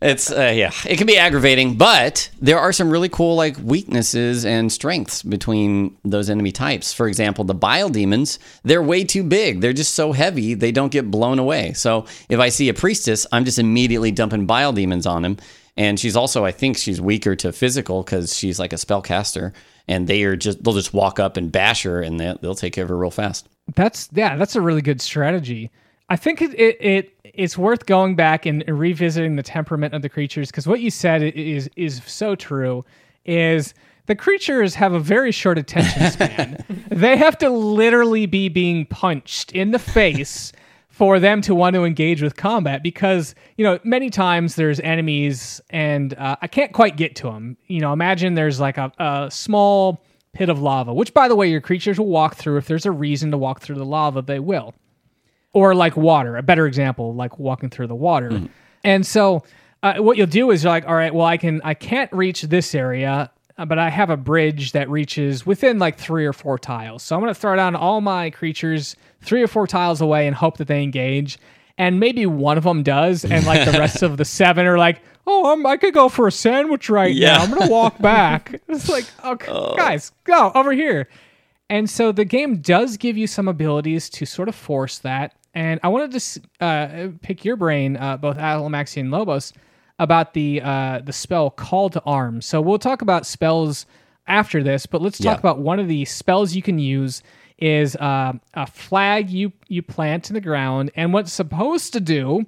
It's 0.01 0.31
uh, 0.31 0.53
yeah, 0.55 0.71
it 0.87 0.97
can 0.97 1.09
be 1.09 1.19
aggravating, 1.19 1.77
but 1.77 2.31
there 2.41 2.59
are 2.59 2.73
some 2.73 2.89
really 2.89 3.09
cool 3.09 3.35
like 3.35 3.57
weaknesses 3.61 4.45
and 4.45 4.71
strengths 4.71 5.25
between 5.25 5.97
those 6.05 6.31
enemy 6.31 6.53
types. 6.53 6.93
For 6.93 7.09
example, 7.09 7.43
the 7.43 7.55
bile 7.55 7.89
demons, 7.89 8.39
they're 8.63 8.83
way 8.83 9.03
too 9.03 9.25
big. 9.25 9.61
They're 9.61 9.73
just 9.73 9.95
so 9.95 10.13
heavy, 10.13 10.55
they 10.55 10.71
don't 10.71 10.93
get 10.93 11.11
blown 11.11 11.41
away. 11.41 11.73
So 11.73 12.07
if 12.29 12.39
I 12.39 12.49
see 12.49 12.69
a 12.69 12.75
priestess, 12.75 13.27
I'm 13.33 13.45
just 13.45 13.59
immediately 13.59 14.13
dumping 14.13 14.47
bile 14.47 14.73
demons 14.73 15.05
on 15.05 15.25
him. 15.25 15.37
And 15.77 15.99
she's 15.99 16.17
also, 16.17 16.45
I 16.45 16.53
think 16.53 16.77
she's 16.77 17.01
weaker 17.01 17.35
to 17.37 17.53
physical 17.53 18.03
because 18.05 18.37
she's 18.37 18.61
like 18.61 18.73
a 18.73 18.77
spellcaster, 18.77 19.53
and 19.89 20.07
they 20.07 20.23
are 20.25 20.37
just 20.37 20.63
they'll 20.63 20.75
just 20.75 20.95
walk 20.95 21.19
up 21.19 21.37
and 21.37 21.51
bash 21.51 21.83
her, 21.83 22.01
and 22.01 22.21
they'll, 22.21 22.39
they'll 22.39 22.55
take 22.55 22.73
care 22.73 22.85
of 22.85 22.91
her 22.91 22.97
real 22.97 23.11
fast. 23.11 23.49
That's 23.75 24.09
yeah, 24.13 24.37
that's 24.37 24.55
a 24.55 24.61
really 24.61 24.83
good 24.83 25.01
strategy. 25.01 25.71
I 26.09 26.17
think 26.17 26.41
it 26.43 26.55
it, 26.55 26.77
it 26.81 27.15
it's 27.25 27.59
worth 27.59 27.87
going 27.87 28.15
back 28.15 28.47
and 28.47 28.65
revisiting 28.67 29.37
the 29.37 29.43
temperament 29.43 29.95
of 29.95 30.03
the 30.03 30.09
creatures 30.09 30.51
because 30.51 30.67
what 30.67 30.81
you 30.81 30.91
said 30.91 31.23
is 31.23 31.69
is 31.77 32.03
so 32.07 32.35
true. 32.35 32.85
Is 33.25 33.75
the 34.07 34.17
creatures 34.17 34.75
have 34.75 34.95
a 34.95 35.01
very 35.01 35.33
short 35.33 35.59
attention 35.59 36.11
span. 36.11 36.65
they 36.91 37.17
have 37.17 37.37
to 37.39 37.51
literally 37.51 38.27
be 38.27 38.49
being 38.49 38.87
punched 38.87 39.53
in 39.53 39.71
the 39.71 39.79
face 39.79 40.53
for 40.99 41.21
them 41.21 41.41
to 41.41 41.55
want 41.55 41.75
to 41.75 41.85
engage 41.85 42.23
with 42.23 42.35
combat 42.35 42.83
because 42.83 43.37
you 43.57 43.63
know 43.63 43.79
many 43.85 44.11
times 44.11 44.57
there's 44.57 44.81
enemies 44.81 45.61
and 45.71 46.13
uh, 46.15 46.35
I 46.43 46.49
can't 46.49 46.73
quite 46.73 46.97
get 46.97 47.15
to 47.17 47.29
them. 47.29 47.57
You 47.69 47.81
know, 47.81 47.93
imagine 47.93 48.35
there's 48.35 48.59
like 48.59 48.79
a, 48.79 48.91
a 48.99 49.31
small 49.31 50.03
pit 50.33 50.49
of 50.49 50.61
lava, 50.61 50.93
which 50.93 51.15
by 51.15 51.29
the 51.29 51.37
way 51.37 51.49
your 51.49 51.61
creatures 51.61 52.01
will 52.01 52.09
walk 52.09 52.35
through. 52.35 52.57
If 52.57 52.67
there's 52.67 52.85
a 52.85 52.91
reason 52.91 53.31
to 53.31 53.39
walk 53.39 53.61
through 53.61 53.77
the 53.77 53.85
lava, 53.85 54.23
they 54.23 54.41
will. 54.41 54.75
Or 55.53 55.73
like 55.73 55.97
water 55.97 56.37
a 56.37 56.43
better 56.43 56.67
example 56.67 57.15
like 57.15 57.39
walking 57.39 57.71
through 57.71 57.87
the 57.87 57.95
water. 57.95 58.43
And 58.83 59.07
so 59.07 59.45
uh, 59.85 59.99
what 59.99 60.17
you'll 60.17 60.27
do 60.27 60.51
is 60.51 60.65
you're 60.65 60.73
like 60.73 60.87
all 60.89 60.95
right 60.97 61.15
well 61.15 61.27
i 61.27 61.37
can 61.37 61.61
i 61.63 61.75
can't 61.75 62.13
reach 62.13 62.43
this 62.43 62.75
area 62.75 63.31
uh, 63.59 63.65
but 63.65 63.79
i 63.79 63.91
have 63.91 64.09
a 64.11 64.17
bridge 64.17 64.73
that 64.73 64.89
reaches 64.89 65.45
within 65.45 65.79
like 65.79 65.99
three 65.99 66.25
or 66.25 66.33
four 66.33 66.59
tiles. 66.59 67.03
So 67.03 67.15
i'm 67.17 67.21
going 67.23 67.35
to 67.35 67.39
throw 67.41 67.57
down 67.57 67.75
all 67.77 68.01
my 68.01 68.31
creatures 68.31 68.97
three 69.21 69.43
or 69.43 69.49
four 69.49 69.67
tiles 69.67 70.01
away 70.01 70.27
and 70.27 70.35
hope 70.37 70.57
that 70.59 70.69
they 70.69 70.83
engage. 70.83 71.39
And 71.77 72.01
maybe 72.01 72.27
one 72.27 72.59
of 72.59 72.65
them 72.65 72.83
does 72.83 73.25
and 73.25 73.45
like 73.47 73.71
the 73.71 73.79
rest 73.79 74.03
of 74.03 74.17
the 74.17 74.25
seven 74.39 74.67
are 74.67 74.79
like 74.79 75.01
oh 75.27 75.53
I'm, 75.53 75.67
i 75.67 75.77
could 75.77 75.93
go 75.95 76.09
for 76.09 76.27
a 76.27 76.33
sandwich 76.33 76.89
right 76.89 77.15
Yeah. 77.15 77.37
now. 77.39 77.43
I'm 77.45 77.51
going 77.51 77.67
to 77.67 77.73
walk 77.73 77.99
back. 78.03 78.61
It's 78.69 78.89
like 78.89 79.05
oh, 79.23 79.75
guys 79.77 80.11
go 80.25 80.51
over 80.55 80.73
here. 80.73 81.09
And 81.71 81.89
so 81.91 82.13
the 82.13 82.25
game 82.25 82.59
does 82.63 82.97
give 82.97 83.19
you 83.19 83.27
some 83.27 83.47
abilities 83.47 84.09
to 84.11 84.25
sort 84.25 84.49
of 84.49 84.55
force 84.55 84.99
that. 85.01 85.35
And 85.55 85.79
I 85.83 85.89
wanted 85.89 86.13
to 86.19 86.41
uh, 86.65 87.09
pick 87.21 87.45
your 87.45 87.57
brain, 87.57 87.97
uh, 87.99 88.17
both 88.17 88.39
Alamaxi 88.39 89.01
and 89.01 89.11
Lobos, 89.11 89.53
about 89.99 90.35
the 90.35 90.61
uh, 90.63 91.01
the 91.05 91.13
spell 91.13 91.51
Call 91.51 91.91
to 91.91 92.01
Arms. 92.03 92.47
So 92.47 92.61
we'll 92.61 92.79
talk 92.79 93.03
about 93.03 93.27
spells 93.27 93.87
after 94.27 94.63
this, 94.63 94.87
but 94.87 95.01
let's 95.03 95.19
talk 95.19 95.37
Yeah. 95.37 95.41
about 95.41 95.59
one 95.61 95.79
of 95.81 95.89
the 95.89 96.05
spells 96.05 96.55
you 96.55 96.63
can 96.63 96.79
use 96.79 97.23
is 97.59 97.97
uh, 97.97 98.33
a 98.55 98.67
flag 98.67 99.31
you 99.31 99.53
you 99.69 99.83
plant 99.83 100.31
in 100.31 100.35
the 100.35 100.41
ground, 100.41 100.91
and 100.95 101.13
what's 101.13 101.33
supposed 101.33 101.93
to 101.95 102.01
do 102.01 102.45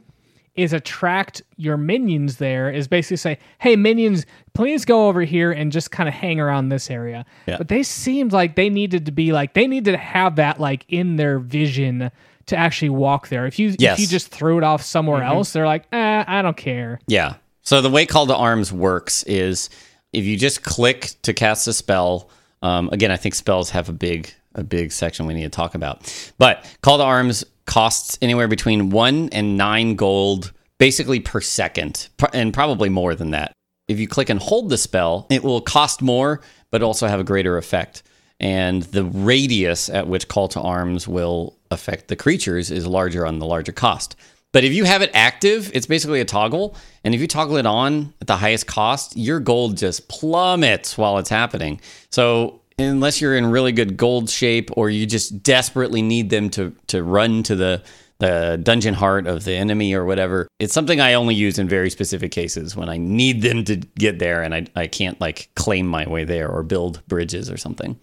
is 0.56 0.72
attract 0.72 1.42
your 1.56 1.76
minions 1.76 2.36
there 2.36 2.68
is 2.70 2.88
basically 2.88 3.16
say 3.16 3.38
hey 3.60 3.76
minions 3.76 4.26
please 4.52 4.84
go 4.84 5.06
over 5.06 5.22
here 5.22 5.52
and 5.52 5.70
just 5.70 5.92
kind 5.92 6.08
of 6.08 6.14
hang 6.14 6.40
around 6.40 6.68
this 6.70 6.90
area 6.90 7.24
Yeah. 7.46 7.56
but 7.56 7.68
they 7.68 7.84
seemed 7.84 8.32
like 8.32 8.56
they 8.56 8.68
needed 8.68 9.06
to 9.06 9.12
be 9.12 9.30
like 9.32 9.54
they 9.54 9.68
needed 9.68 9.92
to 9.92 9.96
have 9.96 10.36
that 10.36 10.58
like 10.60 10.84
in 10.88 11.16
their 11.16 11.38
vision 11.38 12.10
to 12.46 12.56
actually 12.56 12.90
walk 12.90 13.28
there 13.28 13.46
if 13.46 13.60
you 13.60 13.76
Yes. 13.78 13.94
if 13.94 14.00
you 14.00 14.06
just 14.08 14.28
threw 14.28 14.58
it 14.58 14.64
off 14.64 14.82
somewhere 14.82 15.22
else 15.22 15.52
they're 15.52 15.66
like 15.66 15.84
eh, 15.92 16.24
i 16.26 16.42
don't 16.42 16.56
care 16.56 16.98
Yeah. 17.06 17.34
So 17.62 17.80
the 17.80 17.90
way 17.90 18.06
Call 18.06 18.26
to 18.26 18.36
Arms 18.36 18.72
works 18.72 19.22
is 19.24 19.70
if 20.12 20.24
you 20.24 20.36
just 20.36 20.62
click 20.62 21.10
to 21.22 21.32
cast 21.32 21.66
a 21.68 21.72
spell. 21.72 22.30
Um, 22.62 22.90
again, 22.92 23.10
I 23.10 23.16
think 23.16 23.34
spells 23.34 23.70
have 23.70 23.88
a 23.88 23.92
big 23.92 24.32
a 24.54 24.64
big 24.64 24.92
section 24.92 25.26
we 25.26 25.34
need 25.34 25.44
to 25.44 25.48
talk 25.48 25.74
about. 25.74 26.32
But 26.38 26.64
Call 26.82 26.98
to 26.98 27.04
Arms 27.04 27.44
costs 27.66 28.18
anywhere 28.20 28.48
between 28.48 28.90
one 28.90 29.28
and 29.30 29.56
nine 29.56 29.94
gold, 29.94 30.52
basically 30.78 31.20
per 31.20 31.40
second, 31.40 32.08
and 32.32 32.52
probably 32.52 32.88
more 32.88 33.14
than 33.14 33.30
that. 33.30 33.52
If 33.86 33.98
you 33.98 34.08
click 34.08 34.28
and 34.28 34.40
hold 34.40 34.68
the 34.68 34.78
spell, 34.78 35.26
it 35.30 35.42
will 35.42 35.60
cost 35.60 36.02
more, 36.02 36.40
but 36.70 36.82
also 36.82 37.06
have 37.06 37.20
a 37.20 37.24
greater 37.24 37.56
effect. 37.58 38.02
And 38.40 38.82
the 38.84 39.04
radius 39.04 39.88
at 39.88 40.08
which 40.08 40.28
Call 40.28 40.48
to 40.48 40.60
Arms 40.60 41.06
will 41.06 41.56
affect 41.70 42.08
the 42.08 42.16
creatures 42.16 42.70
is 42.70 42.86
larger 42.86 43.26
on 43.26 43.38
the 43.38 43.46
larger 43.46 43.72
cost. 43.72 44.16
But 44.52 44.64
if 44.64 44.72
you 44.72 44.84
have 44.84 45.02
it 45.02 45.10
active, 45.14 45.70
it's 45.74 45.86
basically 45.86 46.20
a 46.20 46.24
toggle. 46.24 46.76
And 47.04 47.14
if 47.14 47.20
you 47.20 47.26
toggle 47.26 47.56
it 47.56 47.66
on 47.66 48.12
at 48.20 48.26
the 48.26 48.36
highest 48.36 48.66
cost, 48.66 49.16
your 49.16 49.38
gold 49.38 49.76
just 49.76 50.08
plummets 50.08 50.98
while 50.98 51.18
it's 51.18 51.28
happening. 51.28 51.80
So 52.10 52.60
unless 52.78 53.20
you're 53.20 53.36
in 53.36 53.46
really 53.46 53.72
good 53.72 53.96
gold 53.96 54.28
shape 54.28 54.70
or 54.76 54.90
you 54.90 55.06
just 55.06 55.42
desperately 55.42 56.02
need 56.02 56.30
them 56.30 56.50
to, 56.50 56.74
to 56.88 57.02
run 57.02 57.42
to 57.44 57.54
the, 57.54 57.82
the 58.18 58.58
dungeon 58.60 58.94
heart 58.94 59.26
of 59.26 59.44
the 59.44 59.54
enemy 59.54 59.94
or 59.94 60.04
whatever, 60.04 60.48
it's 60.58 60.74
something 60.74 61.00
I 61.00 61.14
only 61.14 61.34
use 61.36 61.58
in 61.58 61.68
very 61.68 61.90
specific 61.90 62.32
cases 62.32 62.74
when 62.74 62.88
I 62.88 62.96
need 62.96 63.42
them 63.42 63.64
to 63.64 63.76
get 63.76 64.18
there 64.18 64.42
and 64.42 64.54
I, 64.54 64.66
I 64.74 64.86
can't 64.88 65.20
like 65.20 65.50
claim 65.54 65.86
my 65.86 66.08
way 66.08 66.24
there 66.24 66.48
or 66.48 66.64
build 66.64 67.06
bridges 67.06 67.50
or 67.50 67.56
something. 67.56 67.98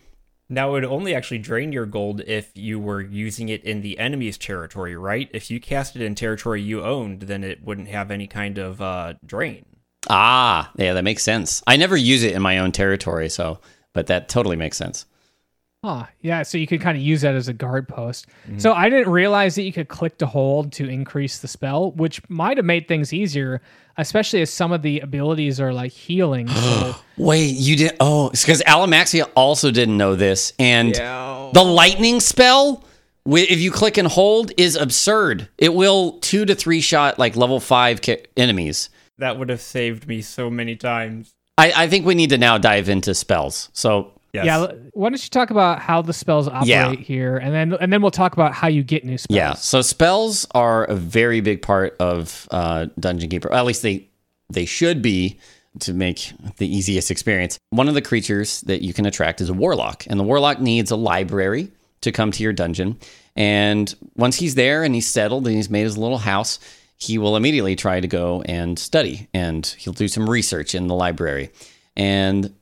Now, 0.50 0.70
it 0.70 0.72
would 0.72 0.86
only 0.86 1.14
actually 1.14 1.40
drain 1.40 1.74
your 1.74 1.86
gold 1.86 2.22
if 2.26 2.52
you 2.56 2.80
were 2.80 3.02
using 3.02 3.50
it 3.50 3.64
in 3.66 3.82
the 3.82 4.00
enemy's 4.00 4.38
territory, 4.38 4.96
right? 4.96 5.30
If 5.34 5.52
you 5.52 5.60
cast 5.60 5.96
it 5.96 6.02
in 6.02 6.16
territory 6.16 6.62
you 6.62 6.84
owned, 6.84 7.24
then 7.24 7.44
it 7.44 7.64
wouldn't 7.64 7.90
have 7.90 8.12
any 8.12 8.28
kind 8.28 8.58
of 8.58 8.82
uh, 8.82 9.16
drain. 9.26 9.66
Ah, 10.10 10.72
yeah, 10.78 10.94
that 10.94 11.04
makes 11.04 11.24
sense. 11.24 11.62
I 11.68 11.76
never 11.76 11.98
use 11.98 12.24
it 12.24 12.34
in 12.34 12.42
my 12.42 12.60
own 12.60 12.72
territory, 12.72 13.28
so 13.28 13.60
but 13.94 14.08
that 14.08 14.30
totally 14.30 14.56
makes 14.56 14.78
sense. 14.78 15.06
Huh. 15.84 16.06
Yeah, 16.22 16.44
so 16.44 16.58
you 16.58 16.66
could 16.66 16.82
kind 16.82 16.98
of 16.98 17.04
use 17.04 17.22
that 17.22 17.36
as 17.36 17.48
a 17.48 17.54
guard 17.54 17.88
post. 17.88 18.28
So 18.58 18.74
I 18.74 18.90
didn't 18.90 19.12
realize 19.12 19.56
that 19.56 19.62
you 19.62 19.72
could 19.72 19.90
click 19.90 20.18
to 20.18 20.26
hold 20.26 20.72
to 20.74 20.90
increase 20.90 21.40
the 21.40 21.48
spell, 21.48 21.92
which 21.92 22.22
might 22.30 22.58
have 22.58 22.66
made 22.66 22.88
things 22.88 23.14
easier, 23.14 23.62
especially 23.98 24.42
as 24.42 24.52
some 24.52 24.72
of 24.72 24.82
the 24.82 25.00
abilities 25.00 25.60
are 25.60 25.74
like 25.74 25.92
healing. 25.92 26.48
So 26.48 26.96
Wait, 27.18 27.56
you 27.56 27.76
did? 27.76 27.96
Oh, 28.00 28.30
it's 28.30 28.44
because 28.44 28.62
Alamaxia 28.64 29.30
also 29.36 29.72
didn't 29.72 29.98
know 29.98 30.16
this, 30.16 30.54
and 30.60 30.94
the 30.96 31.64
lightning 31.64 32.20
spell, 32.20 32.84
if 33.26 33.60
you 33.60 33.72
click 33.72 33.98
and 33.98 34.08
hold, 34.08 34.52
is 34.58 34.76
absurd. 34.76 35.50
It 35.58 35.74
will 35.74 36.14
two 36.20 36.46
to 36.46 36.56
three 36.56 36.82
shot 36.82 37.18
like 37.20 37.36
level 37.36 37.60
five 37.60 38.02
ca- 38.02 38.24
enemies. 38.36 38.90
That 39.18 39.40
would 39.40 39.50
have 39.50 39.62
saved 39.62 40.08
me 40.08 40.22
so 40.22 40.50
many 40.50 40.76
times. 40.76 41.34
I, 41.58 41.74
I 41.76 41.88
think 41.88 42.06
we 42.06 42.14
need 42.14 42.30
to 42.30 42.38
now 42.38 42.60
dive 42.60 42.88
into 42.88 43.16
spells. 43.16 43.70
So 43.74 44.17
Yes. 44.38 44.46
yeah, 44.46 44.68
why 44.94 45.10
don't 45.10 45.24
you 45.24 45.30
talk 45.30 45.50
about 45.50 45.80
how 45.80 46.02
the 46.02 46.14
spells 46.14 46.48
operate 46.48 46.68
Yeah. 46.68 46.94
here, 46.96 47.38
and 47.38 47.54
then 47.54 47.74
and 47.82 47.92
then 47.92 48.02
we'll 48.02 48.12
talk 48.12 48.34
about 48.34 48.54
how 48.54 48.68
you 48.68 48.84
get 48.84 49.04
new 49.06 49.18
spells. 49.18 49.36
Yeah. 49.36 49.54
So 49.54 49.82
spells 49.82 50.46
are 50.56 50.86
a 50.86 50.96
very 50.96 51.42
big 51.42 51.62
part 51.62 51.96
of 52.00 52.48
uh, 52.52 52.88
Dungeon 53.00 53.30
Keeper. 53.30 53.52
At 53.54 53.66
least 53.66 53.82
they 53.82 54.08
they 54.50 54.66
should 54.66 55.02
be 55.02 55.40
to 55.80 55.94
make 55.94 56.32
the 56.58 56.68
easiest 56.68 57.12
experience. 57.12 57.60
One 57.70 57.88
of 57.88 57.94
the 57.94 58.02
creatures 58.02 58.62
that 58.62 58.82
you 58.82 58.94
can 58.94 59.06
attract 59.06 59.42
is 59.42 59.50
a 59.50 59.54
warlock, 59.54 60.06
and 60.08 60.20
the 60.20 60.24
warlock 60.24 60.60
needs 60.60 60.90
a 60.92 60.96
library 60.96 61.70
to 62.02 62.12
come 62.12 62.32
to 62.32 62.44
your 62.44 62.54
dungeon. 62.54 62.98
And 63.36 63.94
once 64.16 64.38
he's 64.38 64.56
there 64.56 64.84
and 64.84 64.96
he's 64.96 65.06
settled 65.08 65.46
and 65.46 65.56
he's 65.56 65.70
made 65.70 65.84
his 65.84 65.98
little 65.98 66.18
house, 66.18 66.58
he 66.98 67.20
will 67.20 67.36
immediately 67.36 67.76
try 67.76 68.00
to 68.00 68.08
go 68.08 68.42
and 68.48 68.80
study, 68.80 69.28
and 69.34 69.66
he'll 69.78 69.94
do 69.94 70.08
some 70.08 70.28
research 70.28 70.74
in 70.74 70.88
the 70.88 70.96
library. 70.96 71.52
And 71.96 72.54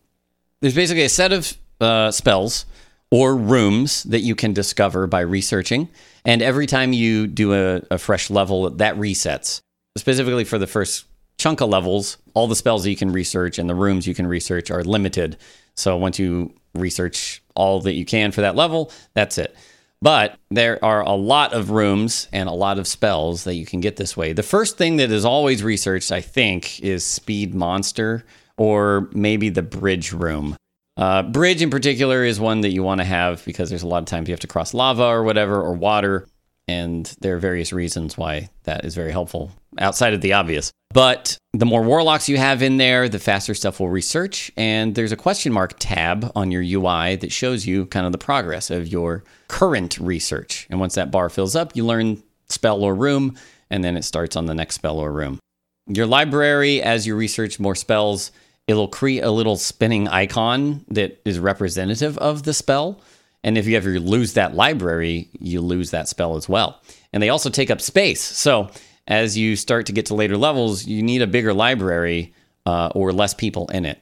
there's 0.60 0.76
basically 0.76 1.04
a 1.04 1.10
set 1.10 1.32
of 1.32 1.56
uh, 1.82 2.12
spells 2.12 2.66
or 3.12 3.36
rooms 3.36 4.04
that 4.04 4.22
you 4.22 4.36
can 4.36 4.54
discover 4.54 5.08
by 5.08 5.22
researching. 5.22 5.90
And 6.26 6.42
every 6.42 6.66
time 6.66 6.94
you 6.94 7.28
do 7.28 7.54
a, 7.54 7.82
a 7.92 7.98
fresh 7.98 8.30
level, 8.30 8.70
that 8.70 8.96
resets. 8.96 9.62
Specifically 9.98 10.44
for 10.44 10.58
the 10.58 10.68
first 10.68 11.06
chunk 11.38 11.62
of 11.62 11.70
levels, 11.70 12.18
all 12.34 12.48
the 12.48 12.56
spells 12.56 12.84
that 12.84 12.90
you 12.90 12.96
can 12.96 13.12
research 13.12 13.60
and 13.60 13.70
the 13.70 13.76
rooms 13.76 14.08
you 14.08 14.16
can 14.16 14.28
research 14.28 14.72
are 14.72 14.84
limited. 14.84 15.38
So 15.76 15.98
once 15.98 16.20
you 16.20 16.54
research 16.74 17.42
all 17.56 17.80
that 17.82 17.94
you 17.94 18.06
can 18.06 18.32
for 18.32 18.42
that 18.42 18.56
level. 18.56 18.92
That's 19.14 19.38
it. 19.38 19.56
But 20.02 20.38
there 20.52 20.84
are 20.84 21.02
a 21.02 21.14
lot 21.14 21.54
of 21.54 21.72
rooms 21.72 22.28
and 22.32 22.48
a 22.50 22.54
lot 22.54 22.78
of 22.78 22.88
spells 22.88 23.46
that 23.46 23.56
you 23.56 23.66
can 23.66 23.80
get 23.80 23.96
this 23.96 24.16
way. 24.16 24.34
The 24.34 24.44
first 24.44 24.78
thing 24.78 24.98
that 24.98 25.10
is 25.10 25.26
always 25.26 25.64
researched, 25.64 26.12
I 26.12 26.22
think, 26.22 26.80
is 26.82 27.04
Speed 27.04 27.56
Monster 27.56 28.26
or 28.58 29.10
maybe 29.14 29.50
the 29.50 29.64
Bridge 29.64 30.12
Room. 30.12 30.58
Uh, 30.98 31.24
bridge 31.24 31.62
in 31.62 31.70
particular 31.70 32.24
is 32.24 32.40
one 32.40 32.62
that 32.62 32.72
you 32.72 32.82
want 32.82 33.00
to 33.00 33.06
have 33.06 33.44
because 33.46 33.70
there's 33.70 33.84
a 33.84 33.88
lot 33.88 34.00
of 34.00 34.06
times 34.06 34.28
you 34.28 34.34
have 34.34 34.40
to 34.40 34.48
cross 34.48 34.74
lava 34.74 35.04
or 35.04 35.24
whatever 35.24 35.62
or 35.62 35.74
water, 35.74 36.28
and 36.68 37.16
there 37.20 37.36
are 37.36 37.40
various 37.40 37.74
reasons 37.74 38.18
why 38.18 38.50
that 38.64 38.86
is 38.86 38.96
very 38.96 39.12
helpful 39.12 39.52
outside 39.78 40.14
of 40.14 40.22
the 40.22 40.34
obvious. 40.34 40.72
But 40.94 41.38
the 41.52 41.66
more 41.66 41.84
warlocks 41.84 42.30
you 42.30 42.38
have 42.38 42.62
in 42.62 42.78
there, 42.78 43.10
the 43.10 43.20
faster 43.20 43.54
stuff 43.54 43.82
will 43.82 43.90
research. 43.90 44.50
And 44.56 44.96
there's 44.96 45.12
a 45.12 45.18
question 45.18 45.52
mark 45.52 45.76
tab 45.78 46.32
on 46.36 46.52
your 46.52 46.62
UI 46.62 47.18
that 47.18 47.34
shows 47.34 47.68
you 47.68 47.86
kind 47.88 48.06
of 48.06 48.14
the 48.14 48.18
progress 48.18 48.72
of 48.72 48.88
your 48.88 49.26
current 49.50 49.98
research. 50.00 50.68
And 50.70 50.80
once 50.80 50.96
that 50.96 51.12
bar 51.12 51.30
fills 51.30 51.54
up, 51.54 51.76
you 51.76 51.86
learn 51.86 52.24
spell 52.48 52.82
or 52.82 52.96
room, 52.96 53.36
and 53.70 53.84
then 53.84 53.98
it 53.98 54.04
starts 54.04 54.38
on 54.38 54.46
the 54.46 54.56
next 54.56 54.76
spell 54.76 54.98
or 54.98 55.12
room. 55.12 55.40
Your 55.88 56.08
library, 56.08 56.82
as 56.82 57.06
you 57.06 57.16
research 57.16 57.60
more 57.60 57.76
spells, 57.76 58.32
it'll 58.68 58.88
create 58.88 59.24
a 59.24 59.32
little 59.32 59.58
spinning 59.58 60.08
icon 60.08 60.86
that 60.90 61.22
is 61.26 61.40
representative 61.40 62.18
of 62.18 62.44
the 62.44 62.54
spell. 62.54 63.02
And 63.44 63.58
if 63.58 63.68
you 63.68 63.78
ever 63.78 64.00
lose 64.00 64.34
that 64.34 64.56
library, 64.56 65.30
you 65.40 65.62
lose 65.62 65.92
that 65.92 66.08
spell 66.08 66.36
as 66.36 66.50
well. 66.50 66.82
And 67.14 67.22
they 67.22 67.30
also 67.30 67.50
take 67.50 67.70
up 67.70 67.80
space. 67.80 68.22
So 68.22 68.72
as 69.08 69.38
you 69.38 69.56
start 69.56 69.86
to 69.86 69.92
get 69.92 70.08
to 70.08 70.16
later 70.16 70.38
levels, 70.38 70.86
you 70.86 71.04
need 71.04 71.22
a 71.22 71.28
bigger 71.28 71.54
library 71.54 72.34
uh, 72.66 72.90
or 72.96 73.14
less 73.14 73.34
people 73.34 73.68
in 73.68 73.86
it. 73.86 74.02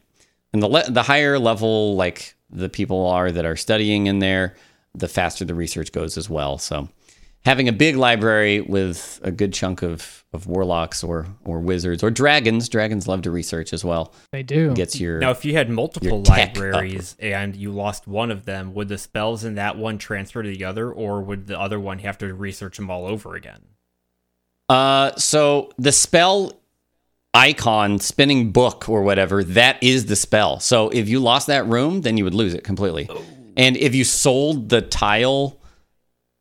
And 0.53 0.63
the 0.63 0.67
le- 0.67 0.89
the 0.89 1.03
higher 1.03 1.37
level, 1.39 1.95
like 1.95 2.35
the 2.49 2.69
people 2.69 3.07
are 3.07 3.31
that 3.31 3.45
are 3.45 3.57
studying 3.57 4.07
in 4.07 4.19
there, 4.19 4.55
the 4.93 5.07
faster 5.07 5.43
the 5.43 5.55
research 5.55 5.91
goes 5.91 6.17
as 6.17 6.29
well. 6.29 6.57
So 6.57 6.87
having 7.45 7.67
a 7.67 7.73
big 7.73 7.95
library 7.95 8.61
with 8.61 9.19
a 9.23 9.31
good 9.31 9.53
chunk 9.53 9.81
of, 9.81 10.23
of 10.33 10.47
warlocks 10.47 11.03
or 11.03 11.27
or 11.45 11.59
wizards 11.59 12.03
or 12.03 12.09
dragons, 12.09 12.69
dragons 12.69 13.07
love 13.07 13.21
to 13.23 13.31
research 13.31 13.73
as 13.73 13.83
well. 13.83 14.13
They 14.31 14.43
do. 14.43 14.73
Gets 14.73 14.99
your 14.99 15.19
Now, 15.19 15.31
if 15.31 15.43
you 15.45 15.53
had 15.53 15.69
multiple 15.69 16.09
your 16.09 16.19
up. 16.19 16.57
libraries 16.57 17.15
and 17.19 17.55
you 17.55 17.71
lost 17.71 18.07
one 18.07 18.31
of 18.31 18.45
them, 18.45 18.73
would 18.73 18.87
the 18.87 18.97
spells 18.97 19.43
in 19.43 19.55
that 19.55 19.77
one 19.77 19.97
transfer 19.97 20.41
to 20.41 20.49
the 20.49 20.65
other, 20.65 20.91
or 20.91 21.21
would 21.21 21.47
the 21.47 21.59
other 21.59 21.79
one 21.79 21.99
have 21.99 22.17
to 22.19 22.33
research 22.33 22.77
them 22.77 22.89
all 22.89 23.05
over 23.05 23.35
again? 23.35 23.61
Uh, 24.69 25.11
so 25.17 25.69
the 25.77 25.91
spell 25.91 26.59
icon, 27.33 27.99
spinning 27.99 28.51
book 28.51 28.87
or 28.87 29.01
whatever, 29.01 29.43
that 29.43 29.81
is 29.83 30.05
the 30.05 30.15
spell. 30.15 30.59
So 30.59 30.89
if 30.89 31.09
you 31.09 31.19
lost 31.19 31.47
that 31.47 31.65
room, 31.67 32.01
then 32.01 32.15
you 32.15 32.23
would 32.23 32.33
lose 32.33 32.53
it 32.53 32.63
completely. 32.63 33.09
And 33.57 33.75
if 33.77 33.93
you 33.93 34.03
sold 34.03 34.69
the 34.69 34.81
tile, 34.81 35.59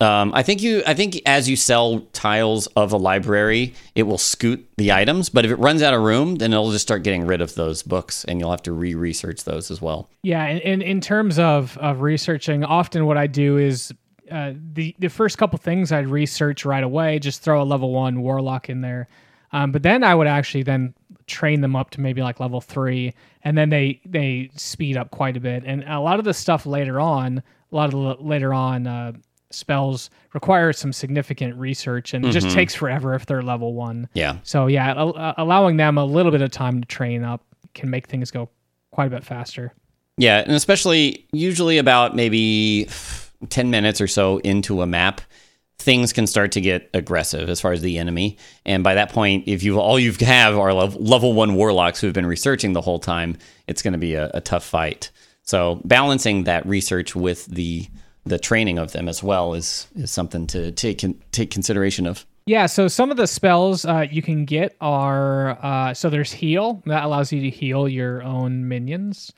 um, 0.02 0.32
I 0.34 0.42
think 0.42 0.62
you, 0.62 0.82
I 0.86 0.94
think 0.94 1.20
as 1.26 1.48
you 1.48 1.56
sell 1.56 2.00
tiles 2.12 2.66
of 2.68 2.92
a 2.92 2.96
library, 2.96 3.74
it 3.94 4.04
will 4.04 4.18
scoot 4.18 4.68
the 4.76 4.92
items. 4.92 5.28
But 5.28 5.44
if 5.44 5.50
it 5.50 5.56
runs 5.56 5.82
out 5.82 5.94
of 5.94 6.02
room, 6.02 6.36
then 6.36 6.52
it'll 6.52 6.72
just 6.72 6.82
start 6.82 7.02
getting 7.02 7.26
rid 7.26 7.40
of 7.40 7.54
those 7.54 7.82
books, 7.82 8.24
and 8.24 8.38
you'll 8.38 8.50
have 8.50 8.62
to 8.62 8.72
re-research 8.72 9.44
those 9.44 9.70
as 9.70 9.80
well. 9.80 10.08
Yeah, 10.22 10.44
and, 10.44 10.60
and 10.62 10.82
in 10.82 11.00
terms 11.00 11.38
of 11.38 11.76
of 11.78 12.00
researching, 12.00 12.64
often 12.64 13.06
what 13.06 13.16
I 13.16 13.26
do 13.26 13.58
is 13.58 13.92
uh, 14.30 14.52
the 14.74 14.94
the 14.98 15.08
first 15.08 15.38
couple 15.38 15.58
things 15.58 15.92
I'd 15.92 16.06
research 16.06 16.64
right 16.64 16.84
away, 16.84 17.18
just 17.18 17.42
throw 17.42 17.62
a 17.62 17.64
level 17.64 17.92
one 17.92 18.22
warlock 18.22 18.68
in 18.68 18.80
there, 18.80 19.08
um, 19.52 19.72
but 19.72 19.82
then 19.82 20.04
I 20.04 20.14
would 20.14 20.26
actually 20.26 20.62
then 20.62 20.94
train 21.26 21.60
them 21.60 21.76
up 21.76 21.90
to 21.90 22.00
maybe 22.00 22.22
like 22.22 22.40
level 22.40 22.60
three, 22.60 23.14
and 23.42 23.56
then 23.56 23.68
they 23.70 24.00
they 24.04 24.50
speed 24.56 24.96
up 24.96 25.10
quite 25.10 25.36
a 25.36 25.40
bit. 25.40 25.64
And 25.66 25.84
a 25.84 26.00
lot 26.00 26.18
of 26.18 26.24
the 26.24 26.34
stuff 26.34 26.66
later 26.66 26.98
on, 27.00 27.38
a 27.38 27.76
lot 27.76 27.92
of 27.92 28.18
the 28.18 28.24
later 28.24 28.52
on 28.52 28.86
uh, 28.86 29.12
spells 29.54 30.10
require 30.32 30.72
some 30.72 30.92
significant 30.92 31.56
research, 31.56 32.14
and 32.14 32.24
it 32.24 32.32
just 32.32 32.50
takes 32.50 32.74
forever 32.74 33.14
if 33.14 33.26
they're 33.26 33.42
level 33.42 33.74
one. 33.74 34.08
Yeah. 34.14 34.38
So 34.42 34.66
yeah, 34.66 34.94
al- 34.94 35.16
uh, 35.16 35.34
allowing 35.36 35.76
them 35.76 35.98
a 35.98 36.04
little 36.04 36.32
bit 36.32 36.42
of 36.42 36.50
time 36.50 36.80
to 36.80 36.86
train 36.86 37.24
up 37.24 37.44
can 37.74 37.90
make 37.90 38.06
things 38.06 38.30
go 38.30 38.48
quite 38.90 39.06
a 39.06 39.10
bit 39.10 39.24
faster. 39.24 39.72
Yeah, 40.18 40.38
and 40.38 40.52
especially 40.52 41.26
usually 41.32 41.78
about 41.78 42.14
maybe 42.14 42.88
10 43.48 43.70
minutes 43.70 44.00
or 44.00 44.06
so 44.06 44.38
into 44.38 44.82
a 44.82 44.86
map, 44.86 45.20
things 45.78 46.12
can 46.12 46.26
start 46.26 46.52
to 46.52 46.60
get 46.60 46.88
aggressive 46.94 47.48
as 47.48 47.60
far 47.60 47.72
as 47.72 47.80
the 47.80 47.98
enemy. 47.98 48.36
And 48.64 48.84
by 48.84 48.94
that 48.94 49.10
point, 49.10 49.48
if 49.48 49.62
you 49.62 49.80
all 49.80 49.98
you 49.98 50.12
have 50.20 50.56
are 50.56 50.72
lev- 50.72 50.96
level 50.96 51.32
1 51.32 51.54
warlocks 51.54 52.00
who've 52.00 52.12
been 52.12 52.26
researching 52.26 52.72
the 52.72 52.80
whole 52.80 52.98
time, 52.98 53.36
it's 53.66 53.82
going 53.82 53.92
to 53.92 53.98
be 53.98 54.14
a, 54.14 54.30
a 54.34 54.40
tough 54.40 54.64
fight. 54.64 55.10
So, 55.44 55.80
balancing 55.84 56.44
that 56.44 56.64
research 56.66 57.16
with 57.16 57.46
the 57.46 57.88
the 58.24 58.38
training 58.38 58.78
of 58.78 58.92
them 58.92 59.08
as 59.08 59.22
well 59.22 59.54
is 59.54 59.88
is 59.96 60.10
something 60.10 60.46
to 60.48 60.72
take 60.72 61.04
take 61.32 61.50
consideration 61.50 62.06
of. 62.06 62.26
Yeah, 62.46 62.66
so 62.66 62.88
some 62.88 63.12
of 63.12 63.16
the 63.16 63.26
spells 63.26 63.84
uh, 63.84 64.06
you 64.10 64.20
can 64.20 64.44
get 64.44 64.76
are 64.80 65.50
uh, 65.62 65.94
so 65.94 66.10
there's 66.10 66.32
heal 66.32 66.82
that 66.86 67.04
allows 67.04 67.32
you 67.32 67.40
to 67.42 67.50
heal 67.50 67.88
your 67.88 68.22
own 68.22 68.68
minions. 68.68 69.32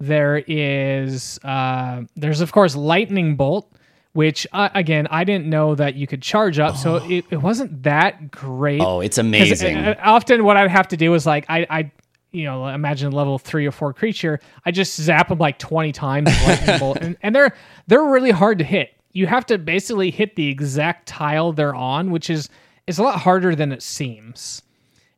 There 0.00 0.42
is 0.46 1.38
uh, 1.44 2.02
there's 2.16 2.40
of 2.40 2.52
course 2.52 2.74
lightning 2.74 3.36
bolt, 3.36 3.70
which 4.12 4.46
uh, 4.52 4.68
again 4.74 5.06
I 5.10 5.24
didn't 5.24 5.46
know 5.46 5.74
that 5.74 5.96
you 5.96 6.06
could 6.06 6.22
charge 6.22 6.58
up, 6.58 6.76
so 6.76 6.96
it, 7.10 7.24
it 7.30 7.42
wasn't 7.42 7.82
that 7.82 8.30
great. 8.30 8.80
Oh, 8.80 9.00
it's 9.00 9.18
amazing. 9.18 9.76
uh, 9.76 9.94
often 10.02 10.44
what 10.44 10.56
I'd 10.56 10.70
have 10.70 10.88
to 10.88 10.96
do 10.96 11.14
is 11.14 11.26
like 11.26 11.46
I 11.48 11.66
I 11.70 11.90
you 12.36 12.44
know 12.44 12.68
imagine 12.68 13.12
a 13.12 13.16
level 13.16 13.38
three 13.38 13.66
or 13.66 13.72
four 13.72 13.94
creature, 13.94 14.40
I 14.64 14.70
just 14.70 15.00
zap 15.00 15.28
them 15.28 15.38
like 15.38 15.58
twenty 15.58 15.92
times 15.92 16.30
bolt, 16.78 16.98
and, 17.00 17.16
and 17.22 17.34
they're 17.34 17.56
they're 17.86 18.04
really 18.04 18.30
hard 18.30 18.58
to 18.58 18.64
hit. 18.64 18.94
You 19.12 19.26
have 19.26 19.46
to 19.46 19.56
basically 19.56 20.10
hit 20.10 20.36
the 20.36 20.48
exact 20.48 21.08
tile 21.08 21.52
they're 21.52 21.74
on, 21.74 22.10
which 22.10 22.28
is 22.28 22.50
is 22.86 22.98
a 22.98 23.02
lot 23.02 23.18
harder 23.20 23.54
than 23.54 23.72
it 23.72 23.82
seems. 23.82 24.62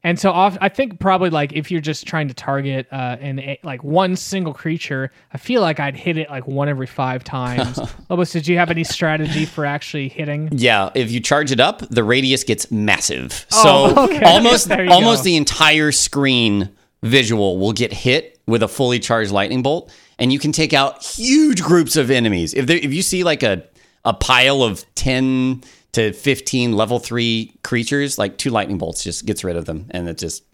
And 0.04 0.18
so 0.18 0.30
off, 0.30 0.56
I 0.60 0.68
think 0.68 1.00
probably 1.00 1.28
like 1.28 1.52
if 1.54 1.72
you're 1.72 1.80
just 1.80 2.06
trying 2.06 2.28
to 2.28 2.34
target 2.34 2.86
uh, 2.92 3.16
an 3.20 3.56
like 3.64 3.82
one 3.82 4.14
single 4.14 4.54
creature, 4.54 5.10
I 5.32 5.38
feel 5.38 5.60
like 5.60 5.80
I'd 5.80 5.96
hit 5.96 6.16
it 6.16 6.30
like 6.30 6.46
one 6.46 6.68
every 6.68 6.86
five 6.86 7.24
times. 7.24 7.80
Lobos, 8.08 8.30
did 8.30 8.46
you 8.46 8.56
have 8.58 8.70
any 8.70 8.84
strategy 8.84 9.44
for 9.44 9.66
actually 9.66 10.08
hitting? 10.08 10.50
Yeah, 10.52 10.90
if 10.94 11.10
you 11.10 11.18
charge 11.18 11.50
it 11.50 11.58
up, 11.58 11.80
the 11.90 12.04
radius 12.04 12.44
gets 12.44 12.70
massive. 12.70 13.44
Oh, 13.52 13.92
so 13.94 14.02
okay. 14.04 14.24
almost 14.24 14.70
almost 14.70 15.20
go. 15.20 15.24
the 15.24 15.36
entire 15.36 15.90
screen 15.90 16.70
visual 17.02 17.58
will 17.58 17.72
get 17.72 17.92
hit 17.92 18.38
with 18.46 18.62
a 18.62 18.68
fully 18.68 18.98
charged 18.98 19.30
lightning 19.30 19.62
bolt, 19.62 19.92
and 20.18 20.32
you 20.32 20.38
can 20.38 20.52
take 20.52 20.72
out 20.72 21.04
huge 21.04 21.62
groups 21.62 21.96
of 21.96 22.10
enemies. 22.10 22.54
If 22.54 22.66
there, 22.66 22.78
if 22.78 22.92
you 22.92 23.02
see 23.02 23.24
like 23.24 23.42
a 23.42 23.64
a 24.04 24.14
pile 24.14 24.62
of 24.62 24.84
ten 24.94 25.62
to 25.92 26.12
fifteen 26.12 26.72
level 26.72 26.98
three 26.98 27.54
creatures, 27.62 28.18
like 28.18 28.38
two 28.38 28.50
lightning 28.50 28.78
bolts 28.78 29.02
just 29.02 29.26
gets 29.26 29.44
rid 29.44 29.56
of 29.56 29.64
them, 29.64 29.86
and 29.90 30.08
it 30.08 30.18
just 30.18 30.44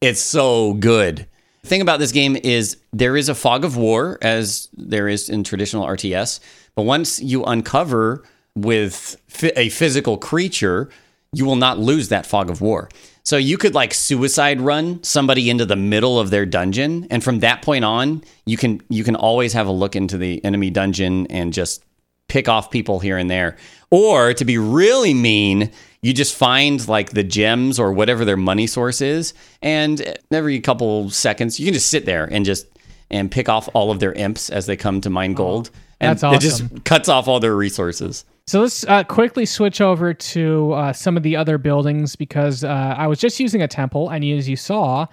it's 0.00 0.20
so 0.20 0.74
good. 0.74 1.26
The 1.62 1.68
thing 1.68 1.80
about 1.80 1.98
this 1.98 2.12
game 2.12 2.36
is 2.36 2.76
there 2.92 3.16
is 3.16 3.28
a 3.28 3.34
fog 3.34 3.64
of 3.64 3.76
war, 3.76 4.18
as 4.22 4.68
there 4.76 5.08
is 5.08 5.28
in 5.28 5.42
traditional 5.42 5.84
RTS. 5.86 6.38
But 6.76 6.82
once 6.82 7.20
you 7.20 7.44
uncover 7.44 8.22
with 8.54 9.16
a 9.56 9.68
physical 9.70 10.16
creature, 10.16 10.90
you 11.32 11.44
will 11.44 11.56
not 11.56 11.78
lose 11.78 12.08
that 12.10 12.24
fog 12.24 12.50
of 12.50 12.60
war. 12.60 12.88
So 13.26 13.36
you 13.36 13.58
could 13.58 13.74
like 13.74 13.92
suicide 13.92 14.60
run 14.60 15.02
somebody 15.02 15.50
into 15.50 15.66
the 15.66 15.74
middle 15.74 16.20
of 16.20 16.30
their 16.30 16.46
dungeon, 16.46 17.08
and 17.10 17.24
from 17.24 17.40
that 17.40 17.60
point 17.60 17.84
on, 17.84 18.22
you 18.44 18.56
can 18.56 18.80
you 18.88 19.02
can 19.02 19.16
always 19.16 19.52
have 19.52 19.66
a 19.66 19.72
look 19.72 19.96
into 19.96 20.16
the 20.16 20.42
enemy 20.44 20.70
dungeon 20.70 21.26
and 21.26 21.52
just 21.52 21.84
pick 22.28 22.48
off 22.48 22.70
people 22.70 23.00
here 23.00 23.18
and 23.18 23.28
there. 23.28 23.56
Or 23.90 24.32
to 24.32 24.44
be 24.44 24.58
really 24.58 25.12
mean, 25.12 25.72
you 26.02 26.14
just 26.14 26.36
find 26.36 26.86
like 26.86 27.10
the 27.10 27.24
gems 27.24 27.80
or 27.80 27.92
whatever 27.92 28.24
their 28.24 28.36
money 28.36 28.68
source 28.68 29.00
is, 29.00 29.34
and 29.60 30.16
every 30.30 30.60
couple 30.60 31.10
seconds 31.10 31.58
you 31.58 31.66
can 31.66 31.74
just 31.74 31.90
sit 31.90 32.06
there 32.06 32.26
and 32.30 32.44
just 32.44 32.68
and 33.10 33.28
pick 33.28 33.48
off 33.48 33.68
all 33.74 33.90
of 33.90 33.98
their 33.98 34.12
imps 34.12 34.50
as 34.50 34.66
they 34.66 34.76
come 34.76 35.00
to 35.00 35.10
mine 35.10 35.32
oh, 35.32 35.34
gold. 35.34 35.70
And 35.98 36.16
that's 36.16 36.22
it 36.22 36.26
awesome. 36.26 36.68
just 36.68 36.84
cuts 36.84 37.08
off 37.08 37.26
all 37.26 37.40
their 37.40 37.56
resources. 37.56 38.24
So 38.48 38.60
let's 38.60 38.84
uh, 38.84 39.02
quickly 39.02 39.44
switch 39.44 39.80
over 39.80 40.14
to 40.14 40.72
uh, 40.72 40.92
some 40.92 41.16
of 41.16 41.24
the 41.24 41.34
other 41.34 41.58
buildings 41.58 42.14
because 42.14 42.62
uh, 42.62 42.94
I 42.96 43.08
was 43.08 43.18
just 43.18 43.40
using 43.40 43.60
a 43.60 43.66
temple, 43.66 44.08
and 44.08 44.24
as 44.24 44.48
you 44.48 44.54
saw, 44.54 45.08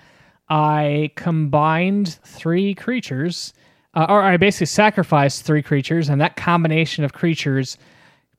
I 0.49 1.09
combined 1.15 2.19
three 2.23 2.75
creatures, 2.75 3.55
uh, 3.95 4.05
or 4.07 4.21
I 4.21 4.37
basically 4.37 4.67
sacrificed 4.67 5.45
three 5.45 5.63
creatures, 5.63 6.09
and 6.09 6.21
that 6.21 6.35
combination 6.35 7.03
of 7.03 7.13
creatures 7.13 7.75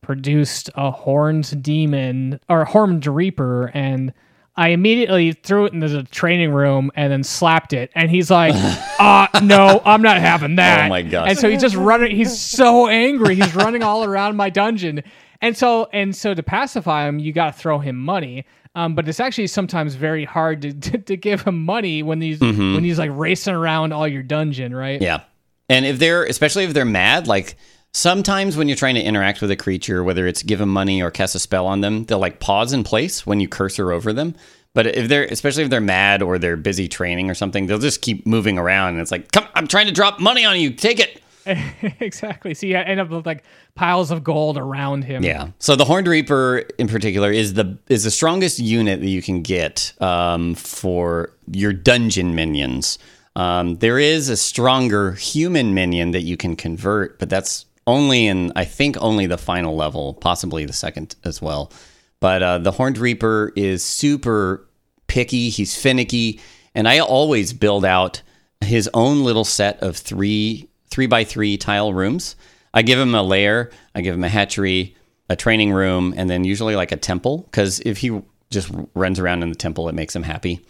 produced 0.00 0.70
a 0.76 0.92
horned 0.92 1.60
demon 1.60 2.38
or 2.48 2.64
horned 2.64 3.04
reaper, 3.04 3.72
and 3.74 4.12
I 4.56 4.68
immediately 4.68 5.32
threw 5.32 5.66
it 5.66 5.72
into 5.72 5.88
the 5.88 6.04
training 6.04 6.52
room 6.52 6.92
and 6.94 7.12
then 7.12 7.24
slapped 7.24 7.72
it, 7.72 7.90
and 7.94 8.10
he's 8.10 8.30
like, 8.30 8.54
"Uh, 8.98 9.26
no, 9.42 9.82
I'm 9.84 10.02
not 10.02 10.18
having 10.18 10.56
that." 10.56 10.86
Oh 10.86 10.88
my 10.88 11.02
gosh. 11.02 11.28
And 11.30 11.38
so 11.38 11.50
he's 11.50 11.60
just 11.60 11.76
running. 11.76 12.14
He's 12.14 12.38
so 12.38 12.86
angry. 12.88 13.34
He's 13.34 13.54
running 13.54 13.82
all 13.82 14.04
around 14.04 14.36
my 14.36 14.50
dungeon, 14.50 15.02
and 15.40 15.56
so 15.56 15.88
and 15.92 16.14
so 16.14 16.34
to 16.34 16.42
pacify 16.42 17.08
him, 17.08 17.18
you 17.18 17.32
got 17.32 17.54
to 17.54 17.58
throw 17.58 17.78
him 17.78 17.96
money. 17.96 18.44
Um, 18.76 18.94
but 18.96 19.08
it's 19.08 19.20
actually 19.20 19.46
sometimes 19.46 19.94
very 19.94 20.24
hard 20.24 20.62
to, 20.62 20.72
to, 20.90 20.98
to 20.98 21.16
give 21.16 21.42
him 21.42 21.64
money 21.64 22.02
when 22.02 22.20
he's 22.20 22.40
when 22.40 22.82
he's 22.84 22.98
like 22.98 23.10
racing 23.12 23.54
around 23.54 23.92
all 23.92 24.06
your 24.08 24.22
dungeon, 24.22 24.74
right? 24.74 25.00
Yeah. 25.00 25.22
And 25.68 25.86
if 25.86 25.98
they're, 25.98 26.24
especially 26.24 26.64
if 26.64 26.74
they're 26.74 26.84
mad, 26.84 27.26
like 27.26 27.56
sometimes 27.94 28.56
when 28.56 28.68
you're 28.68 28.76
trying 28.76 28.96
to 28.96 29.02
interact 29.02 29.40
with 29.40 29.50
a 29.50 29.56
creature, 29.56 30.04
whether 30.04 30.26
it's 30.26 30.42
give 30.42 30.58
them 30.58 30.68
money 30.68 31.02
or 31.02 31.10
cast 31.10 31.34
a 31.34 31.38
spell 31.38 31.66
on 31.66 31.80
them, 31.80 32.04
they'll 32.04 32.18
like 32.18 32.40
pause 32.40 32.74
in 32.74 32.84
place 32.84 33.26
when 33.26 33.40
you 33.40 33.48
cursor 33.48 33.92
over 33.92 34.12
them. 34.12 34.34
But 34.74 34.88
if 34.88 35.08
they're, 35.08 35.24
especially 35.24 35.62
if 35.62 35.70
they're 35.70 35.80
mad 35.80 36.20
or 36.20 36.36
they're 36.36 36.56
busy 36.56 36.88
training 36.88 37.30
or 37.30 37.34
something, 37.34 37.66
they'll 37.66 37.78
just 37.78 38.02
keep 38.02 38.26
moving 38.26 38.58
around. 38.58 38.94
And 38.94 39.00
it's 39.00 39.12
like, 39.12 39.30
come, 39.30 39.46
I'm 39.54 39.68
trying 39.68 39.86
to 39.86 39.92
drop 39.92 40.18
money 40.18 40.44
on 40.44 40.58
you. 40.58 40.70
Take 40.70 40.98
it. 40.98 41.22
exactly. 42.00 42.54
So 42.54 42.66
you 42.66 42.76
end 42.76 42.98
up 42.98 43.08
with 43.10 43.24
like 43.24 43.44
piles 43.76 44.10
of 44.10 44.24
gold 44.24 44.58
around 44.58 45.04
him. 45.04 45.22
Yeah. 45.22 45.50
So 45.60 45.76
the 45.76 45.84
Horned 45.84 46.08
Reaper 46.08 46.64
in 46.78 46.88
particular 46.88 47.30
is 47.30 47.54
the 47.54 47.78
is 47.88 48.04
the 48.04 48.10
strongest 48.10 48.58
unit 48.58 49.00
that 49.00 49.08
you 49.08 49.22
can 49.22 49.42
get 49.42 49.92
um, 50.00 50.54
for 50.54 51.30
your 51.52 51.72
dungeon 51.72 52.34
minions. 52.34 52.98
Um, 53.36 53.76
there 53.76 53.98
is 53.98 54.28
a 54.28 54.36
stronger 54.36 55.12
human 55.12 55.74
minion 55.74 56.12
that 56.12 56.22
you 56.22 56.36
can 56.36 56.56
convert, 56.56 57.18
but 57.18 57.28
that's 57.28 57.66
only 57.86 58.26
in 58.26 58.52
I 58.56 58.64
think 58.64 58.96
only 59.00 59.26
the 59.26 59.38
final 59.38 59.76
level, 59.76 60.14
possibly 60.14 60.64
the 60.64 60.72
second 60.72 61.16
as 61.24 61.42
well. 61.42 61.72
But 62.20 62.42
uh, 62.42 62.58
the 62.58 62.70
Horned 62.70 62.98
Reaper 62.98 63.52
is 63.54 63.84
super 63.84 64.66
picky. 65.06 65.50
He's 65.50 65.76
finicky, 65.76 66.40
and 66.74 66.88
I 66.88 67.00
always 67.00 67.52
build 67.52 67.84
out 67.84 68.22
his 68.60 68.88
own 68.94 69.24
little 69.24 69.44
set 69.44 69.82
of 69.82 69.96
three 69.96 70.68
three 70.88 71.06
by 71.06 71.24
three 71.24 71.56
tile 71.56 71.92
rooms. 71.92 72.36
I 72.72 72.82
give 72.82 72.98
him 72.98 73.14
a 73.14 73.22
lair, 73.22 73.70
I 73.94 74.00
give 74.00 74.14
him 74.14 74.24
a 74.24 74.28
hatchery, 74.28 74.96
a 75.28 75.36
training 75.36 75.72
room, 75.72 76.14
and 76.16 76.28
then 76.28 76.44
usually 76.44 76.76
like 76.76 76.92
a 76.92 76.96
temple. 76.96 77.38
Because 77.50 77.80
if 77.80 77.98
he 77.98 78.22
just 78.50 78.70
runs 78.94 79.18
around 79.18 79.42
in 79.42 79.48
the 79.48 79.54
temple, 79.54 79.88
it 79.88 79.94
makes 79.94 80.14
him 80.14 80.22
happy. 80.22 80.64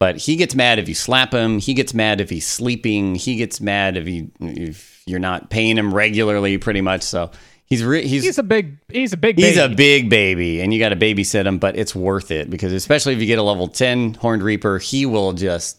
But 0.00 0.16
he 0.18 0.36
gets 0.36 0.54
mad 0.54 0.78
if 0.78 0.88
you 0.88 0.94
slap 0.94 1.32
him. 1.32 1.58
He 1.58 1.72
gets 1.74 1.94
mad 1.94 2.20
if 2.20 2.28
he's 2.28 2.46
sleeping. 2.46 3.14
He 3.14 3.36
gets 3.36 3.60
mad 3.60 3.96
if 3.96 4.06
you 4.08 4.30
if 4.40 5.02
you're 5.06 5.20
not 5.20 5.50
paying 5.50 5.78
him 5.78 5.94
regularly, 5.94 6.58
pretty 6.58 6.80
much. 6.80 7.02
So 7.02 7.30
he's 7.66 7.84
re- 7.84 8.06
he's 8.06 8.24
He's 8.24 8.38
a 8.38 8.42
big. 8.42 8.76
He's 8.90 9.12
a 9.12 9.16
big. 9.16 9.38
He's 9.38 9.56
baby. 9.56 9.72
a 9.72 9.76
big 9.76 10.10
baby, 10.10 10.60
and 10.60 10.74
you 10.74 10.80
got 10.80 10.88
to 10.90 10.96
babysit 10.96 11.46
him, 11.46 11.58
but 11.58 11.76
it's 11.76 11.94
worth 11.94 12.30
it 12.30 12.50
because 12.50 12.72
especially 12.72 13.14
if 13.14 13.20
you 13.20 13.26
get 13.26 13.38
a 13.38 13.42
level 13.42 13.68
ten 13.68 14.14
horned 14.14 14.42
reaper, 14.42 14.78
he 14.78 15.06
will 15.06 15.32
just 15.32 15.78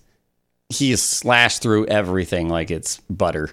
he 0.69 0.91
is 0.91 1.03
slashed 1.03 1.61
through 1.61 1.85
everything 1.87 2.49
like 2.49 2.71
it's 2.71 2.97
butter. 3.09 3.51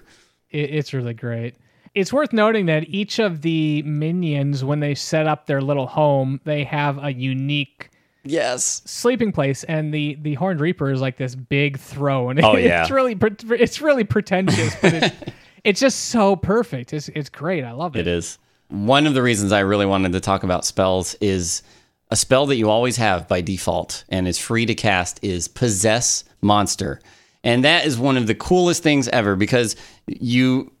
It- 0.49 0.71
it's 0.73 0.93
really 0.93 1.13
great. 1.13 1.55
It's 1.93 2.11
worth 2.11 2.33
noting 2.33 2.65
that 2.67 2.89
each 2.89 3.19
of 3.19 3.43
the 3.43 3.83
minions, 3.83 4.63
when 4.63 4.79
they 4.79 4.95
set 4.95 5.27
up 5.27 5.45
their 5.45 5.61
little 5.61 5.85
home, 5.85 6.39
they 6.45 6.63
have 6.63 7.03
a 7.03 7.13
unique 7.13 7.89
Yes. 8.23 8.81
sleeping 8.85 9.31
place, 9.31 9.63
and 9.65 9.93
the 9.93 10.17
the 10.21 10.35
Horned 10.35 10.59
Reaper 10.59 10.91
is 10.91 11.01
like 11.01 11.17
this 11.17 11.35
big 11.35 11.77
throne. 11.77 12.43
Oh, 12.43 12.55
yeah. 12.57 12.81
it's 12.81 12.91
really 12.91 13.15
pre- 13.15 13.59
it's 13.59 13.81
really 13.81 14.03
pretentious, 14.03 14.75
but 14.81 14.93
it's, 14.93 15.15
it's 15.63 15.79
just 15.79 16.05
so 16.05 16.35
perfect. 16.35 16.93
It's 16.93 17.09
it's 17.09 17.29
great. 17.29 17.63
I 17.63 17.71
love 17.71 17.95
it. 17.95 18.01
It 18.01 18.07
is. 18.07 18.37
One 18.69 19.05
of 19.05 19.13
the 19.13 19.21
reasons 19.21 19.51
I 19.51 19.59
really 19.59 19.85
wanted 19.85 20.13
to 20.13 20.19
talk 20.19 20.43
about 20.43 20.65
spells 20.65 21.15
is 21.15 21.63
a 22.09 22.15
spell 22.15 22.45
that 22.47 22.55
you 22.55 22.69
always 22.69 22.97
have 22.97 23.27
by 23.27 23.41
default 23.41 24.03
and 24.09 24.27
is 24.27 24.37
free 24.37 24.65
to 24.65 24.75
cast 24.75 25.19
is 25.23 25.47
possess 25.47 26.23
monster. 26.41 26.99
And 27.43 27.63
that 27.65 27.85
is 27.85 27.99
one 27.99 28.17
of 28.17 28.25
the 28.27 28.35
coolest 28.35 28.83
things 28.83 29.07
ever 29.09 29.35
because 29.35 29.75
you 30.07 30.71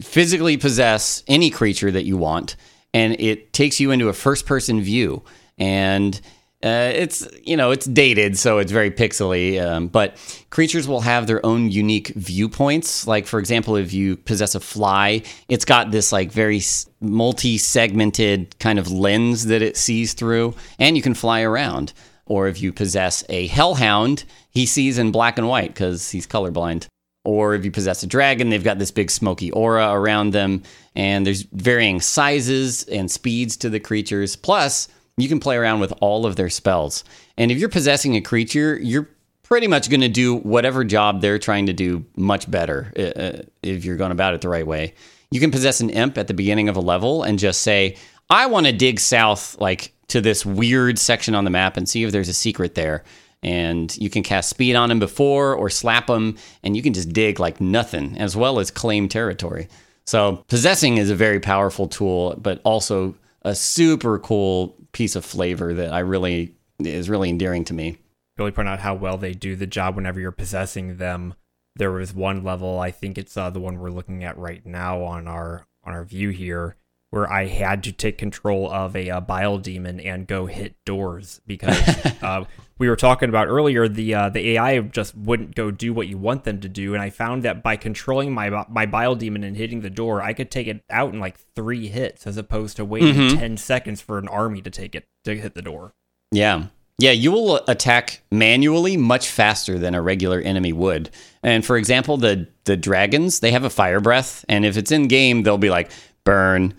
physically 0.00 0.56
possess 0.56 1.22
any 1.26 1.50
creature 1.50 1.90
that 1.90 2.04
you 2.04 2.16
want 2.16 2.56
and 2.92 3.18
it 3.20 3.52
takes 3.52 3.80
you 3.80 3.90
into 3.90 4.08
a 4.08 4.12
first 4.12 4.46
person 4.46 4.80
view 4.80 5.22
and 5.58 6.20
uh, 6.64 6.90
it's 6.94 7.28
you 7.42 7.58
know 7.58 7.70
it's 7.72 7.84
dated 7.84 8.38
so 8.38 8.58
it's 8.58 8.72
very 8.72 8.90
pixely 8.90 9.62
um, 9.62 9.86
but 9.86 10.16
creatures 10.48 10.88
will 10.88 11.02
have 11.02 11.26
their 11.26 11.44
own 11.44 11.70
unique 11.70 12.08
viewpoints. 12.16 13.06
Like 13.06 13.26
for 13.26 13.38
example 13.38 13.76
if 13.76 13.92
you 13.92 14.16
possess 14.16 14.54
a 14.54 14.60
fly 14.60 15.22
it's 15.48 15.66
got 15.66 15.90
this 15.90 16.10
like 16.10 16.32
very 16.32 16.62
multi-segmented 17.00 18.58
kind 18.58 18.78
of 18.78 18.90
lens 18.90 19.44
that 19.46 19.60
it 19.60 19.76
sees 19.76 20.14
through 20.14 20.54
and 20.78 20.96
you 20.96 21.02
can 21.02 21.14
fly 21.14 21.42
around. 21.42 21.92
Or 22.26 22.48
if 22.48 22.62
you 22.62 22.72
possess 22.72 23.22
a 23.28 23.46
hellhound 23.48 24.24
he 24.50 24.64
sees 24.64 24.96
in 24.96 25.10
black 25.12 25.36
and 25.36 25.48
white 25.48 25.74
because 25.74 26.10
he's 26.10 26.26
colorblind. 26.26 26.86
Or 27.24 27.54
if 27.54 27.64
you 27.64 27.70
possess 27.70 28.02
a 28.02 28.06
dragon, 28.06 28.50
they've 28.50 28.62
got 28.62 28.78
this 28.78 28.90
big 28.90 29.10
smoky 29.10 29.50
aura 29.50 29.90
around 29.92 30.34
them, 30.34 30.62
and 30.94 31.26
there's 31.26 31.42
varying 31.42 32.00
sizes 32.02 32.82
and 32.84 33.10
speeds 33.10 33.56
to 33.58 33.70
the 33.70 33.80
creatures. 33.80 34.36
Plus, 34.36 34.88
you 35.16 35.28
can 35.28 35.40
play 35.40 35.56
around 35.56 35.80
with 35.80 35.92
all 36.00 36.26
of 36.26 36.36
their 36.36 36.50
spells. 36.50 37.04
And 37.36 37.50
if 37.50 37.58
you're 37.58 37.68
possessing 37.68 38.16
a 38.16 38.20
creature, 38.20 38.78
you're 38.80 39.08
pretty 39.42 39.66
much 39.66 39.90
going 39.90 40.00
to 40.00 40.08
do 40.08 40.36
whatever 40.38 40.84
job 40.84 41.20
they're 41.20 41.38
trying 41.38 41.66
to 41.66 41.72
do 41.72 42.04
much 42.16 42.50
better 42.50 42.92
uh, 42.98 43.02
uh, 43.02 43.42
if 43.62 43.84
you're 43.84 43.96
going 43.96 44.12
about 44.12 44.34
it 44.34 44.40
the 44.40 44.48
right 44.48 44.66
way. 44.66 44.94
You 45.30 45.40
can 45.40 45.50
possess 45.50 45.80
an 45.80 45.90
imp 45.90 46.18
at 46.18 46.28
the 46.28 46.34
beginning 46.34 46.68
of 46.68 46.76
a 46.76 46.80
level 46.80 47.22
and 47.22 47.38
just 47.38 47.62
say, 47.62 47.96
I 48.30 48.46
want 48.46 48.66
to 48.66 48.72
dig 48.72 48.98
south, 49.00 49.60
like 49.60 49.92
to 50.08 50.20
this 50.20 50.46
weird 50.46 50.98
section 50.98 51.34
on 51.34 51.44
the 51.44 51.50
map 51.50 51.76
and 51.76 51.88
see 51.88 52.04
if 52.04 52.12
there's 52.12 52.28
a 52.28 52.34
secret 52.34 52.74
there 52.74 53.04
and 53.42 53.96
you 53.98 54.08
can 54.08 54.22
cast 54.22 54.48
speed 54.48 54.74
on 54.74 54.90
him 54.90 54.98
before 54.98 55.54
or 55.54 55.68
slap 55.68 56.08
him 56.08 56.36
and 56.62 56.76
you 56.76 56.82
can 56.82 56.94
just 56.94 57.12
dig 57.12 57.38
like 57.38 57.60
nothing 57.60 58.16
as 58.18 58.34
well 58.36 58.58
as 58.58 58.70
claim 58.70 59.08
territory 59.08 59.68
so 60.06 60.44
possessing 60.48 60.96
is 60.96 61.10
a 61.10 61.14
very 61.14 61.40
powerful 61.40 61.86
tool 61.86 62.34
but 62.38 62.60
also 62.64 63.14
a 63.42 63.54
super 63.54 64.18
cool 64.18 64.76
piece 64.94 65.14
of 65.14 65.24
flavor 65.24 65.74
that 65.74 65.92
i 65.92 65.98
really 65.98 66.54
is 66.78 67.10
really 67.10 67.28
endearing 67.28 67.64
to 67.64 67.74
me 67.74 67.98
really 68.36 68.50
point 68.50 68.68
out 68.68 68.80
how 68.80 68.94
well 68.94 69.16
they 69.16 69.32
do 69.32 69.56
the 69.56 69.66
job 69.66 69.94
whenever 69.96 70.20
you're 70.20 70.32
possessing 70.32 70.96
them. 70.96 71.34
There 71.76 71.92
was 71.92 72.14
one 72.14 72.44
level, 72.44 72.78
I 72.78 72.90
think 72.90 73.18
it's 73.18 73.36
uh, 73.36 73.50
the 73.50 73.60
one 73.60 73.78
we're 73.78 73.90
looking 73.90 74.24
at 74.24 74.38
right 74.38 74.64
now 74.64 75.02
on 75.02 75.26
our 75.26 75.66
on 75.84 75.92
our 75.92 76.04
view 76.04 76.30
here, 76.30 76.76
where 77.10 77.30
I 77.30 77.46
had 77.46 77.82
to 77.84 77.92
take 77.92 78.16
control 78.16 78.70
of 78.70 78.96
a, 78.96 79.10
uh 79.10 79.20
bile 79.20 79.58
demon 79.58 80.00
and 80.00 80.26
go 80.26 80.46
hit 80.46 80.76
doors 80.84 81.40
because 81.46 81.78
uh, 82.22 82.44
we 82.84 82.90
were 82.90 82.96
talking 82.96 83.30
about 83.30 83.48
earlier 83.48 83.88
the 83.88 84.14
uh, 84.14 84.28
the 84.28 84.50
AI 84.50 84.78
just 84.80 85.16
wouldn't 85.16 85.54
go 85.54 85.70
do 85.70 85.94
what 85.94 86.06
you 86.06 86.18
want 86.18 86.44
them 86.44 86.60
to 86.60 86.68
do, 86.68 86.92
and 86.92 87.02
I 87.02 87.08
found 87.08 87.42
that 87.42 87.62
by 87.62 87.76
controlling 87.76 88.32
my 88.32 88.66
my 88.68 88.84
bile 88.84 89.14
demon 89.14 89.42
and 89.42 89.56
hitting 89.56 89.80
the 89.80 89.88
door, 89.88 90.20
I 90.20 90.34
could 90.34 90.50
take 90.50 90.66
it 90.66 90.82
out 90.90 91.14
in 91.14 91.18
like 91.18 91.38
three 91.54 91.88
hits 91.88 92.26
as 92.26 92.36
opposed 92.36 92.76
to 92.76 92.84
waiting 92.84 93.38
ten 93.38 93.56
seconds 93.56 94.02
for 94.02 94.18
an 94.18 94.28
army 94.28 94.60
to 94.60 94.70
take 94.70 94.94
it 94.94 95.06
to 95.24 95.34
hit 95.34 95.54
the 95.54 95.62
door. 95.62 95.94
Yeah. 96.30 96.66
Yeah, 96.98 97.10
you 97.10 97.32
will 97.32 97.56
attack 97.66 98.22
manually 98.30 98.96
much 98.96 99.28
faster 99.28 99.80
than 99.80 99.96
a 99.96 100.02
regular 100.02 100.38
enemy 100.38 100.72
would. 100.72 101.10
And 101.42 101.64
for 101.64 101.76
example, 101.76 102.18
the 102.18 102.48
the 102.64 102.76
dragons, 102.76 103.40
they 103.40 103.50
have 103.50 103.64
a 103.64 103.70
fire 103.70 104.00
breath, 104.00 104.44
and 104.48 104.66
if 104.66 104.76
it's 104.76 104.92
in 104.92 105.08
game, 105.08 105.42
they'll 105.42 105.58
be 105.58 105.70
like 105.70 105.90
burn, 106.22 106.74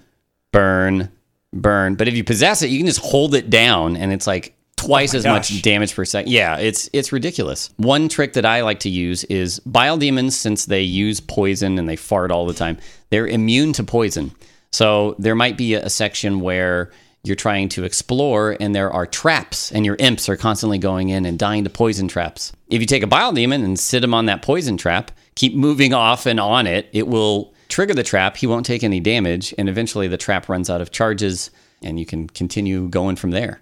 burn, 0.53 1.12
burn. 1.51 1.95
But 1.95 2.08
if 2.08 2.16
you 2.16 2.24
possess 2.24 2.62
it, 2.62 2.70
you 2.70 2.78
can 2.78 2.88
just 2.88 3.01
hold 3.01 3.34
it 3.34 3.49
down 3.49 3.97
and 3.97 4.14
it's 4.14 4.28
like 4.28 4.56
twice 4.78 5.14
oh 5.14 5.18
as 5.18 5.24
gosh. 5.24 5.52
much 5.52 5.62
damage 5.62 5.96
per 5.96 6.06
second. 6.06 6.32
Yeah, 6.32 6.58
it's 6.58 6.90
it's 6.94 7.12
ridiculous. 7.12 7.72
One 7.78 8.10
trick 8.10 8.34
that 8.34 8.46
I 8.46 8.62
like 8.62 8.80
to 8.82 8.90
use 8.90 9.24
is 9.26 9.60
bile 9.60 9.98
demons 9.98 10.38
since 10.38 10.66
they 10.66 10.82
use 10.82 11.20
poison 11.20 11.80
and 11.80 11.88
they 11.88 11.96
fart 11.96 12.32
all 12.32 12.46
the 12.46 12.54
time. 12.54 12.78
They're 13.10 13.28
immune 13.28 13.74
to 13.74 13.84
poison. 13.84 14.32
So 14.72 15.16
there 15.20 15.36
might 15.36 15.58
be 15.58 15.74
a, 15.74 15.86
a 15.86 15.90
section 15.90 16.42
where 16.42 16.92
you're 17.24 17.36
trying 17.36 17.70
to 17.70 17.84
explore 17.84 18.56
and 18.60 18.76
there 18.76 18.92
are 18.92 19.06
traps 19.06 19.72
and 19.72 19.86
your 19.86 19.96
imps 20.00 20.30
are 20.30 20.38
constantly 20.38 20.78
going 20.78 21.10
in 21.10 21.26
and 21.26 21.40
dying 21.40 21.64
to 21.64 21.70
poison 21.70 22.08
traps. 22.08 22.52
If 22.70 22.82
you 22.82 22.88
take 22.88 23.04
a 23.04 23.08
bile 23.08 23.32
demon 23.32 23.64
and 23.64 23.80
sit 23.80 24.04
him 24.04 24.14
on 24.14 24.28
that 24.28 24.42
poison 24.44 24.78
trap, 24.78 25.12
keep 25.36 25.56
moving 25.56 25.94
off 25.94 26.26
and 26.26 26.40
on 26.40 26.68
it, 26.68 26.88
it 26.94 27.08
will 27.08 27.54
trigger 27.68 27.94
the 27.94 28.04
trap. 28.04 28.38
He 28.38 28.48
won't 28.48 28.66
take 28.66 28.84
any 28.84 29.00
damage 29.00 29.56
and 29.58 29.68
eventually 29.68 30.08
the 30.08 30.18
trap 30.18 30.50
runs 30.50 30.70
out 30.70 30.82
of 30.82 30.92
charges 30.92 31.50
and 31.82 32.00
you 32.00 32.06
can 32.06 32.28
continue 32.28 32.88
going 32.90 33.16
from 33.16 33.32
there. 33.32 33.62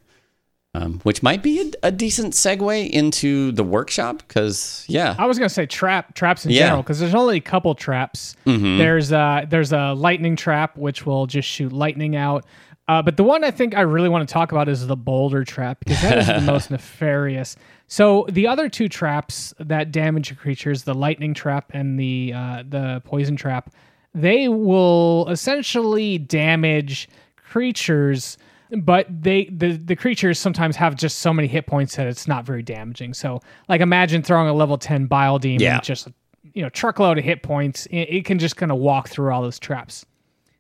Um, 0.76 0.99
which 1.03 1.21
might 1.21 1.43
be 1.43 1.61
a, 1.61 1.88
a 1.88 1.91
decent 1.91 2.34
segue 2.34 2.89
into 2.89 3.51
the 3.51 3.63
workshop 3.63 4.24
because 4.28 4.84
yeah, 4.89 5.15
I 5.19 5.28
was 5.28 5.38
gonna 5.38 5.47
say 5.47 5.67
trap 5.67 6.15
traps 6.15 6.45
in 6.45 6.51
Yeah. 6.51 6.61
Mm-hmm. 6.61 6.65
general 6.67 6.82
because 6.82 6.99
there's 6.99 7.13
only 7.13 7.38
a 7.38 7.41
couple 7.41 7.76
traps. 7.76 8.36
There's 8.45 9.11
uh 9.11 9.45
there's 9.47 9.71
a 9.71 9.93
lightning 9.93 10.36
trap 10.36 10.76
which 10.76 11.05
will 11.05 11.28
just 11.28 11.47
shoot 11.47 11.71
lightning 11.71 12.15
out. 12.15 12.45
Uh, 12.88 13.03
but 13.03 13.17
the 13.17 13.24
one 13.24 13.43
I 13.43 13.51
think 13.51 13.78
I 13.78 13.82
really 13.82 14.09
want 14.09 14.28
to 14.28 14.34
talk 14.34 14.51
about 14.51 14.67
is 14.67 14.88
the 14.88 14.97
boulder 14.97 15.43
trap 15.43 15.78
because 15.86 16.01
that 16.01 16.17
is 16.17 16.28
the 16.28 16.41
most 16.51 16.71
nefarious. 16.71 17.55
So 17.88 18.26
the 18.32 18.47
other 18.47 18.67
two 18.67 18.89
traps 18.89 19.53
that 19.59 19.91
damage 19.91 20.32
your 20.32 20.38
creatures, 20.38 20.84
the 20.84 20.95
lightning 20.95 21.36
trap 21.36 21.69
and 21.76 21.99
the 21.99 22.34
uh, 22.36 22.63
the 22.67 23.01
poison 23.05 23.36
trap, 23.36 23.71
they 24.15 24.47
will 24.47 25.28
essentially 25.30 26.17
damage 26.17 27.07
creatures 27.38 28.39
but 28.82 29.05
they 29.09 29.45
the, 29.51 29.74
the 29.74 29.95
creatures 29.95 30.39
sometimes 30.39 30.76
have 30.76 30.95
just 30.95 31.19
so 31.19 31.34
many 31.34 31.47
hit 31.47 31.67
points 31.67 31.95
that 31.95 32.07
it's 32.07 32.28
not 32.28 32.45
very 32.45 32.63
damaging 32.63 33.13
so 33.13 33.39
like 33.69 33.82
imagine 33.82 34.21
throwing 34.24 34.47
a 34.47 34.53
level 34.53 34.78
10 34.78 35.05
bile 35.05 35.38
demon 35.39 35.61
Yeah. 35.61 35.80
just 35.80 36.07
you 36.53 36.61
know 36.61 36.69
truckload 36.69 37.17
of 37.17 37.24
hit 37.24 37.43
points 37.43 37.86
it, 37.88 38.01
it 38.09 38.26
can 38.26 38.39
just 38.39 38.57
kind 38.57 38.71
of 38.71 38.78
walk 38.80 39.09
through 39.09 39.32
all 39.34 39.41
those 39.41 39.59
traps 39.59 40.05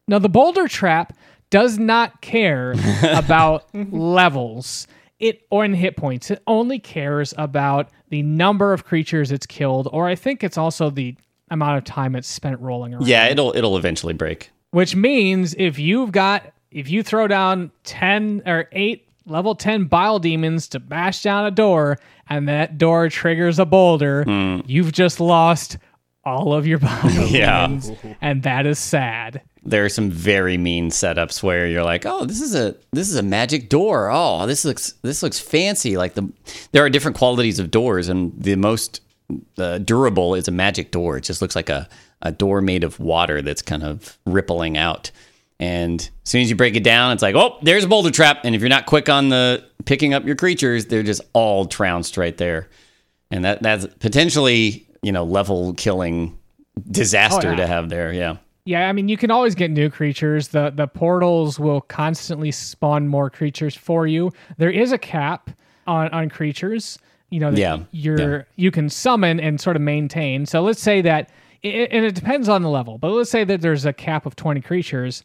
now 0.07 0.19
the 0.19 0.29
boulder 0.29 0.67
trap 0.67 1.13
does 1.49 1.77
not 1.79 2.21
care 2.21 2.73
about 3.03 3.65
levels 3.91 4.87
it 5.19 5.41
or 5.49 5.63
in 5.65 5.73
hit 5.73 5.95
points 5.97 6.29
it 6.29 6.41
only 6.47 6.79
cares 6.79 7.33
about 7.37 7.89
the 8.09 8.21
number 8.21 8.73
of 8.73 8.83
creatures 8.85 9.31
it's 9.31 9.45
killed 9.45 9.87
or 9.91 10.07
i 10.07 10.15
think 10.15 10.43
it's 10.43 10.57
also 10.57 10.89
the 10.89 11.15
amount 11.49 11.77
of 11.77 11.83
time 11.83 12.15
it's 12.15 12.27
spent 12.27 12.59
rolling 12.61 12.93
around. 12.95 13.05
Yeah, 13.07 13.27
it'll 13.27 13.55
it'll 13.55 13.77
eventually 13.77 14.13
break. 14.13 14.49
Which 14.71 14.95
means 14.95 15.53
if 15.59 15.77
you've 15.77 16.11
got 16.11 16.51
if 16.73 16.89
you 16.89 17.03
throw 17.03 17.27
down 17.27 17.71
10 17.85 18.43
or 18.45 18.67
8 18.71 19.07
level 19.25 19.55
10 19.55 19.85
bile 19.85 20.19
demons 20.19 20.67
to 20.69 20.79
bash 20.79 21.23
down 21.23 21.45
a 21.45 21.51
door 21.51 21.97
and 22.29 22.47
that 22.49 22.77
door 22.77 23.09
triggers 23.09 23.59
a 23.59 23.65
boulder, 23.65 24.25
you've 24.65 24.91
just 24.91 25.19
lost 25.19 25.77
all 26.25 26.53
of 26.53 26.65
your 26.67 26.79
bile 26.79 27.27
Yeah. 27.27 27.67
demons 27.67 27.91
and 28.21 28.43
that 28.43 28.65
is 28.65 28.79
sad. 28.79 29.41
There 29.65 29.85
are 29.85 29.89
some 29.89 30.09
very 30.11 30.57
mean 30.57 30.89
setups 30.89 31.41
where 31.41 31.67
you're 31.67 31.85
like, 31.85 32.05
"Oh, 32.05 32.25
this 32.25 32.41
is 32.41 32.53
a 32.53 32.75
this 32.91 33.07
is 33.09 33.15
a 33.15 33.23
magic 33.23 33.69
door. 33.69 34.09
Oh, 34.11 34.45
this 34.45 34.65
looks 34.65 34.93
this 35.03 35.23
looks 35.23 35.39
fancy." 35.39 35.95
Like 35.95 36.15
the 36.15 36.29
there 36.73 36.83
are 36.83 36.89
different 36.89 37.15
qualities 37.15 37.59
of 37.59 37.71
doors, 37.71 38.09
and 38.09 38.33
the 38.37 38.57
most 38.57 38.99
uh, 39.57 39.77
durable 39.77 40.35
is 40.35 40.49
a 40.49 40.51
magic 40.51 40.91
door. 40.91 41.15
It 41.15 41.23
just 41.23 41.41
looks 41.41 41.55
like 41.55 41.69
a 41.69 41.87
a 42.21 42.33
door 42.33 42.59
made 42.61 42.83
of 42.83 42.99
water 42.99 43.41
that's 43.41 43.61
kind 43.61 43.83
of 43.83 44.17
rippling 44.25 44.77
out. 44.77 45.11
And 45.63 46.01
as 46.01 46.29
soon 46.29 46.41
as 46.41 46.49
you 46.49 46.55
break 46.57 46.75
it 46.75 46.83
down, 46.83 47.13
it's 47.13 47.21
like, 47.21 47.35
"Oh, 47.35 47.57
there's 47.61 47.85
a 47.85 47.87
boulder 47.87 48.11
trap." 48.11 48.41
And 48.43 48.53
if 48.53 48.59
you're 48.61 48.69
not 48.69 48.85
quick 48.85 49.07
on 49.07 49.29
the 49.29 49.63
picking 49.85 50.13
up 50.13 50.25
your 50.25 50.35
creatures, 50.35 50.87
they're 50.87 51.03
just 51.03 51.21
all 51.33 51.65
trounced 51.65 52.17
right 52.17 52.35
there. 52.35 52.67
And 53.31 53.45
that 53.45 53.61
that's 53.63 53.85
potentially 53.99 54.85
you 55.01 55.11
know 55.13 55.23
level 55.23 55.73
killing 55.75 56.37
disaster 56.91 57.47
Oh, 57.47 57.51
yeah. 57.51 57.57
to 57.57 57.67
have 57.67 57.89
there. 57.89 58.11
Yeah. 58.11 58.37
Yeah, 58.65 58.87
I 58.89 58.93
mean 58.93 59.07
you 59.09 59.17
can 59.17 59.31
always 59.31 59.55
get 59.55 59.71
new 59.71 59.89
creatures. 59.89 60.49
The 60.49 60.69
the 60.75 60.87
portals 60.87 61.59
will 61.59 61.81
constantly 61.81 62.51
spawn 62.51 63.07
more 63.07 63.29
creatures 63.29 63.75
for 63.75 64.05
you. 64.07 64.31
There 64.57 64.71
is 64.71 64.91
a 64.91 64.97
cap 64.97 65.49
on 65.87 66.09
on 66.09 66.29
creatures. 66.29 66.99
You 67.29 67.39
know, 67.39 67.51
that 67.51 67.59
Yeah, 67.59 67.77
you're 67.91 68.35
yeah. 68.37 68.41
you 68.57 68.69
can 68.71 68.89
summon 68.89 69.39
and 69.39 69.59
sort 69.61 69.75
of 69.75 69.81
maintain. 69.81 70.45
So 70.45 70.61
let's 70.61 70.81
say 70.81 71.01
that 71.01 71.29
i- 71.63 71.87
and 71.91 72.05
it 72.05 72.15
depends 72.15 72.47
on 72.49 72.61
the 72.63 72.69
level, 72.69 72.97
but 72.97 73.11
let's 73.11 73.31
say 73.31 73.43
that 73.45 73.61
there's 73.61 73.85
a 73.85 73.93
cap 73.93 74.25
of 74.25 74.35
20 74.35 74.61
creatures. 74.61 75.23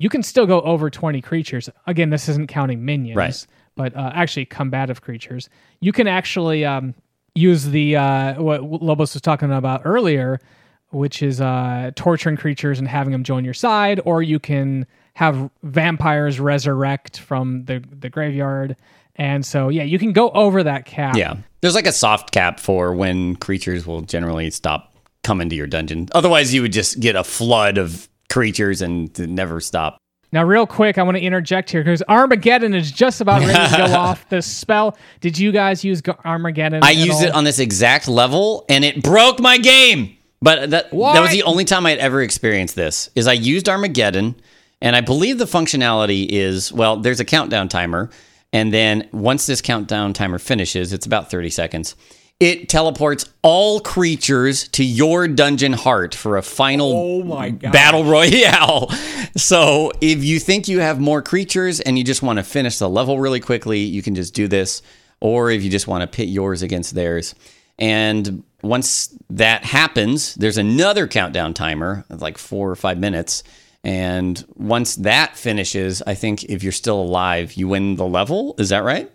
You 0.00 0.08
can 0.08 0.22
still 0.24 0.46
go 0.46 0.60
over 0.62 0.90
20 0.90 1.20
creatures. 1.20 1.68
Again, 1.86 2.10
this 2.10 2.28
isn't 2.28 2.48
counting 2.48 2.84
minions, 2.84 3.16
Right. 3.16 3.46
but 3.76 3.94
uh, 3.94 4.10
actually 4.14 4.46
combative 4.46 5.02
creatures. 5.02 5.48
You 5.80 5.92
can 5.92 6.06
actually 6.08 6.64
um, 6.64 6.94
use 7.34 7.66
the 7.66 7.96
uh, 7.96 8.42
what 8.42 8.62
Lobos 8.64 9.14
was 9.14 9.20
talking 9.20 9.52
about 9.52 9.82
earlier, 9.84 10.40
which 10.88 11.22
is 11.22 11.40
uh, 11.40 11.90
torturing 11.96 12.36
creatures 12.36 12.78
and 12.78 12.88
having 12.88 13.12
them 13.12 13.22
join 13.22 13.44
your 13.44 13.54
side, 13.54 14.00
or 14.04 14.22
you 14.22 14.40
can 14.40 14.86
have 15.14 15.50
vampires 15.62 16.40
resurrect 16.40 17.18
from 17.20 17.64
the 17.66 17.84
the 18.00 18.08
graveyard. 18.08 18.76
And 19.16 19.44
so, 19.44 19.68
yeah, 19.68 19.82
you 19.82 19.98
can 19.98 20.12
go 20.12 20.30
over 20.30 20.62
that 20.62 20.86
cap. 20.86 21.14
Yeah. 21.14 21.34
There's 21.60 21.74
like 21.74 21.86
a 21.86 21.92
soft 21.92 22.30
cap 22.32 22.58
for 22.58 22.94
when 22.94 23.36
creatures 23.36 23.86
will 23.86 24.00
generally 24.00 24.50
stop 24.50 24.94
coming 25.24 25.50
to 25.50 25.56
your 25.56 25.66
dungeon. 25.66 26.08
Otherwise, 26.12 26.54
you 26.54 26.62
would 26.62 26.72
just 26.72 27.00
get 27.00 27.16
a 27.16 27.24
flood 27.24 27.76
of 27.76 28.08
creatures 28.30 28.82
and 28.82 29.12
to 29.14 29.26
never 29.26 29.60
stop. 29.60 29.98
Now, 30.32 30.44
real 30.44 30.66
quick, 30.66 30.96
I 30.96 31.02
want 31.02 31.16
to 31.16 31.22
interject 31.22 31.70
here 31.70 31.82
because 31.82 32.04
Armageddon 32.08 32.72
is 32.72 32.92
just 32.92 33.20
about 33.20 33.40
ready 33.40 33.52
to 33.52 33.76
go 33.76 33.84
off. 33.98 34.28
The 34.28 34.40
spell. 34.40 34.96
Did 35.20 35.36
you 35.36 35.50
guys 35.50 35.84
use 35.84 36.00
Armageddon? 36.24 36.84
I 36.84 36.92
used 36.92 37.14
all? 37.14 37.24
it 37.24 37.34
on 37.34 37.44
this 37.44 37.58
exact 37.58 38.06
level 38.06 38.64
and 38.68 38.84
it 38.84 39.02
broke 39.02 39.40
my 39.40 39.58
game. 39.58 40.16
But 40.40 40.70
that 40.70 40.90
that 40.90 41.20
was 41.20 41.32
the 41.32 41.42
only 41.42 41.64
time 41.64 41.84
I'd 41.84 41.98
ever 41.98 42.22
experienced 42.22 42.74
this. 42.76 43.10
Is 43.14 43.26
I 43.26 43.32
used 43.32 43.68
Armageddon 43.68 44.36
and 44.80 44.96
I 44.96 45.00
believe 45.00 45.38
the 45.38 45.44
functionality 45.44 46.26
is 46.30 46.72
well, 46.72 46.96
there's 46.96 47.20
a 47.20 47.24
countdown 47.24 47.68
timer 47.68 48.08
and 48.52 48.72
then 48.72 49.08
once 49.12 49.46
this 49.46 49.60
countdown 49.60 50.12
timer 50.12 50.38
finishes, 50.38 50.92
it's 50.92 51.06
about 51.06 51.30
30 51.30 51.50
seconds. 51.50 51.94
It 52.40 52.70
teleports 52.70 53.30
all 53.42 53.80
creatures 53.80 54.66
to 54.68 54.82
your 54.82 55.28
dungeon 55.28 55.74
heart 55.74 56.14
for 56.14 56.38
a 56.38 56.42
final 56.42 56.92
Oh 56.92 57.22
my 57.22 57.50
battle 57.50 58.04
royale. 58.04 58.90
So 59.36 59.92
if 60.00 60.24
you 60.24 60.40
think 60.40 60.66
you 60.66 60.80
have 60.80 60.98
more 60.98 61.22
creatures 61.22 61.78
and 61.78 61.96
you 61.96 62.02
just 62.02 62.20
want 62.20 62.38
to 62.38 62.42
finish 62.42 62.78
the 62.78 62.88
level 62.88 63.20
really 63.20 63.38
quickly, 63.38 63.78
you 63.78 64.02
can 64.02 64.16
just 64.16 64.34
do 64.34 64.48
this. 64.48 64.82
Or 65.20 65.50
if 65.50 65.62
you 65.62 65.70
just 65.70 65.86
want 65.86 66.02
to 66.02 66.08
pit 66.08 66.28
yours 66.28 66.62
against 66.62 66.96
theirs. 66.96 67.36
And 67.78 68.42
once 68.62 69.16
that 69.30 69.64
happens, 69.64 70.34
there's 70.34 70.58
another 70.58 71.06
countdown 71.06 71.54
timer, 71.54 72.04
of 72.10 72.20
like 72.20 72.38
four 72.38 72.70
or 72.70 72.76
five 72.76 72.98
minutes. 72.98 73.44
And 73.84 74.44
once 74.56 74.96
that 74.96 75.36
finishes, 75.36 76.02
I 76.04 76.14
think 76.14 76.44
if 76.44 76.62
you're 76.64 76.72
still 76.72 77.00
alive, 77.00 77.52
you 77.52 77.68
win 77.68 77.94
the 77.94 78.06
level. 78.06 78.56
Is 78.58 78.70
that 78.70 78.82
right? 78.82 79.10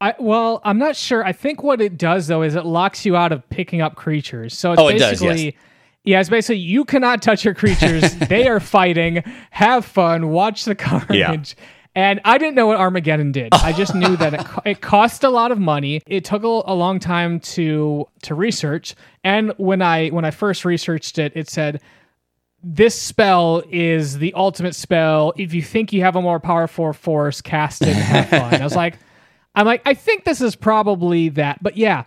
I, 0.00 0.14
well, 0.20 0.60
I'm 0.64 0.78
not 0.78 0.94
sure. 0.96 1.24
I 1.24 1.32
think 1.32 1.62
what 1.62 1.80
it 1.80 1.96
does 1.98 2.26
though 2.28 2.42
is 2.42 2.54
it 2.54 2.64
locks 2.64 3.04
you 3.04 3.16
out 3.16 3.32
of 3.32 3.48
picking 3.50 3.80
up 3.80 3.96
creatures. 3.96 4.56
So 4.56 4.72
it's 4.72 4.80
Oh, 4.80 4.88
it 4.88 4.98
does, 4.98 5.20
basically 5.20 5.44
yes. 5.46 5.54
yeah, 6.04 6.20
it's 6.20 6.28
basically 6.28 6.58
you 6.58 6.84
cannot 6.84 7.20
touch 7.20 7.44
your 7.44 7.54
creatures. 7.54 8.14
they 8.28 8.46
are 8.46 8.60
fighting. 8.60 9.24
Have 9.50 9.84
fun. 9.84 10.28
Watch 10.28 10.64
the 10.66 10.74
carnage. 10.74 11.56
And 11.96 12.20
I 12.24 12.38
didn't 12.38 12.54
know 12.54 12.68
what 12.68 12.76
Armageddon 12.76 13.32
did. 13.32 13.48
I 13.52 13.72
just 13.72 13.92
knew 13.92 14.16
that 14.18 14.34
it, 14.34 14.44
co- 14.44 14.62
it 14.64 14.80
cost 14.80 15.24
a 15.24 15.30
lot 15.30 15.50
of 15.50 15.58
money. 15.58 16.00
It 16.06 16.24
took 16.24 16.44
a, 16.44 16.46
a 16.46 16.74
long 16.74 17.00
time 17.00 17.40
to 17.40 18.06
to 18.22 18.34
research. 18.36 18.94
And 19.24 19.52
when 19.56 19.82
I 19.82 20.08
when 20.10 20.24
I 20.24 20.30
first 20.30 20.64
researched 20.64 21.18
it, 21.18 21.32
it 21.34 21.50
said 21.50 21.80
this 22.62 22.94
spell 23.00 23.64
is 23.70 24.18
the 24.18 24.32
ultimate 24.34 24.76
spell. 24.76 25.32
If 25.36 25.54
you 25.54 25.62
think 25.62 25.92
you 25.92 26.02
have 26.02 26.14
a 26.14 26.22
more 26.22 26.38
powerful 26.38 26.92
force, 26.92 27.40
cast 27.40 27.82
it 27.82 27.88
and 27.88 27.96
have 27.98 28.28
fun. 28.28 28.60
I 28.60 28.64
was 28.64 28.76
like, 28.76 28.94
I'm 29.58 29.66
like, 29.66 29.82
I 29.84 29.94
think 29.94 30.22
this 30.22 30.40
is 30.40 30.54
probably 30.54 31.30
that. 31.30 31.60
But 31.60 31.76
yeah, 31.76 32.04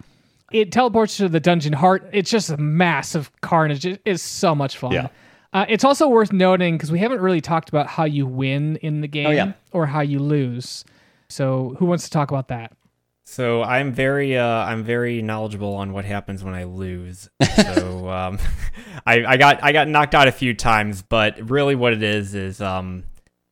it 0.54 0.72
teleports 0.72 1.18
to 1.18 1.28
the 1.28 1.42
dungeon 1.42 1.74
heart. 1.74 2.10
It's 2.14 2.32
just 2.32 2.50
a 2.50 2.56
massive 2.56 3.30
carnage. 3.42 3.86
It 3.86 4.02
is 4.06 4.22
so 4.22 4.56
much 4.56 4.78
fun. 4.78 4.94
Yeah. 4.94 5.10
Uh, 5.52 5.66
it's 5.68 5.84
also 5.84 6.08
worth 6.08 6.32
noting 6.32 6.78
because 6.78 6.94
we 6.94 7.00
haven't 7.00 7.20
really 7.20 7.42
talked 7.42 7.68
about 7.68 7.88
how 7.88 8.06
you 8.06 8.26
win 8.26 8.78
in 8.78 9.02
the 9.02 9.08
game 9.08 9.36
yeah. 9.36 9.52
or 9.74 9.86
how 9.86 10.00
you 10.00 10.20
lose. 10.20 10.86
So 11.28 11.76
who 11.78 11.86
wants 11.86 12.06
to 12.06 12.10
talk 12.10 12.32
about 12.32 12.48
that? 12.48 12.72
So 13.26 13.62
I'm 13.62 13.92
very 13.92 14.38
uh, 14.38 14.46
I'm 14.46 14.86
very 14.86 15.22
knowledgeable 15.22 15.76
on 15.76 15.92
what 15.92 16.06
happens 16.06 16.44
when 16.44 16.54
I 16.54 16.64
lose. 16.64 17.30
So 17.52 18.10
um, 18.10 18.40
I, 19.06 19.26
I 19.26 19.38
got 19.38 19.62
I 19.62 19.72
got 19.72 19.88
knocked 19.88 20.16
out 20.16 20.28
a 20.28 20.32
few 20.32 20.54
times, 20.54 21.02
but 21.02 21.50
really 21.50 21.76
what 21.76 21.94
it 21.94 22.02
is 22.02 22.34
is 22.34 22.62
um, 22.62 23.04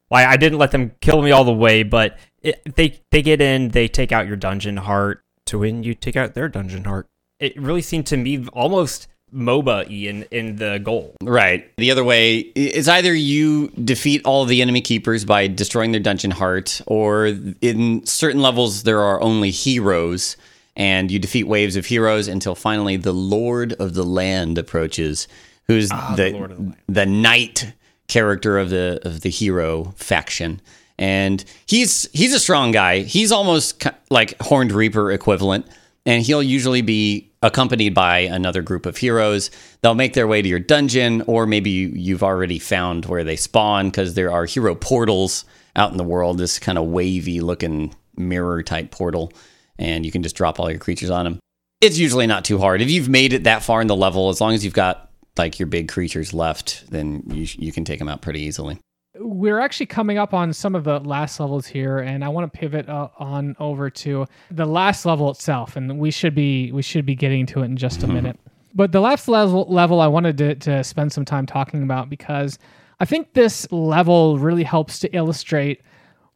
well, 0.09 0.27
I 0.27 0.37
didn't 0.37 0.57
let 0.57 0.71
them 0.71 0.93
kill 1.01 1.21
me 1.21 1.31
all 1.31 1.43
the 1.43 1.53
way, 1.53 1.83
but 1.83 2.17
it, 2.41 2.75
they 2.75 2.99
they 3.11 3.21
get 3.21 3.41
in, 3.41 3.69
they 3.69 3.87
take 3.87 4.11
out 4.11 4.27
your 4.27 4.37
dungeon 4.37 4.77
heart. 4.77 5.21
To 5.45 5.59
win, 5.59 5.83
you 5.83 5.95
take 5.95 6.15
out 6.15 6.35
their 6.35 6.47
dungeon 6.47 6.83
heart. 6.83 7.07
It 7.39 7.59
really 7.59 7.81
seemed 7.81 8.05
to 8.07 8.17
me 8.17 8.45
almost 8.53 9.07
MOBA 9.33 9.85
in 10.07 10.23
in 10.31 10.57
the 10.57 10.79
goal. 10.83 11.15
Right. 11.23 11.71
The 11.77 11.91
other 11.91 12.03
way 12.03 12.39
is 12.55 12.87
either 12.87 13.13
you 13.13 13.69
defeat 13.69 14.21
all 14.25 14.45
the 14.45 14.61
enemy 14.61 14.81
keepers 14.81 15.25
by 15.25 15.47
destroying 15.47 15.91
their 15.91 16.01
dungeon 16.01 16.31
heart, 16.31 16.81
or 16.87 17.27
in 17.61 18.05
certain 18.05 18.41
levels 18.41 18.83
there 18.83 19.01
are 19.01 19.21
only 19.21 19.51
heroes, 19.51 20.37
and 20.75 21.09
you 21.11 21.19
defeat 21.19 21.47
waves 21.47 21.75
of 21.75 21.85
heroes 21.87 22.27
until 22.27 22.55
finally 22.55 22.97
the 22.97 23.13
Lord 23.13 23.73
of 23.73 23.93
the 23.93 24.03
Land 24.03 24.57
approaches, 24.57 25.27
who's 25.67 25.89
Ah, 25.91 26.13
the 26.15 26.31
the 26.31 26.47
the 26.47 26.75
the 26.87 27.05
knight 27.05 27.73
character 28.07 28.57
of 28.57 28.69
the 28.69 28.99
of 29.03 29.21
the 29.21 29.29
hero 29.29 29.93
faction. 29.95 30.61
And 30.99 31.43
he's 31.65 32.09
he's 32.11 32.33
a 32.33 32.39
strong 32.39 32.71
guy. 32.71 32.99
He's 32.99 33.31
almost 33.31 33.87
like 34.11 34.39
Horned 34.41 34.73
Reaper 34.73 35.13
equivalent, 35.13 35.65
and 36.05 36.21
he'll 36.21 36.43
usually 36.43 36.81
be 36.81 37.31
accompanied 37.41 37.93
by 37.93 38.19
another 38.19 38.61
group 38.61 38.85
of 38.85 38.97
heroes. 38.97 39.49
They'll 39.81 39.95
make 39.95 40.13
their 40.13 40.27
way 40.27 40.41
to 40.41 40.47
your 40.47 40.59
dungeon, 40.59 41.23
or 41.25 41.45
maybe 41.47 41.69
you, 41.69 41.87
you've 41.95 42.21
already 42.21 42.59
found 42.59 43.05
where 43.05 43.23
they 43.23 43.37
spawn 43.37 43.85
because 43.85 44.13
there 44.13 44.29
are 44.29 44.43
hero 44.43 44.75
portals 44.75 45.45
out 45.77 45.91
in 45.91 45.97
the 45.97 46.03
world. 46.03 46.37
This 46.37 46.59
kind 46.59 46.77
of 46.77 46.87
wavy 46.87 47.39
looking 47.39 47.95
mirror 48.17 48.61
type 48.61 48.91
portal, 48.91 49.31
and 49.77 50.05
you 50.05 50.11
can 50.11 50.21
just 50.21 50.35
drop 50.35 50.59
all 50.59 50.69
your 50.69 50.79
creatures 50.79 51.09
on 51.09 51.23
them. 51.23 51.39
It's 51.79 51.97
usually 51.97 52.27
not 52.27 52.43
too 52.43 52.57
hard 52.57 52.81
if 52.81 52.91
you've 52.91 53.07
made 53.07 53.31
it 53.31 53.45
that 53.45 53.63
far 53.63 53.79
in 53.79 53.87
the 53.87 53.95
level. 53.95 54.27
As 54.27 54.41
long 54.41 54.53
as 54.53 54.65
you've 54.65 54.73
got 54.73 55.09
like 55.37 55.59
your 55.59 55.67
big 55.67 55.87
creatures 55.87 56.33
left, 56.33 56.91
then 56.91 57.23
you 57.27 57.47
you 57.57 57.71
can 57.71 57.85
take 57.85 57.99
them 57.99 58.09
out 58.09 58.21
pretty 58.21 58.41
easily. 58.41 58.79
We're 59.19 59.59
actually 59.59 59.85
coming 59.85 60.17
up 60.17 60.33
on 60.33 60.53
some 60.53 60.75
of 60.75 60.83
the 60.83 60.99
last 60.99 61.39
levels 61.39 61.67
here 61.67 61.99
and 61.99 62.23
i 62.23 62.27
want 62.29 62.51
to 62.51 62.59
pivot 62.59 62.87
uh, 62.87 63.09
on 63.17 63.55
over 63.59 63.89
to 63.89 64.25
the 64.51 64.65
last 64.65 65.05
level 65.05 65.29
itself 65.29 65.75
and 65.75 65.99
we 65.99 66.09
should 66.09 66.33
be 66.33 66.71
we 66.71 66.81
should 66.81 67.05
be 67.05 67.15
getting 67.15 67.45
to 67.45 67.61
it 67.61 67.65
in 67.65 67.77
just 67.77 68.03
a 68.03 68.07
minute. 68.07 68.39
But 68.75 68.91
the 68.91 69.01
last 69.01 69.27
level 69.27 69.65
level 69.67 69.99
i 69.99 70.07
wanted 70.07 70.37
to, 70.37 70.55
to 70.55 70.83
spend 70.83 71.11
some 71.11 71.25
time 71.25 71.45
talking 71.45 71.83
about 71.83 72.09
because 72.09 72.57
i 72.99 73.05
think 73.05 73.33
this 73.33 73.69
level 73.71 74.37
really 74.39 74.63
helps 74.63 74.99
to 74.99 75.15
illustrate 75.15 75.81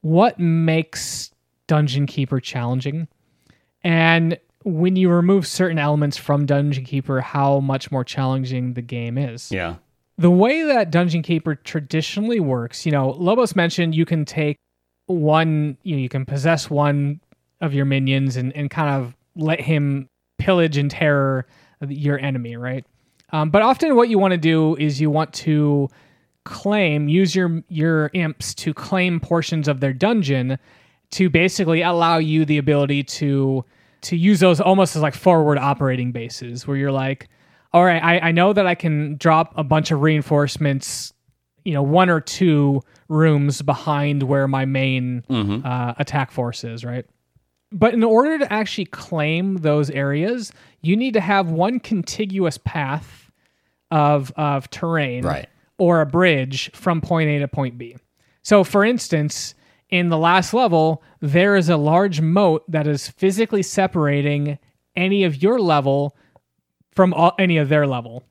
what 0.01 0.37
makes 0.39 1.31
dungeon 1.67 2.05
keeper 2.05 2.39
challenging. 2.39 3.07
And 3.83 4.37
when 4.63 4.95
you 4.95 5.09
remove 5.09 5.45
certain 5.47 5.79
elements 5.79 6.17
from 6.17 6.45
dungeon 6.45 6.83
keeper 6.83 7.21
how 7.21 7.59
much 7.59 7.91
more 7.91 8.03
challenging 8.03 8.73
the 8.73 8.81
game 8.81 9.17
is. 9.17 9.51
Yeah. 9.51 9.75
The 10.23 10.31
way 10.31 10.63
that 10.63 10.89
Dungeon 10.89 11.21
Keeper 11.21 11.55
traditionally 11.55 12.39
works, 12.39 12.85
you 12.85 12.93
know, 12.93 13.09
Lobos 13.09 13.57
mentioned 13.57 13.93
you 13.93 14.05
can 14.05 14.23
take 14.23 14.55
one, 15.07 15.77
you 15.83 15.97
know, 15.97 16.01
you 16.01 16.07
can 16.07 16.25
possess 16.25 16.69
one 16.69 17.19
of 17.59 17.73
your 17.73 17.83
minions 17.83 18.37
and, 18.37 18.55
and 18.55 18.71
kind 18.71 18.89
of 18.89 19.13
let 19.35 19.59
him 19.59 20.07
pillage 20.37 20.77
and 20.77 20.89
terror 20.89 21.45
your 21.89 22.17
enemy, 22.19 22.55
right? 22.55 22.85
Um, 23.33 23.49
but 23.49 23.63
often, 23.63 23.97
what 23.97 24.07
you 24.07 24.17
want 24.17 24.31
to 24.31 24.37
do 24.37 24.77
is 24.77 25.01
you 25.01 25.09
want 25.09 25.33
to 25.33 25.89
claim, 26.45 27.09
use 27.09 27.35
your 27.35 27.61
your 27.67 28.09
imps 28.13 28.53
to 28.55 28.73
claim 28.73 29.19
portions 29.19 29.67
of 29.67 29.81
their 29.81 29.91
dungeon 29.91 30.57
to 31.11 31.29
basically 31.29 31.81
allow 31.81 32.17
you 32.17 32.45
the 32.45 32.59
ability 32.59 33.03
to 33.03 33.65
to 34.03 34.15
use 34.15 34.39
those 34.39 34.61
almost 34.61 34.95
as 34.95 35.01
like 35.01 35.15
forward 35.15 35.57
operating 35.57 36.13
bases, 36.13 36.65
where 36.65 36.77
you're 36.77 36.93
like, 36.93 37.27
all 37.73 37.83
right, 37.83 38.03
I, 38.03 38.19
I 38.29 38.31
know 38.31 38.53
that 38.53 38.67
I 38.67 38.75
can 38.75 39.17
drop 39.17 39.53
a 39.57 39.63
bunch 39.63 39.91
of 39.91 40.01
reinforcements, 40.01 41.13
you 41.65 41.73
know, 41.73 41.81
one 41.83 42.09
or 42.09 42.21
two 42.21 42.81
rooms 43.09 43.61
behind 43.61 44.23
where 44.23 44.47
my 44.47 44.65
main 44.65 45.23
uh, 45.65 45.93
attack 45.97 46.31
force 46.31 46.63
is, 46.63 46.83
right? 46.85 47.05
But 47.71 47.93
in 47.95 48.03
order 48.03 48.37
to 48.37 48.53
actually 48.53 48.85
claim 48.85 49.57
those 49.57 49.89
areas, 49.89 50.51
you 50.81 50.95
need 50.95 51.13
to 51.15 51.21
have 51.21 51.49
one 51.49 51.79
contiguous 51.79 52.57
path 52.59 53.31
of 53.89 54.31
of 54.35 54.69
terrain 54.69 55.23
Right. 55.23 55.47
or 55.77 56.01
a 56.01 56.05
bridge 56.05 56.71
from 56.73 57.01
point 57.01 57.29
A 57.29 57.39
to 57.39 57.47
point 57.47 57.77
B. 57.77 57.95
So 58.43 58.63
for 58.63 58.83
instance, 58.83 59.55
in 59.89 60.09
the 60.09 60.17
last 60.17 60.53
level, 60.53 61.03
there 61.21 61.55
is 61.55 61.69
a 61.69 61.77
large 61.77 62.19
moat 62.21 62.63
that 62.71 62.87
is 62.87 63.07
physically 63.09 63.63
separating 63.63 64.57
any 64.95 65.23
of 65.23 65.41
your 65.41 65.59
level 65.59 66.15
from 66.95 67.13
all, 67.13 67.33
any 67.39 67.57
of 67.57 67.69
their 67.69 67.85
level. 67.87 68.23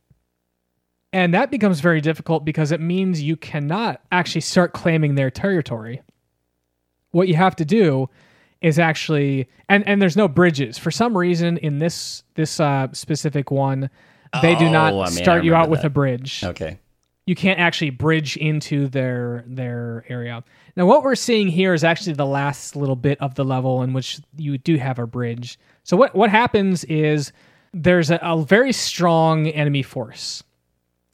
And 1.13 1.35
that 1.35 1.51
becomes 1.51 1.81
very 1.81 2.01
difficult 2.01 2.45
because 2.45 2.73
it 2.73 2.81
means 2.81 3.21
you 3.23 3.37
cannot 3.37 4.01
actually 4.11 4.41
start 4.41 4.73
claiming 4.73 5.15
their 5.15 5.31
territory. 5.31 6.01
What 7.11 7.29
you 7.29 7.35
have 7.35 7.55
to 7.57 7.65
do 7.65 8.09
is 8.63 8.79
actually 8.79 9.49
and 9.69 9.87
and 9.87 10.01
there's 10.01 10.17
no 10.17 10.29
bridges 10.29 10.79
for 10.79 10.91
some 10.91 11.19
reason 11.19 11.57
in 11.59 11.81
this 11.81 12.23
this 12.37 12.61
uh, 12.61 12.87
specific 12.93 13.51
one 13.51 13.91
they 14.41 14.55
do 14.55 14.67
Oh, 14.67 14.71
not 14.73 14.95
I 14.95 14.97
mean, 15.11 15.11
start 15.11 15.45
you 15.45 15.53
out 15.53 15.63
remember 15.65 15.71
with 15.73 15.85
a 15.85 15.91
bridge 15.91 16.45
Okay. 16.45 16.79
you 17.27 17.35
can't 17.35 17.59
actually 17.59 17.91
bridge 17.91 18.37
into 18.37 18.87
their 18.87 19.45
their 19.49 20.05
area. 20.09 20.45
Now 20.77 20.87
what 20.87 21.03
we're 21.03 21.17
seeing 21.17 21.49
here 21.49 21.75
is 21.75 21.83
actually 21.85 22.13
the 22.15 22.25
last 22.25 22.77
little 22.77 22.97
bit 22.97 23.21
of 23.21 23.35
the 23.35 23.45
level 23.45 23.83
in 23.83 23.93
which 23.93 24.21
you 24.37 24.57
do 24.59 24.77
have 24.77 24.99
a 25.01 25.07
bridge. 25.09 25.59
So 25.83 25.97
what 25.97 26.15
what 26.15 26.31
happens 26.31 26.85
is 26.85 27.33
there's 27.73 28.11
a, 28.11 28.19
a 28.23 28.43
very 28.43 28.73
strong 28.73 29.49
enemy 29.49 29.83
force. 29.83 30.43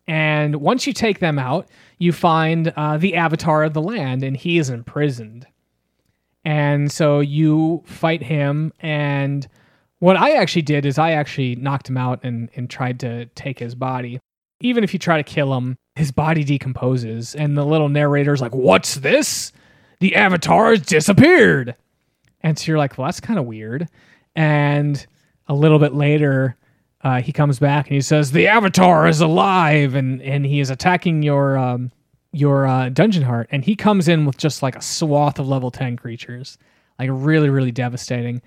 And 0.06 0.56
once 0.56 0.86
you 0.86 0.92
take 0.92 1.20
them 1.20 1.38
out, 1.38 1.68
you 1.98 2.12
find 2.12 2.72
uh, 2.76 2.96
the 2.96 3.14
avatar 3.14 3.62
of 3.62 3.74
the 3.74 3.82
land, 3.82 4.22
and 4.22 4.36
he 4.36 4.58
is 4.58 4.70
imprisoned. 4.70 5.46
And 6.44 6.90
so 6.90 7.20
you 7.20 7.82
fight 7.84 8.22
him. 8.22 8.72
And 8.80 9.46
what 9.98 10.16
I 10.16 10.32
actually 10.32 10.62
did 10.62 10.86
is 10.86 10.98
I 10.98 11.12
actually 11.12 11.56
knocked 11.56 11.90
him 11.90 11.98
out 11.98 12.20
and, 12.22 12.48
and 12.56 12.70
tried 12.70 13.00
to 13.00 13.26
take 13.26 13.58
his 13.58 13.74
body. 13.74 14.18
Even 14.60 14.82
if 14.82 14.92
you 14.92 14.98
try 14.98 15.18
to 15.18 15.22
kill 15.22 15.54
him, 15.54 15.76
his 15.94 16.10
body 16.10 16.42
decomposes. 16.42 17.34
And 17.34 17.56
the 17.56 17.66
little 17.66 17.88
narrator's 17.90 18.40
like, 18.40 18.54
What's 18.54 18.94
this? 18.96 19.52
The 20.00 20.16
avatar 20.16 20.70
has 20.70 20.80
disappeared. 20.80 21.74
And 22.40 22.58
so 22.58 22.66
you're 22.68 22.78
like, 22.78 22.96
Well, 22.96 23.08
that's 23.08 23.20
kind 23.20 23.38
of 23.38 23.44
weird. 23.44 23.88
And 24.34 25.06
a 25.48 25.54
little 25.54 25.78
bit 25.78 25.94
later, 25.94 26.56
uh, 27.02 27.20
he 27.20 27.32
comes 27.32 27.58
back 27.58 27.86
and 27.86 27.94
he 27.94 28.00
says, 28.00 28.32
"The 28.32 28.48
Avatar 28.48 29.06
is 29.06 29.20
alive," 29.20 29.94
and 29.94 30.20
and 30.22 30.44
he 30.44 30.60
is 30.60 30.70
attacking 30.70 31.22
your 31.22 31.56
um, 31.56 31.90
your 32.32 32.66
uh, 32.66 32.88
dungeon 32.90 33.22
heart. 33.22 33.48
And 33.50 33.64
he 33.64 33.76
comes 33.76 34.08
in 34.08 34.24
with 34.26 34.36
just 34.36 34.62
like 34.62 34.76
a 34.76 34.82
swath 34.82 35.38
of 35.38 35.48
level 35.48 35.70
ten 35.70 35.96
creatures, 35.96 36.58
like 36.98 37.10
really 37.12 37.50
really 37.50 37.72
devastating. 37.72 38.42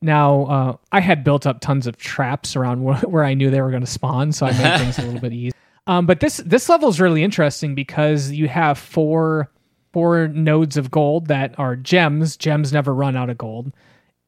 Now, 0.00 0.42
uh, 0.46 0.76
I 0.90 1.00
had 1.00 1.22
built 1.22 1.46
up 1.46 1.60
tons 1.60 1.86
of 1.86 1.96
traps 1.96 2.56
around 2.56 2.78
wh- 2.86 3.08
where 3.08 3.24
I 3.24 3.34
knew 3.34 3.50
they 3.50 3.62
were 3.62 3.70
going 3.70 3.84
to 3.84 3.90
spawn, 3.90 4.32
so 4.32 4.46
I 4.46 4.50
made 4.50 4.78
things 4.78 4.98
a 4.98 5.02
little 5.02 5.20
bit 5.20 5.32
easy. 5.32 5.54
Um, 5.86 6.06
but 6.06 6.20
this 6.20 6.38
this 6.38 6.68
level 6.68 6.88
is 6.88 7.00
really 7.00 7.22
interesting 7.22 7.74
because 7.74 8.30
you 8.30 8.48
have 8.48 8.78
four 8.78 9.50
four 9.92 10.28
nodes 10.28 10.76
of 10.76 10.90
gold 10.90 11.28
that 11.28 11.58
are 11.58 11.76
gems. 11.76 12.36
Gems 12.36 12.72
never 12.72 12.94
run 12.94 13.16
out 13.16 13.30
of 13.30 13.38
gold. 13.38 13.72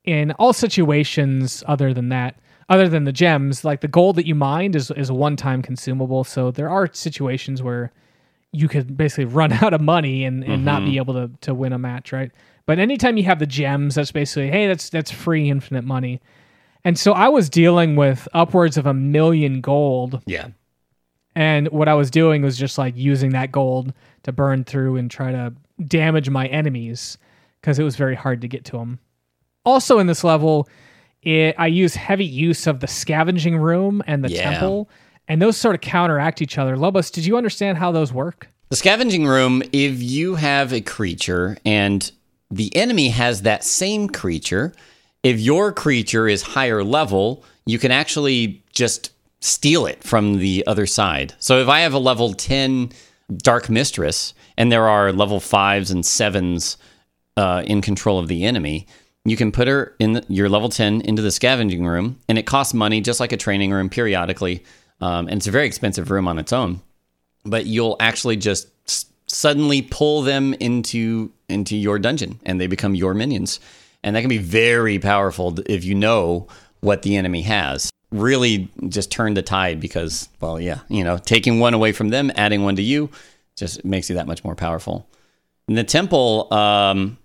In 0.04 0.32
all 0.32 0.52
situations, 0.52 1.64
other 1.66 1.94
than 1.94 2.10
that, 2.10 2.36
other 2.68 2.88
than 2.88 3.04
the 3.04 3.12
gems, 3.12 3.64
like 3.64 3.80
the 3.80 3.88
gold 3.88 4.16
that 4.16 4.26
you 4.26 4.34
mined 4.34 4.76
is 4.76 4.90
is 4.92 5.10
a 5.10 5.14
one 5.14 5.36
time 5.36 5.62
consumable. 5.62 6.24
So 6.24 6.50
there 6.50 6.70
are 6.70 6.92
situations 6.92 7.62
where 7.62 7.92
you 8.52 8.68
could 8.68 8.96
basically 8.96 9.24
run 9.26 9.52
out 9.64 9.74
of 9.74 9.80
money 9.80 10.24
and, 10.24 10.44
and 10.44 10.64
not 10.64 10.80
be 10.80 10.92
mm-hmm. 10.92 10.96
able 10.96 11.14
to 11.14 11.30
to 11.42 11.54
win 11.54 11.72
a 11.72 11.78
match, 11.78 12.12
right? 12.12 12.30
But 12.66 12.78
anytime 12.78 13.16
you 13.16 13.24
have 13.24 13.38
the 13.38 13.46
gems, 13.46 13.94
that's 13.96 14.12
basically 14.12 14.50
hey, 14.50 14.66
that's 14.66 14.88
that's 14.88 15.10
free 15.10 15.50
infinite 15.50 15.84
money. 15.84 16.20
And 16.84 16.98
so 16.98 17.12
I 17.12 17.28
was 17.28 17.48
dealing 17.48 17.96
with 17.96 18.28
upwards 18.34 18.76
of 18.76 18.84
a 18.84 18.92
million 18.92 19.62
gold 19.62 20.22
Yeah. 20.26 20.48
and 21.34 21.68
what 21.68 21.88
I 21.88 21.94
was 21.94 22.10
doing 22.10 22.42
was 22.42 22.58
just 22.58 22.76
like 22.76 22.94
using 22.94 23.30
that 23.30 23.50
gold 23.50 23.94
to 24.24 24.32
burn 24.32 24.64
through 24.64 24.96
and 24.96 25.10
try 25.10 25.32
to 25.32 25.54
damage 25.86 26.28
my 26.28 26.46
enemies 26.48 27.16
because 27.60 27.78
it 27.78 27.84
was 27.84 27.96
very 27.96 28.14
hard 28.14 28.42
to 28.42 28.48
get 28.48 28.66
to 28.66 28.78
them. 28.78 28.98
Also, 29.64 29.98
in 29.98 30.06
this 30.06 30.22
level, 30.24 30.68
it, 31.22 31.54
I 31.58 31.66
use 31.68 31.94
heavy 31.94 32.24
use 32.24 32.66
of 32.66 32.80
the 32.80 32.86
scavenging 32.86 33.56
room 33.56 34.02
and 34.06 34.24
the 34.24 34.30
Yeah. 34.30 34.42
temple, 34.42 34.90
and 35.26 35.40
those 35.40 35.56
sort 35.56 35.74
of 35.74 35.80
counteract 35.80 36.42
each 36.42 36.58
other. 36.58 36.76
Lobos, 36.76 37.10
did 37.10 37.24
you 37.24 37.36
understand 37.36 37.78
how 37.78 37.90
those 37.92 38.12
work? 38.12 38.48
The 38.68 38.76
scavenging 38.76 39.26
room, 39.26 39.62
if 39.72 40.02
you 40.02 40.34
have 40.34 40.72
a 40.72 40.80
creature 40.80 41.56
and 41.64 42.10
the 42.50 42.74
enemy 42.76 43.08
has 43.08 43.42
that 43.42 43.64
same 43.64 44.08
creature, 44.08 44.74
if 45.22 45.40
your 45.40 45.72
creature 45.72 46.28
is 46.28 46.42
higher 46.42 46.84
level, 46.84 47.42
you 47.64 47.78
can 47.78 47.90
actually 47.90 48.62
just 48.72 49.12
steal 49.40 49.86
it 49.86 50.02
from 50.04 50.38
the 50.38 50.64
other 50.66 50.86
side. 50.86 51.34
So 51.38 51.60
if 51.60 51.68
I 51.68 51.80
have 51.80 51.94
a 51.94 51.98
level 51.98 52.34
10 52.34 52.90
Dark 53.38 53.70
Mistress 53.70 54.34
and 54.58 54.70
there 54.70 54.86
are 54.88 55.12
level 55.12 55.40
5s 55.40 55.90
and 55.90 56.04
7s 56.04 56.76
uh, 57.36 57.62
in 57.66 57.80
control 57.80 58.18
of 58.18 58.28
the 58.28 58.44
enemy, 58.44 58.86
you 59.24 59.36
can 59.36 59.52
put 59.52 59.68
her 59.68 59.94
in 59.98 60.14
the, 60.14 60.24
your 60.28 60.48
level 60.48 60.68
10 60.68 61.00
into 61.02 61.22
the 61.22 61.30
scavenging 61.30 61.86
room, 61.86 62.18
and 62.28 62.38
it 62.38 62.46
costs 62.46 62.74
money 62.74 63.00
just 63.00 63.20
like 63.20 63.32
a 63.32 63.36
training 63.36 63.72
room 63.72 63.88
periodically. 63.88 64.62
Um, 65.00 65.28
and 65.28 65.38
it's 65.38 65.46
a 65.46 65.50
very 65.50 65.66
expensive 65.66 66.10
room 66.10 66.28
on 66.28 66.38
its 66.38 66.52
own. 66.52 66.80
But 67.44 67.66
you'll 67.66 67.96
actually 68.00 68.36
just 68.36 68.68
s- 68.86 69.06
suddenly 69.26 69.82
pull 69.82 70.22
them 70.22 70.54
into 70.54 71.30
into 71.48 71.76
your 71.76 71.98
dungeon 71.98 72.40
and 72.44 72.60
they 72.60 72.66
become 72.66 72.94
your 72.94 73.12
minions. 73.14 73.60
And 74.02 74.14
that 74.14 74.20
can 74.20 74.28
be 74.28 74.38
very 74.38 74.98
powerful 74.98 75.58
if 75.66 75.84
you 75.84 75.94
know 75.94 76.46
what 76.80 77.02
the 77.02 77.16
enemy 77.16 77.42
has. 77.42 77.90
Really 78.12 78.70
just 78.88 79.10
turn 79.10 79.34
the 79.34 79.42
tide 79.42 79.80
because 79.80 80.28
well 80.40 80.60
yeah 80.60 80.80
you 80.88 81.04
know 81.04 81.18
taking 81.18 81.58
one 81.60 81.74
away 81.74 81.92
from 81.92 82.08
them 82.08 82.30
adding 82.36 82.62
one 82.62 82.76
to 82.76 82.82
you 82.82 83.10
just 83.56 83.84
makes 83.84 84.08
you 84.08 84.16
that 84.16 84.26
much 84.26 84.44
more 84.44 84.54
powerful. 84.54 85.06
In 85.68 85.74
the 85.74 85.84
temple 85.84 86.52
um 86.52 87.18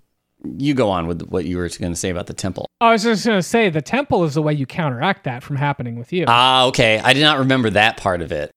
you 0.57 0.73
go 0.73 0.89
on 0.89 1.05
with 1.07 1.21
what 1.29 1.45
you 1.45 1.57
were 1.57 1.67
going 1.79 1.91
to 1.91 1.97
say 1.99 2.09
about 2.09 2.27
the 2.27 2.33
temple 2.33 2.65
I 2.81 2.91
was 2.93 3.03
just 3.03 3.25
going 3.25 3.37
to 3.37 3.43
say 3.43 3.69
the 3.69 3.81
temple 3.81 4.23
is 4.23 4.35
the 4.35 4.41
way 4.41 4.53
you 4.53 4.65
counteract 4.65 5.23
that 5.25 5.43
from 5.43 5.57
happening 5.57 5.97
with 5.99 6.13
you. 6.13 6.25
ah 6.27 6.65
okay 6.67 6.99
i 6.99 7.13
did 7.13 7.21
not 7.21 7.39
remember 7.39 7.69
that 7.71 7.97
part 7.97 8.21
of 8.21 8.31
it 8.31 8.51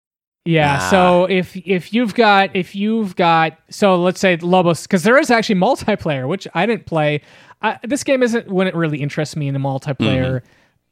Yeah. 0.44 0.78
Ah. 0.80 0.90
So 0.90 1.24
if 1.26 1.56
if 1.56 1.92
you've 1.94 2.14
got 2.14 2.54
if 2.56 2.74
you've 2.74 3.14
got 3.16 3.58
so 3.70 3.96
let's 4.00 4.18
say 4.20 4.36
Lobos 4.36 4.82
because 4.82 5.02
there 5.04 5.18
is 5.18 5.30
actually 5.30 5.60
multiplayer 5.60 6.26
which 6.28 6.46
I 6.54 6.66
didn't 6.66 6.86
play. 6.86 7.20
I, 7.64 7.78
this 7.84 8.02
game 8.02 8.24
isn't 8.24 8.48
when 8.48 8.66
it 8.66 8.74
really 8.74 8.98
interests 9.00 9.36
me 9.36 9.46
in 9.46 9.54
a 9.54 9.60
multiplayer 9.60 10.42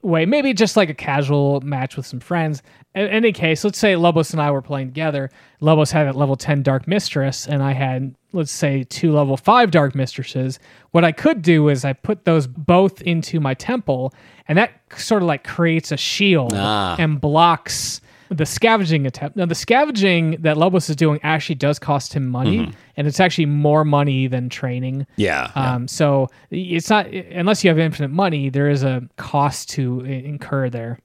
way. 0.03 0.27
Maybe 0.27 0.53
just 0.55 0.77
like 0.77 0.89
a 0.91 0.95
casual 0.95 1.61
match 1.61 1.97
with 1.97 2.07
some 2.07 2.21
friends. 2.21 2.63
In 2.95 3.07
any 3.07 3.33
case, 3.33 3.63
let's 3.63 3.79
say 3.79 3.95
Lobos 3.95 4.33
and 4.33 4.43
I 4.43 4.51
were 4.51 4.63
playing 4.63 4.89
together. 4.89 5.31
Lobos 5.61 5.93
had 5.93 6.09
a 6.09 6.13
level 6.13 6.37
ten 6.37 6.63
Dark 6.63 6.89
Mistress, 6.89 7.47
and 7.47 7.63
I 7.63 7.73
had 7.73 8.15
let's 8.33 8.51
say 8.53 8.85
two 8.85 9.13
level 9.13 9.37
five 9.37 9.71
Dark 9.71 9.95
Mistresses. 9.95 10.59
What 10.91 11.05
I 11.05 11.13
could 11.13 11.43
do 11.43 11.69
is 11.69 11.85
I 11.85 11.93
put 11.93 12.25
those 12.25 12.47
both 12.47 13.01
into 13.03 13.39
my 13.41 13.55
temple, 13.55 14.13
and 14.49 14.59
that 14.59 14.73
sort 14.97 15.23
of 15.23 15.29
like 15.29 15.45
creates 15.45 15.93
a 15.93 15.97
shield 15.97 16.53
Ah. 16.55 16.97
and 16.99 17.21
blocks 17.21 18.01
the 18.31 18.47
scavenging 18.47 19.07
attempt. 19.07 19.37
Now, 19.37 19.45
the 19.47 19.55
scavenging 19.55 20.37
that 20.41 20.57
Lobos 20.57 20.89
is 20.89 20.97
doing 20.97 21.19
actually 21.23 21.57
does 21.57 21.79
cost 21.79 22.13
him 22.15 22.29
money, 22.29 22.71
and 22.97 23.07
it's 23.07 23.19
actually 23.19 23.47
more 23.47 23.85
money 23.85 24.29
than 24.29 24.49
training. 24.49 25.07
yeah, 25.17 25.51
Um, 25.55 25.89
so 25.89 26.29
it's 26.51 26.89
not 26.89 27.07
unless 27.09 27.65
you 27.65 27.71
have 27.71 27.79
infinite 27.79 28.11
money, 28.13 28.49
there 28.49 28.71
is 28.71 28.85
a 28.85 29.03
cost 29.17 29.69
to 29.71 30.01
incur 30.01 30.71
there. 30.71 31.01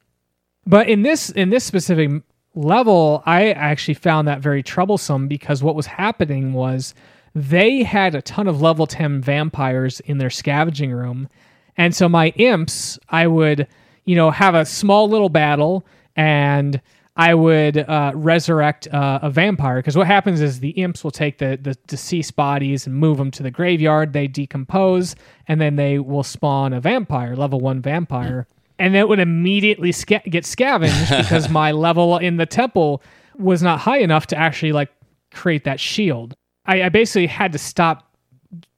But 0.67 0.88
in 0.88 1.01
this 1.01 1.30
in 1.32 1.49
this 1.49 1.63
specific 1.63 2.21
level, 2.53 3.23
I 3.26 3.51
actually 3.51 3.95
found 3.95 4.28
that 4.28 4.39
very 4.39 4.63
troublesome 4.63 5.28
because 5.28 5.63
what 5.63 5.76
was 5.76 5.88
happening 5.88 6.53
was 6.53 6.93
they 7.34 7.84
had 7.84 8.15
a 8.15 8.21
ton 8.21 8.47
of 8.47 8.61
level 8.61 8.88
10 8.88 9.21
vampires 9.21 9.99
in 10.01 10.19
their 10.19 10.30
scavenging 10.30 10.91
room. 10.91 11.28
And 11.76 11.93
so 11.93 12.07
my 12.07 12.30
imps, 12.38 12.97
I 13.09 13.28
would, 13.28 13.67
you 14.05 14.15
know, 14.15 14.32
have 14.32 14.55
a 14.55 14.65
small 14.65 15.09
little 15.09 15.28
battle 15.28 15.86
and 16.15 16.82
I 17.18 17.34
would 17.34 17.78
uh, 17.78 18.11
resurrect 18.13 18.88
uh, 18.93 19.20
a 19.22 19.30
vampire 19.30 19.78
because 19.78 19.95
what 19.95 20.07
happens 20.07 20.41
is 20.41 20.59
the 20.59 20.72
imps 20.72 21.03
will 21.03 21.11
take 21.11 21.38
the, 21.38 21.57
the 21.61 21.76
deceased 21.88 22.36
bodies 22.36 22.86
and 22.86 22.95
move 22.95 23.18
them 23.18 23.32
to 23.32 23.43
the 23.43 23.51
graveyard. 23.51 24.11
They 24.11 24.28
decompose 24.28 25.16
and 25.47 25.61
then 25.61 25.78
they 25.78 25.97
will 25.99 26.24
spawn 26.24 26.74
a 26.74 26.82
vampire, 26.82 27.36
level 27.36 27.59
one 27.61 27.82
vampire. 27.82 28.47
and 28.78 28.93
that 28.95 29.07
would 29.07 29.20
immediately 29.20 29.93
sca- 29.93 30.24
get 30.30 30.45
scavenged 30.45 31.09
because 31.18 31.49
my 31.49 31.72
level 31.72 32.18
in 32.18 32.36
the 32.36 32.45
temple 32.45 33.01
was 33.38 33.63
not 33.63 33.80
high 33.80 33.99
enough 33.99 34.28
to 34.28 34.38
actually 34.38 34.74
like 34.74 34.89
create 35.34 35.63
that 35.63 35.80
shield. 35.80 36.36
I, 36.66 36.84
I 36.84 36.89
basically 36.89 37.28
had 37.28 37.53
to 37.53 37.57
stop 37.57 38.05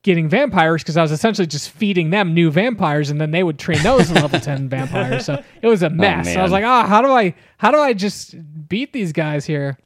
getting 0.02 0.28
vampires 0.28 0.82
because 0.82 0.96
I 0.96 1.02
was 1.02 1.12
essentially 1.12 1.46
just 1.46 1.70
feeding 1.70 2.10
them 2.10 2.34
new 2.34 2.50
vampires, 2.50 3.10
and 3.10 3.20
then 3.20 3.30
they 3.30 3.42
would 3.42 3.58
train 3.58 3.82
those 3.82 4.10
level 4.10 4.40
ten 4.50 4.68
vampires. 4.68 5.24
So 5.26 5.42
it 5.62 5.66
was 5.66 5.82
a 5.82 5.90
mess. 5.90 6.36
I 6.36 6.42
was 6.42 6.52
like, 6.52 6.64
ah, 6.64 6.86
how 6.86 7.02
do 7.02 7.08
I 7.08 7.34
how 7.58 7.70
do 7.70 7.78
I 7.78 7.92
just 7.92 8.34
beat 8.68 8.92
these 8.92 9.12
guys 9.12 9.44
here? 9.46 9.78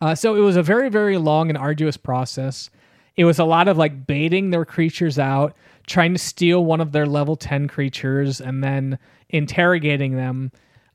Uh, 0.00 0.14
so 0.14 0.34
it 0.34 0.40
was 0.40 0.56
a 0.56 0.62
very 0.62 0.88
very 0.88 1.16
long 1.18 1.48
and 1.48 1.56
arduous 1.58 1.96
process. 1.96 2.70
It 3.16 3.24
was 3.24 3.38
a 3.38 3.44
lot 3.44 3.68
of 3.68 3.76
like 3.76 4.06
baiting 4.06 4.50
their 4.50 4.64
creatures 4.64 5.18
out, 5.18 5.54
trying 5.86 6.12
to 6.14 6.18
steal 6.18 6.64
one 6.64 6.80
of 6.80 6.92
their 6.92 7.06
level 7.06 7.36
ten 7.36 7.68
creatures, 7.68 8.40
and 8.40 8.64
then 8.64 8.98
interrogating 9.28 10.16
them. 10.16 10.50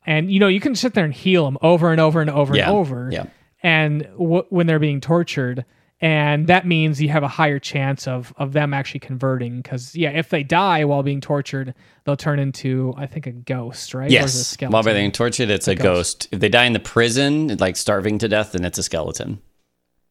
And 0.05 0.31
you 0.31 0.39
know 0.39 0.47
you 0.47 0.59
can 0.59 0.75
sit 0.75 0.93
there 0.93 1.05
and 1.05 1.13
heal 1.13 1.45
them 1.45 1.57
over 1.61 1.91
and 1.91 2.01
over 2.01 2.21
and 2.21 2.29
over 2.29 2.55
Yeah. 2.55 2.67
and 2.69 2.71
over 2.77 3.09
Yeah. 3.11 3.25
and 3.61 4.03
w- 4.17 4.45
when 4.49 4.65
they're 4.67 4.79
being 4.79 5.01
tortured 5.01 5.65
and 5.99 6.45
that 6.47 6.67
means 6.67 7.01
you 7.01 7.09
have 7.09 7.23
a 7.23 7.27
higher 7.27 7.59
chance 7.59 8.07
of 8.07 8.33
of 8.37 8.53
them 8.53 8.73
actually 8.73 8.99
converting 8.99 9.61
because 9.61 9.95
yeah 9.95 10.09
if 10.11 10.29
they 10.29 10.43
die 10.43 10.85
while 10.85 11.01
being 11.03 11.19
tortured 11.21 11.73
they'll 12.05 12.15
turn 12.15 12.37
into 12.39 12.93
i 12.97 13.07
think 13.07 13.25
a 13.25 13.31
ghost 13.31 13.93
right 13.93 14.03
Or 14.03 14.07
is 14.07 14.11
it 14.11 14.15
a 14.15 14.61
Yes. 14.61 14.71
While 14.71 14.83
being 14.83 15.11
tortured, 15.11 15.49
it's 15.49 15.67
a 15.67 15.75
ghost. 15.75 16.27
If 16.31 16.39
they 16.39 16.49
die 16.49 16.65
in 16.65 16.73
the 16.73 16.79
prison, 16.79 17.57
like 17.57 17.75
starving 17.75 18.17
to 18.19 18.27
death, 18.27 18.51
then 18.51 18.63
it's 18.65 18.77
a 18.77 18.83
skeleton. 18.83 19.39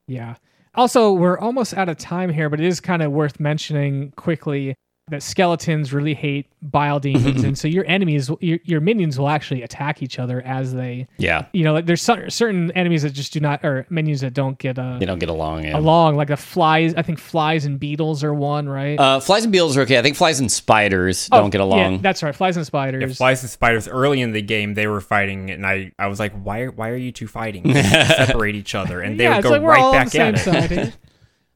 yeah 0.09 0.35
also 0.75 1.13
we're 1.13 1.39
almost 1.39 1.73
out 1.75 1.89
of 1.89 1.97
time 1.97 2.31
here 2.31 2.51
but 2.51 2.61
it 2.61 2.67
is 2.67 2.81
kind 2.81 3.03
of 3.03 3.11
worth 3.13 3.41
mentioning 3.41 4.13
quickly 4.17 4.75
that 5.09 5.23
skeletons 5.23 5.93
really 5.93 6.15
hate 6.15 6.47
bile 6.63 6.99
demons 6.99 7.45
and 7.45 7.57
so 7.57 7.69
your 7.69 7.85
enemies 7.87 8.29
your, 8.41 8.59
your 8.65 8.81
minions 8.81 9.17
will 9.17 9.29
actually 9.29 9.63
attack 9.63 10.03
each 10.03 10.19
other 10.19 10.43
as 10.43 10.75
they 10.75 11.07
Yeah. 11.17 11.47
you 11.53 11.63
know 11.63 11.73
like 11.75 11.87
there's 11.87 12.03
cer- 12.03 12.29
certain 12.29 12.73
enemies 12.73 13.03
that 13.03 13.11
just 13.11 13.33
do 13.33 13.39
not 13.39 13.65
or 13.65 13.87
minions 13.89 14.23
that 14.23 14.35
don't 14.35 14.59
get 14.59 14.81
uh, 14.81 14.99
They 14.99 15.07
don't 15.07 15.21
get 15.21 15.29
along. 15.29 15.63
Yeah. 15.63 15.79
along 15.79 16.17
like 16.17 16.27
the 16.27 16.37
flies 16.37 16.93
i 16.97 17.03
think 17.03 17.21
flies 17.21 17.67
and 17.67 17.79
beetles 17.79 18.25
are 18.25 18.35
one 18.35 18.69
right 18.69 18.99
Uh, 18.99 19.21
flies 19.21 19.45
and 19.45 19.53
beetles 19.53 19.77
are 19.77 19.83
okay. 19.83 19.97
I 19.97 20.03
think 20.03 20.17
flies 20.17 20.41
and 20.41 20.51
spiders 20.51 21.29
Oh, 21.31 21.39
don't 21.39 21.51
get 21.51 21.61
along. 21.61 21.93
Yeah, 21.93 21.99
that's 22.03 22.25
right. 22.25 22.35
Flies 22.35 22.57
and 22.57 22.67
spiders. 22.67 23.09
If 23.13 23.17
flies 23.19 23.43
and 23.45 23.51
spiders 23.51 23.87
early 23.87 24.21
in 24.21 24.33
the 24.33 24.43
game 24.43 24.75
they 24.75 24.89
were 24.89 25.01
fighting 25.01 25.53
and 25.53 25.65
I, 25.65 25.93
I 26.01 26.09
was 26.09 26.19
like 26.19 26.33
why 26.43 26.67
why 26.67 26.89
are 26.89 26.97
you 26.97 27.13
two 27.13 27.29
fighting 27.29 27.73
separate 27.75 28.57
each 28.57 28.75
other 28.75 29.01
and 29.03 29.21
they 29.21 29.25
yeah, 29.25 29.37
would 29.37 29.45
go 29.45 29.51
like 29.51 29.63
right 29.63 29.93
back 29.93 30.07
the 30.07 30.11
same 30.11 30.35
at 30.35 30.35
it 30.35 30.39
side. 30.41 30.71
here. 30.73 30.93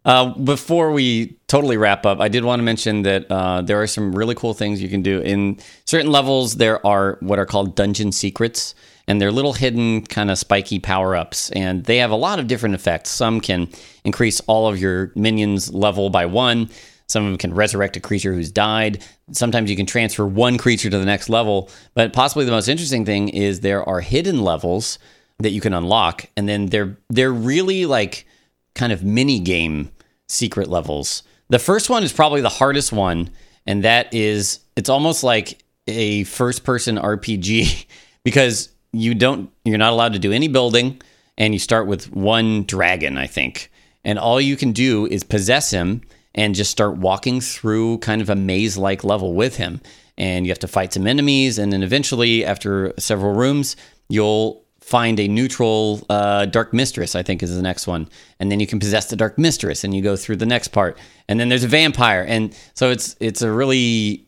Uh, 0.05 0.33
before 0.35 0.93
we 0.93 1.37
totally 1.47 1.77
wrap 1.77 2.07
up, 2.07 2.21
I 2.21 2.29
did 2.29 2.45
want 2.45 2.61
to 2.61 2.65
mention 2.65 3.03
that 3.03 3.31
uh, 3.31 3.61
there 3.63 3.81
are 3.83 3.87
some 3.87 4.15
really 4.15 4.35
cool 4.35 4.55
things 4.55 4.81
you 4.81 4.89
can 4.89 5.03
do. 5.03 5.21
In 5.21 5.59
certain 5.85 6.11
levels, 6.11 6.57
there 6.57 6.85
are 6.87 7.19
what 7.21 7.39
are 7.39 7.47
called 7.47 7.77
dungeon 7.77 8.11
secrets, 8.13 8.75
and 9.07 9.21
they're 9.21 9.33
little 9.33 9.53
hidden, 9.53 10.07
kind 10.07 10.31
of 10.31 10.39
spiky 10.39 10.79
power 10.79 11.15
ups. 11.15 11.51
And 11.51 11.85
they 11.85 11.99
have 11.99 12.11
a 12.11 12.17
lot 12.17 12.39
of 12.39 12.47
different 12.47 12.75
effects. 12.75 13.11
Some 13.11 13.41
can 13.41 13.69
increase 14.05 14.41
all 14.47 14.69
of 14.69 14.81
your 14.81 15.13
minions' 15.17 15.73
level 15.75 16.09
by 16.09 16.25
one, 16.25 16.71
some 17.11 17.25
of 17.25 17.31
them 17.33 17.39
can 17.39 17.53
resurrect 17.53 17.97
a 17.97 18.01
creature 18.01 18.33
who's 18.33 18.53
died. 18.53 19.03
Sometimes 19.33 19.69
you 19.69 19.77
can 19.77 19.85
transfer 19.85 20.25
one 20.25 20.57
creature 20.59 20.89
to 20.89 20.97
the 20.99 21.05
next 21.05 21.29
level. 21.29 21.69
But 21.93 22.13
possibly 22.13 22.45
the 22.45 22.53
most 22.53 22.69
interesting 22.69 23.05
thing 23.05 23.31
is 23.31 23.61
there 23.61 23.83
are 23.83 24.01
hidden 24.01 24.43
levels 24.43 25.01
that 25.41 25.51
you 25.51 25.61
can 25.61 25.75
unlock, 25.75 26.27
and 26.37 26.49
then 26.49 26.67
they're 26.67 26.97
they're 27.09 27.33
really 27.33 27.85
like 27.85 28.27
kind 28.75 28.93
of 28.93 29.05
mini 29.05 29.41
game 29.41 29.91
secret 30.29 30.69
levels. 30.69 31.23
The 31.49 31.59
first 31.59 31.91
one 31.91 32.03
is 32.03 32.13
probably 32.13 32.41
the 32.41 32.49
hardest 32.49 32.93
one, 32.93 33.31
and 33.67 33.85
that 33.85 34.13
is 34.15 34.61
it's 34.77 34.89
almost 34.89 35.25
like 35.25 35.63
a 35.87 36.25
first 36.25 36.65
person 36.65 36.97
RPG 36.97 37.87
because 38.25 38.71
you 38.93 39.15
don't 39.15 39.51
you're 39.65 39.79
not 39.79 39.93
allowed 39.93 40.13
to 40.13 40.19
do 40.19 40.33
any 40.33 40.49
building 40.49 41.01
and 41.39 41.55
you 41.55 41.59
start 41.59 41.87
with 41.87 42.13
one 42.13 42.65
dragon, 42.65 43.17
I 43.17 43.27
think. 43.27 43.71
And 44.05 44.19
all 44.19 44.41
you 44.41 44.57
can 44.57 44.73
do 44.73 45.07
is 45.07 45.25
possess 45.25 45.71
him 45.71 46.03
and 46.35 46.55
just 46.55 46.71
start 46.71 46.99
walking 46.99 47.41
through 47.41 47.99
kind 47.99 48.23
of 48.23 48.31
a 48.31 48.37
maze 48.37 48.77
like 48.77 49.05
level 49.05 49.35
with 49.35 49.57
him. 49.57 49.81
And 50.19 50.45
you 50.45 50.51
have 50.51 50.59
to 50.61 50.69
fight 50.69 50.93
some 50.93 51.07
enemies, 51.07 51.59
and 51.59 51.73
then 51.73 51.83
eventually, 51.83 52.45
after 52.45 52.93
several 52.99 53.33
rooms, 53.33 53.75
you'll 54.11 54.60
find 54.91 55.21
a 55.21 55.29
neutral 55.29 56.05
uh, 56.11 56.45
dark 56.47 56.75
mistress 56.75 57.15
i 57.15 57.23
think 57.23 57.43
is 57.43 57.55
the 57.55 57.63
next 57.63 57.87
one 57.87 58.09
and 58.41 58.51
then 58.51 58.59
you 58.59 58.67
can 58.67 58.81
possess 58.81 59.09
the 59.09 59.17
dark 59.17 59.39
mistress 59.39 59.85
and 59.85 59.95
you 59.95 60.03
go 60.03 60.17
through 60.17 60.37
the 60.37 60.45
next 60.45 60.69
part 60.69 60.99
and 61.29 61.39
then 61.39 61.49
there's 61.49 61.63
a 61.65 61.69
vampire 61.69 62.25
and 62.29 62.57
so 62.75 62.91
it's 62.91 63.17
it's 63.21 63.41
a 63.41 63.51
really 63.51 64.27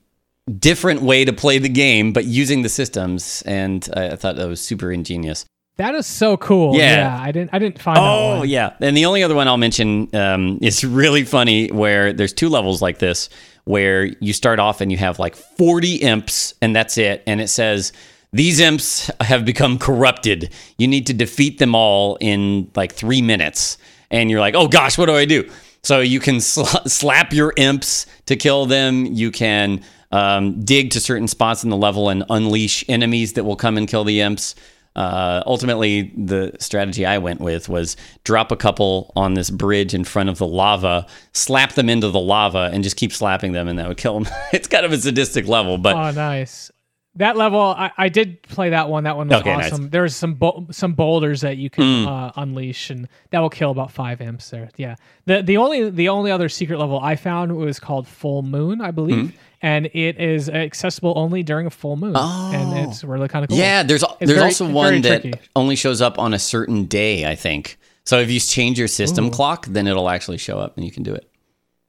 different 0.58 1.02
way 1.02 1.24
to 1.24 1.32
play 1.32 1.58
the 1.58 1.68
game 1.68 2.12
but 2.12 2.24
using 2.24 2.62
the 2.62 2.68
systems 2.68 3.42
and 3.42 3.88
i, 3.96 4.10
I 4.10 4.16
thought 4.16 4.36
that 4.36 4.46
was 4.46 4.60
super 4.60 4.92
ingenious 4.92 5.44
that 5.76 5.94
is 5.94 6.06
so 6.06 6.36
cool. 6.36 6.76
Yeah. 6.76 6.96
Yeah, 6.96 7.18
I 7.20 7.32
didn't. 7.32 7.50
I 7.54 7.58
didn't 7.58 7.80
find 7.80 7.96
that 7.96 8.02
Oh 8.02 8.42
yeah, 8.42 8.74
and 8.80 8.94
the 8.94 9.06
only 9.06 9.22
other 9.22 9.34
one 9.34 9.48
I'll 9.48 9.56
mention 9.56 10.14
um, 10.14 10.58
is 10.60 10.84
really 10.84 11.24
funny. 11.24 11.72
Where 11.72 12.12
there's 12.12 12.34
two 12.34 12.50
levels 12.50 12.82
like 12.82 12.98
this, 12.98 13.30
where 13.64 14.04
you 14.04 14.34
start 14.34 14.58
off 14.58 14.82
and 14.82 14.92
you 14.92 14.98
have 14.98 15.18
like 15.18 15.34
40 15.34 15.96
imps, 15.96 16.52
and 16.60 16.76
that's 16.76 16.98
it, 16.98 17.22
and 17.26 17.40
it 17.40 17.48
says 17.48 17.92
these 18.32 18.60
imps 18.60 19.10
have 19.20 19.44
become 19.44 19.78
corrupted. 19.78 20.52
You 20.78 20.88
need 20.88 21.06
to 21.08 21.14
defeat 21.14 21.58
them 21.58 21.74
all 21.74 22.16
in 22.20 22.70
like 22.74 22.92
three 22.92 23.22
minutes, 23.22 23.78
and 24.10 24.30
you're 24.30 24.40
like, 24.40 24.54
oh 24.54 24.68
gosh, 24.68 24.96
what 24.96 25.06
do 25.06 25.14
I 25.14 25.24
do? 25.24 25.50
So 25.82 26.00
you 26.00 26.20
can 26.20 26.40
sl- 26.40 26.64
slap 26.86 27.32
your 27.32 27.52
imps 27.56 28.06
to 28.26 28.36
kill 28.36 28.66
them. 28.66 29.04
You 29.06 29.30
can 29.30 29.82
um, 30.12 30.60
dig 30.64 30.90
to 30.92 31.00
certain 31.00 31.26
spots 31.28 31.64
in 31.64 31.70
the 31.70 31.76
level 31.76 32.08
and 32.08 32.24
unleash 32.30 32.84
enemies 32.88 33.32
that 33.34 33.44
will 33.44 33.56
come 33.56 33.76
and 33.76 33.88
kill 33.88 34.04
the 34.04 34.20
imps. 34.20 34.54
Uh, 34.94 35.42
ultimately, 35.46 36.12
the 36.16 36.52
strategy 36.58 37.06
I 37.06 37.16
went 37.18 37.40
with 37.40 37.68
was 37.68 37.96
drop 38.24 38.52
a 38.52 38.56
couple 38.56 39.10
on 39.16 39.32
this 39.34 39.48
bridge 39.50 39.94
in 39.94 40.04
front 40.04 40.28
of 40.28 40.36
the 40.38 40.46
lava, 40.46 41.06
slap 41.32 41.72
them 41.72 41.88
into 41.88 42.10
the 42.10 42.20
lava, 42.20 42.70
and 42.72 42.84
just 42.84 42.96
keep 42.96 43.12
slapping 43.12 43.52
them, 43.52 43.68
and 43.68 43.78
that 43.78 43.88
would 43.88 43.96
kill 43.96 44.20
them. 44.20 44.32
it's 44.52 44.68
kind 44.68 44.84
of 44.84 44.92
a 44.92 44.98
sadistic 44.98 45.48
level, 45.48 45.78
but 45.78 45.96
Oh, 45.96 46.10
nice. 46.10 46.70
That 47.16 47.36
level, 47.36 47.60
I, 47.60 47.90
I 47.98 48.08
did 48.08 48.40
play 48.42 48.70
that 48.70 48.88
one. 48.88 49.04
That 49.04 49.18
one 49.18 49.28
was 49.28 49.40
Okay, 49.40 49.54
nice. 49.54 49.64
Mm. 49.68 49.72
awesome. 49.72 49.90
There's 49.90 50.16
some 50.16 50.32
bou- 50.34 50.66
some 50.70 50.94
boulders 50.94 51.42
that 51.42 51.58
you 51.58 51.68
can 51.68 52.06
uh, 52.08 52.32
unleash, 52.36 52.88
and 52.88 53.06
that 53.30 53.40
will 53.40 53.50
kill 53.50 53.70
about 53.70 53.92
five 53.92 54.22
imps. 54.22 54.48
There, 54.48 54.70
yeah. 54.78 54.94
the 55.26 55.42
the 55.42 55.58
only 55.58 55.90
the 55.90 56.08
only 56.08 56.30
other 56.30 56.48
secret 56.48 56.78
level 56.78 56.98
I 56.98 57.16
found 57.16 57.54
was 57.54 57.78
called 57.78 58.08
Full 58.08 58.40
Moon, 58.42 58.80
I 58.80 58.92
believe, 58.92 59.16
Mm. 59.26 59.32
and 59.60 59.86
it 59.92 60.18
is 60.18 60.48
accessible 60.48 61.12
only 61.16 61.42
during 61.42 61.66
a 61.66 61.70
full 61.70 61.96
moon, 61.96 62.14
Oh. 62.16 62.50
and 62.54 62.88
it's 62.88 63.04
really 63.04 63.28
kind 63.28 63.44
of 63.44 63.50
cool. 63.50 63.58
yeah, 63.58 63.82
there's 63.82 64.04
there's 64.18 64.30
very- 64.30 64.40
also 64.44 64.70
one 64.70 65.02
that 65.02 65.20
tricky. 65.20 65.38
only 65.54 65.76
shows 65.76 66.00
up 66.00 66.18
on 66.18 66.32
a 66.32 66.38
certain 66.38 66.86
day, 66.86 67.26
I 67.30 67.34
think. 67.34 67.78
So 68.06 68.20
if 68.20 68.30
you 68.30 68.40
change 68.40 68.78
your 68.78 68.88
system 68.88 69.26
Ooh. 69.26 69.30
clock, 69.30 69.66
then 69.66 69.86
it'll 69.86 70.08
actually 70.08 70.38
show 70.38 70.58
up, 70.58 70.76
and 70.76 70.84
you 70.86 70.90
can 70.90 71.02
do 71.02 71.14
it. 71.14 71.28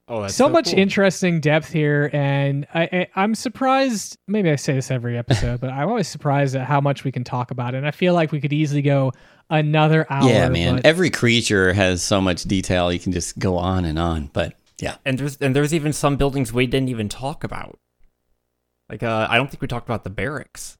Oh 0.08 0.22
that's 0.22 0.36
so, 0.36 0.49
much 0.49 0.72
cool. 0.72 0.80
interesting 0.80 1.39
depth 1.39 1.72
here, 1.72 2.10
and 2.14 2.68
I, 2.74 2.84
I, 2.84 3.08
I'm 3.16 3.36
surprised. 3.36 4.18
Maybe 4.28 4.49
I 4.49 4.56
say 4.56 4.74
this 4.74 4.91
every 4.91 5.18
episode, 5.18 5.60
but 5.62 5.70
I'm 5.70 5.88
always 5.89 6.08
surprised 6.08 6.56
at 6.56 6.66
how 6.66 6.82
much 6.82 7.04
we 7.04 7.12
can 7.12 7.24
talk 7.24 7.51
about 7.51 7.74
it. 7.74 7.78
And 7.78 7.88
I 7.88 7.91
feel 7.91 8.14
like 8.14 8.32
we 8.32 8.41
could 8.41 8.54
easily 8.54 8.82
go 8.82 9.12
another 9.49 10.06
hour. 10.10 10.30
yeah, 10.30 10.49
man. 10.49 10.76
but- 10.78 10.86
Every 10.86 11.10
creature 11.10 11.74
has 11.74 12.01
so 12.01 12.20
much 12.22 12.43
detail. 12.43 12.91
You 12.91 12.99
can 12.99 13.12
just 13.12 13.38
go 13.39 13.58
on 13.58 13.86
and 13.86 13.99
on. 13.99 14.30
But 14.34 14.56
yeah, 14.80 14.95
and 15.06 15.18
there's 15.18 15.38
and 15.38 15.56
there's 15.56 15.74
even 15.74 15.93
some 15.93 16.18
buildings 16.18 16.51
we 16.51 16.68
didn't 16.68 16.89
even 16.89 17.08
talk 17.10 17.43
about 17.43 17.80
like 18.89 19.04
uh 19.04 19.28
I 19.30 19.38
don't 19.38 19.49
think 19.49 19.62
we 19.62 19.68
talked 19.68 19.88
about 19.88 20.04
the 20.04 20.10
barracks 20.10 20.78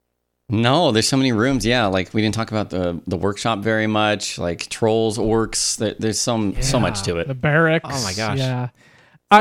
No, 0.50 0.92
there's 0.92 1.08
so 1.08 1.16
many 1.16 1.32
rooms. 1.32 1.66
Yeah, 1.66 1.86
like 1.86 2.14
we 2.14 2.22
didn't 2.22 2.36
talk 2.36 2.52
about 2.52 2.70
the 2.70 3.02
the 3.08 3.16
workshop 3.16 3.60
very 3.60 3.88
much. 3.88 4.38
Like 4.38 4.68
trolls, 4.70 5.18
orcs. 5.18 5.78
There, 5.78 5.96
there's 5.98 6.20
some 6.20 6.62
so 6.62 6.80
much 6.80 7.04
to 7.04 7.18
it. 7.18 7.28
The 7.28 7.34
barracks. 7.36 7.90
Oh 7.90 8.04
my 8.04 8.14
gosh. 8.14 8.40
Yeah. 8.40 8.70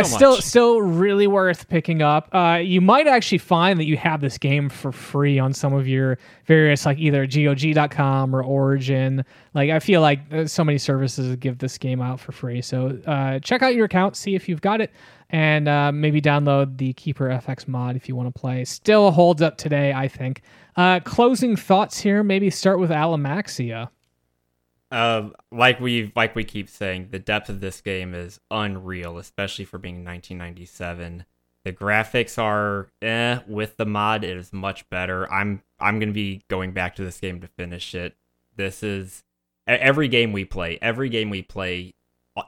Uh, 0.01 0.05
So 0.05 0.17
still, 0.17 0.31
much. 0.33 0.41
still 0.43 0.83
really 0.83 1.27
worth 1.27 1.69
picking 1.69 2.03
up. 2.03 2.29
Uh, 2.35 2.61
you 2.63 2.81
might 2.81 3.07
actually 3.07 3.39
find 3.39 3.79
that 3.79 3.85
you 3.85 3.97
have 3.97 4.21
this 4.21 4.39
game 4.39 4.69
for 4.69 4.93
free 4.93 5.39
on 5.39 5.53
some 5.53 5.73
of 5.73 5.87
your 5.87 6.19
various, 6.47 6.87
like 6.87 6.99
either 6.99 7.27
GOG.com 7.27 8.35
or 8.35 8.43
Origin. 8.43 9.25
Like, 9.55 9.71
I 9.71 9.79
feel 9.79 10.01
like 10.01 10.21
uh, 10.33 10.47
so 10.47 10.65
many 10.65 10.79
services 10.79 11.37
give 11.37 11.59
this 11.59 11.79
game 11.79 12.01
out 12.01 12.21
for 12.21 12.33
free. 12.33 12.63
So 12.63 12.99
uh, 13.07 13.39
check 13.41 13.63
out 13.63 13.75
your 13.75 13.85
account, 13.87 14.17
see 14.17 14.35
if 14.35 14.49
you've 14.49 14.61
got 14.63 14.81
it, 14.81 14.91
and 15.31 15.69
uh, 15.69 15.93
maybe 15.93 16.21
download 16.21 16.79
the 16.79 16.93
Keeper 16.95 17.29
FX 17.29 17.67
mod 17.69 17.97
if 17.97 18.09
you 18.09 18.17
want 18.17 18.35
to 18.35 18.39
play. 18.41 18.65
Still 18.65 19.11
holds 19.11 19.43
up 19.43 19.57
today, 19.59 19.93
I 19.93 20.09
think. 20.09 20.43
Uh, 20.77 21.01
closing 21.01 21.57
thoughts 21.57 21.99
here. 22.01 22.23
Maybe 22.23 22.49
start 22.51 22.79
with 22.79 22.91
Alamaxia. 22.91 23.89
Uh 24.93 25.31
like 25.51 25.81
we 25.81 26.13
like 26.15 26.35
we 26.35 26.45
keep 26.45 26.69
saying 26.69 27.09
the 27.11 27.19
depth 27.19 27.49
of 27.49 27.61
this 27.61 27.81
game 27.81 28.15
is 28.15 28.41
unreal 28.51 29.19
especially 29.19 29.65
for 29.65 29.79
being 29.79 30.05
1997 30.05 31.25
the 31.65 31.73
graphics 31.73 32.41
are 32.41 32.89
eh 33.01 33.39
with 33.47 33.77
the 33.77 33.87
mod 33.87 34.25
it 34.25 34.37
is 34.37 34.53
much 34.53 34.89
better. 34.91 35.31
I'm 35.33 35.63
i'm 35.81 35.99
gonna 35.99 36.13
be 36.13 36.43
going 36.49 36.73
back 36.73 36.97
to 36.97 37.05
this 37.05 37.21
game 37.21 37.41
to 37.41 37.49
finish 37.49 37.95
it. 37.95 38.17
This 38.57 38.83
is 38.83 39.25
every 39.67 40.09
game 40.09 40.33
we 40.33 40.45
play 40.45 40.79
every 40.83 41.09
game 41.09 41.31
we 41.31 41.43
play 41.43 41.95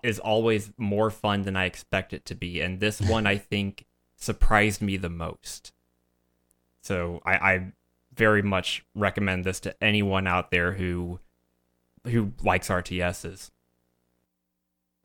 is 0.03 0.19
always 0.19 0.73
more 0.77 1.11
fun 1.11 1.43
than 1.43 1.57
i 1.57 1.65
expect 1.65 2.13
it 2.13 2.25
to 2.25 2.35
be 2.35 2.61
and 2.61 2.81
this 2.81 3.01
one 3.09 3.27
i 3.27 3.37
think 3.37 3.87
surprised 4.17 4.83
me 4.83 4.97
the 4.97 5.11
most. 5.11 5.73
So 6.81 7.21
I, 7.25 7.35
I 7.35 7.73
very 8.15 8.43
much 8.43 8.85
recommend 8.95 9.45
this 9.45 9.61
to 9.61 9.83
anyone 9.83 10.27
out 10.27 10.51
there 10.51 10.73
who 10.73 11.21
who 12.07 12.33
likes 12.43 12.69
RTSs. 12.69 13.51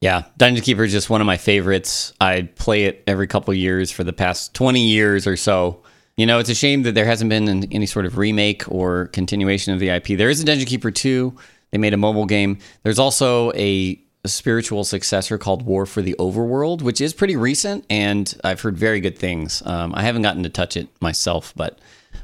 Yeah, 0.01 0.23
Dungeon 0.37 0.63
Keeper 0.63 0.85
is 0.85 0.93
just 0.93 1.09
one 1.09 1.19
of 1.19 1.27
my 1.27 1.37
favorites. 1.37 2.13
I 2.21 2.43
play 2.55 2.85
it 2.85 3.03
every 3.05 3.27
couple 3.27 3.53
years 3.53 3.91
for 3.91 4.05
the 4.05 4.13
past 4.13 4.53
20 4.53 4.87
years 4.87 5.27
or 5.27 5.35
so. 5.35 5.83
You 6.15 6.25
know, 6.25 6.39
it's 6.39 6.49
a 6.49 6.55
shame 6.55 6.83
that 6.83 6.95
there 6.95 7.05
hasn't 7.05 7.29
been 7.29 7.47
an, 7.49 7.65
any 7.71 7.85
sort 7.85 8.05
of 8.05 8.17
remake 8.17 8.63
or 8.71 9.07
continuation 9.07 9.73
of 9.73 9.79
the 9.79 9.89
IP. 9.89 10.17
There 10.17 10.29
is 10.29 10.41
a 10.41 10.45
Dungeon 10.45 10.67
Keeper 10.67 10.91
2. 10.91 11.35
They 11.71 11.77
made 11.77 11.93
a 11.93 11.97
mobile 11.97 12.25
game. 12.25 12.59
There's 12.83 12.99
also 12.99 13.51
a, 13.53 14.01
a 14.23 14.27
spiritual 14.27 14.85
successor 14.85 15.37
called 15.37 15.63
War 15.63 15.85
for 15.85 16.01
the 16.01 16.15
Overworld, 16.17 16.81
which 16.81 17.01
is 17.01 17.13
pretty 17.13 17.35
recent, 17.35 17.85
and 17.89 18.33
I've 18.43 18.61
heard 18.61 18.77
very 18.77 19.01
good 19.01 19.17
things. 19.17 19.61
Um, 19.65 19.93
I 19.95 20.03
haven't 20.03 20.21
gotten 20.21 20.43
to 20.43 20.49
touch 20.49 20.77
it 20.77 20.87
myself, 21.01 21.53
but 21.55 21.77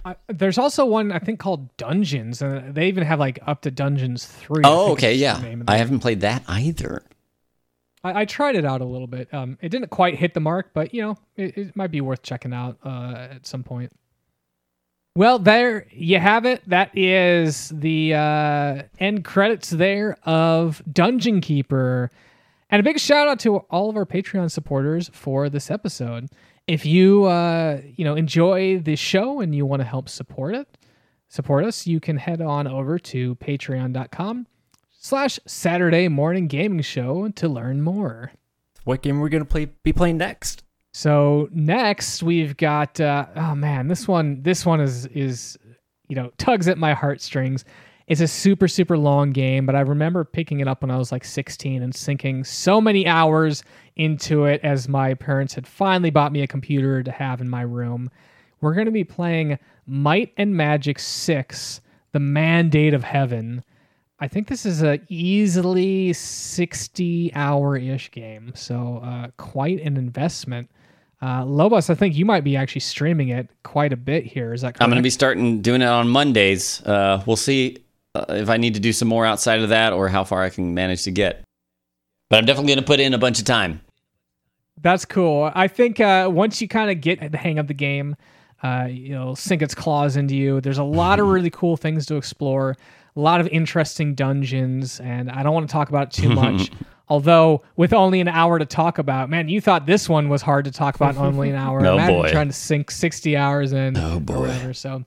I, 0.06 0.16
there's 0.28 0.60
also 0.60 0.86
one 0.86 1.12
I 1.12 1.20
think 1.20 1.40
called 1.40 1.76
Dungeons, 1.78 2.42
and 2.42 2.76
they 2.76 2.88
even 2.88 3.04
have 3.04 3.20
like 3.20 3.40
up 3.48 3.62
to 3.62 3.72
Dungeons 3.72 4.26
three. 4.26 4.62
Oh, 4.64 4.92
okay, 4.92 5.16
yeah. 5.16 5.42
I 5.68 5.78
haven't 5.78 6.00
played 6.00 6.22
that 6.22 6.44
either. 6.48 7.04
I, 8.04 8.22
I 8.22 8.26
tried 8.26 8.56
it 8.56 8.66
out 8.66 8.82
a 8.82 8.86
little 8.86 9.08
bit. 9.08 9.34
Um, 9.34 9.58
it 9.62 9.70
didn't 9.70 9.90
quite 9.90 10.16
hit 10.16 10.36
the 10.36 10.40
mark, 10.40 10.70
but 10.74 10.94
you 10.94 11.02
know, 11.02 11.18
it, 11.36 11.58
it 11.58 11.76
might 11.76 11.90
be 11.90 12.02
worth 12.02 12.22
checking 12.22 12.54
out 12.54 12.78
uh, 12.86 13.30
at 13.32 13.48
some 13.48 13.64
point. 13.64 13.92
Well, 15.18 15.40
there 15.40 15.88
you 15.92 16.20
have 16.20 16.46
it. 16.46 16.62
That 16.68 16.96
is 16.96 17.70
the 17.70 18.14
uh, 18.14 18.84
end 19.00 19.24
credits 19.24 19.70
there 19.72 20.18
of 20.24 20.84
Dungeon 20.92 21.42
Keeper. 21.42 22.12
And 22.70 22.80
a 22.80 22.84
big 22.84 23.00
shout 23.00 23.28
out 23.28 23.40
to 23.40 23.58
all 23.58 23.90
of 23.90 23.96
our 23.96 24.06
Patreon 24.06 24.52
supporters 24.52 25.10
for 25.14 25.50
this 25.50 25.72
episode. 25.72 26.28
If 26.68 26.86
you 26.86 27.26
uh, 27.26 27.82
you 27.96 28.04
know 28.04 28.16
enjoy 28.16 28.80
this 28.80 29.00
show 29.00 29.40
and 29.40 29.54
you 29.54 29.66
want 29.66 29.82
to 29.82 29.88
help 29.88 30.10
support 30.10 30.56
it, 30.56 30.78
support 31.28 31.66
us, 31.66 31.86
you 31.86 32.00
can 32.00 32.18
head 32.18 32.42
on 32.42 32.68
over 32.68 32.98
to 33.00 33.36
patreon.com 33.36 34.48
slash 34.92 35.40
Saturday 35.46 36.08
morning 36.08 36.48
gaming 36.48 36.82
show 36.82 37.30
to 37.30 37.48
learn 37.48 37.82
more. 37.82 38.32
What 38.84 39.02
game 39.02 39.20
are 39.20 39.24
we 39.24 39.30
gonna 39.30 39.46
play 39.46 39.66
be 39.84 39.94
playing 39.94 40.18
next? 40.18 40.64
So 40.94 41.50
next 41.52 42.24
we've 42.24 42.56
got 42.58 43.00
uh, 43.00 43.26
oh 43.36 43.54
man, 43.54 43.88
this 43.88 44.08
one 44.08 44.42
this 44.42 44.66
one 44.66 44.82
is 44.82 45.06
is 45.08 45.58
you 46.08 46.16
know 46.16 46.32
tugs 46.38 46.68
at 46.68 46.78
my 46.78 46.94
heartstrings. 46.94 47.66
It's 48.08 48.22
a 48.22 48.28
super 48.28 48.68
super 48.68 48.98
long 48.98 49.32
game, 49.32 49.66
but 49.66 49.76
I 49.76 49.82
remember 49.82 50.24
picking 50.24 50.60
it 50.60 50.68
up 50.68 50.82
when 50.82 50.92
I 50.92 50.98
was 50.98 51.12
like 51.12 51.26
16 51.26 51.82
and 51.82 51.94
sinking 51.94 52.44
so 52.44 52.80
many 52.80 53.08
hours 53.08 53.64
into 53.96 54.46
it 54.46 54.62
as 54.64 54.88
my 54.88 55.16
parents 55.16 55.56
had 55.56 55.66
finally 55.66 56.12
bought 56.12 56.32
me 56.32 56.42
a 56.42 56.48
computer 56.48 57.02
to 57.02 57.12
have 57.12 57.42
in 57.42 57.50
my 57.50 57.62
room. 57.62 58.12
We're 58.62 58.76
going 58.76 58.86
to 58.86 58.92
be 58.92 59.04
playing 59.04 59.58
Might 59.88 60.34
and 60.38 60.56
Magic 60.56 61.00
6: 61.00 61.82
The 62.12 62.20
Mandate 62.20 62.94
of 62.94 63.04
Heaven. 63.04 63.64
I 64.20 64.28
think 64.28 64.48
this 64.48 64.66
is 64.66 64.82
a 64.82 65.00
easily 65.10 66.14
60 66.14 67.34
hour 67.34 67.76
ish 67.76 68.12
game, 68.12 68.54
so 68.56 69.02
uh, 69.04 69.28
quite 69.38 69.82
an 69.82 69.98
investment. 69.98 70.70
Uh, 71.22 71.44
Lobos, 71.44 71.90
I 71.90 71.96
think 71.96 72.16
you 72.16 72.26
might 72.26 72.44
be 72.44 72.56
actually 72.56 72.82
streaming 72.82 73.30
it 73.30 73.50
quite 73.64 73.92
a 73.92 73.98
bit 73.98 74.26
here. 74.26 74.54
Is 74.54 74.62
that 74.62 74.68
correct? 74.74 74.84
I'm 74.84 74.90
going 74.90 75.00
to 75.00 75.04
be 75.04 75.10
starting 75.10 75.62
doing 75.62 75.82
it 75.82 75.88
on 75.88 76.08
Mondays. 76.08 76.82
Uh, 76.84 77.24
we'll 77.26 77.36
see 77.36 77.78
uh, 78.16 78.26
if 78.30 78.50
I 78.50 78.58
need 78.58 78.74
to 78.76 78.80
do 78.80 78.94
some 78.94 79.08
more 79.08 79.26
outside 79.26 79.60
of 79.62 79.70
that 79.70 79.94
or 79.94 80.08
how 80.08 80.24
far 80.24 80.42
I 80.44 80.50
can 80.50 80.74
manage 80.74 81.04
to 81.04 81.12
get. 81.12 81.44
But 82.30 82.40
I'm 82.40 82.46
definitely 82.46 82.70
going 82.74 82.80
to 82.84 82.86
put 82.86 83.00
in 83.00 83.14
a 83.14 83.18
bunch 83.18 83.40
of 83.40 83.46
time. 83.46 83.82
That's 84.82 85.06
cool. 85.06 85.52
I 85.56 85.68
think 85.68 86.00
uh, 86.00 86.30
once 86.32 86.62
you 86.62 86.68
kind 86.68 86.92
of 86.92 87.02
get 87.02 87.32
the 87.32 87.38
hang 87.38 87.60
of 87.60 87.68
the 87.68 87.74
game, 87.74 88.16
uh, 88.64 88.88
you'll 88.90 89.36
sink 89.36 89.62
its 89.62 89.76
claws 89.76 90.18
into 90.18 90.36
you. 90.36 90.60
There's 90.62 90.78
a 90.78 90.84
lot 90.84 91.20
of 91.20 91.28
really 91.36 91.50
cool 91.50 91.78
things 91.78 92.06
to 92.08 92.16
explore, 92.16 92.76
a 93.16 93.20
lot 93.20 93.40
of 93.42 93.48
interesting 93.50 94.16
dungeons, 94.16 95.00
and 95.00 95.30
I 95.32 95.44
don't 95.44 95.54
want 95.54 95.68
to 95.70 95.72
talk 95.72 95.90
about 95.90 96.08
it 96.18 96.22
too 96.22 96.30
much. 96.30 96.72
Although, 97.08 97.62
with 97.76 97.94
only 97.94 98.20
an 98.20 98.28
hour 98.28 98.58
to 98.58 98.66
talk 98.66 98.98
about, 98.98 99.30
man, 99.30 99.48
you 99.48 99.62
thought 99.62 99.86
this 99.86 100.10
one 100.10 100.28
was 100.28 100.42
hard 100.42 100.66
to 100.66 100.72
talk 100.72 100.96
about 100.96 101.14
in 101.16 101.22
only 101.22 101.52
an 101.52 101.56
hour. 101.66 101.86
Oh, 101.86 101.94
Imagine 101.94 102.16
boy. 102.22 102.32
trying 102.32 102.48
to 102.48 102.54
sink 102.54 102.90
60 102.90 103.38
hours 103.38 103.74
in 103.74 103.96
Oh, 103.96 104.16
or 104.16 104.20
boy. 104.20 104.40
whatever. 104.40 104.74
So, 104.74 105.06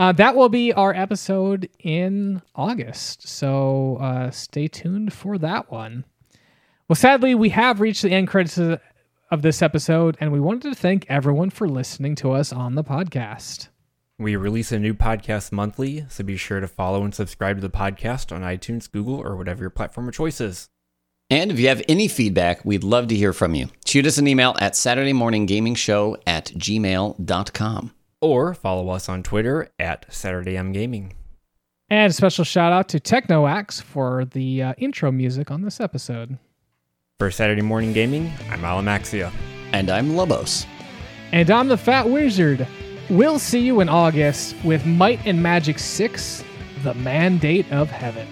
uh, 0.00 0.12
that 0.12 0.34
will 0.34 0.48
be 0.48 0.72
our 0.72 0.94
episode 0.94 1.68
in 1.78 2.40
August. 2.54 3.28
So, 3.28 3.98
uh, 4.00 4.30
stay 4.30 4.66
tuned 4.66 5.12
for 5.12 5.38
that 5.38 5.70
one. 5.70 6.04
Well, 6.88 6.96
sadly, 6.96 7.34
we 7.34 7.50
have 7.50 7.80
reached 7.80 8.02
the 8.02 8.10
end 8.10 8.28
credits 8.28 8.58
of 8.58 8.80
of 9.30 9.42
this 9.42 9.62
episode, 9.62 10.16
and 10.20 10.32
we 10.32 10.40
wanted 10.40 10.62
to 10.70 10.74
thank 10.74 11.06
everyone 11.08 11.50
for 11.50 11.68
listening 11.68 12.14
to 12.16 12.32
us 12.32 12.52
on 12.52 12.74
the 12.74 12.82
podcast. 12.82 13.68
We 14.18 14.36
release 14.36 14.72
a 14.72 14.78
new 14.78 14.92
podcast 14.92 15.52
monthly, 15.52 16.04
so 16.08 16.24
be 16.24 16.36
sure 16.36 16.60
to 16.60 16.66
follow 16.68 17.04
and 17.04 17.14
subscribe 17.14 17.56
to 17.56 17.62
the 17.62 17.70
podcast 17.70 18.34
on 18.34 18.42
iTunes, 18.42 18.90
Google, 18.90 19.14
or 19.14 19.36
whatever 19.36 19.62
your 19.62 19.70
platform 19.70 20.08
of 20.08 20.14
choice 20.14 20.40
is. 20.40 20.68
And 21.30 21.50
if 21.52 21.60
you 21.60 21.68
have 21.68 21.82
any 21.88 22.08
feedback, 22.08 22.64
we'd 22.64 22.82
love 22.82 23.06
to 23.08 23.14
hear 23.14 23.32
from 23.32 23.54
you. 23.54 23.68
Shoot 23.86 24.04
us 24.04 24.18
an 24.18 24.26
email 24.26 24.56
at 24.58 24.74
Saturday 24.74 25.12
Morning 25.12 25.46
Gaming 25.46 25.76
Show 25.76 26.16
at 26.26 26.46
gmail.com. 26.46 27.92
Or 28.20 28.52
follow 28.54 28.90
us 28.90 29.08
on 29.08 29.22
Twitter 29.22 29.68
at 29.78 30.06
Saturday 30.12 30.56
M 30.56 30.72
Gaming. 30.72 31.14
And 31.88 32.10
a 32.10 32.14
special 32.14 32.44
shout 32.44 32.72
out 32.72 32.88
to 32.90 33.00
TechnoAxe 33.00 33.82
for 33.82 34.24
the 34.26 34.62
uh, 34.62 34.74
intro 34.78 35.10
music 35.10 35.50
on 35.50 35.62
this 35.62 35.80
episode. 35.80 36.38
For 37.18 37.30
Saturday 37.30 37.62
Morning 37.62 37.92
Gaming, 37.92 38.30
I'm 38.50 38.60
Alamaxia. 38.60 39.32
And 39.72 39.90
I'm 39.90 40.16
Lobos. 40.16 40.66
And 41.32 41.50
I'm 41.50 41.68
the 41.68 41.76
Fat 41.76 42.08
Wizard. 42.08 42.66
We'll 43.08 43.38
see 43.38 43.60
you 43.60 43.80
in 43.80 43.88
August 43.88 44.54
with 44.64 44.86
Might 44.86 45.24
and 45.26 45.42
Magic 45.42 45.78
6 45.78 46.44
The 46.84 46.94
Mandate 46.94 47.70
of 47.72 47.90
Heaven. 47.90 48.28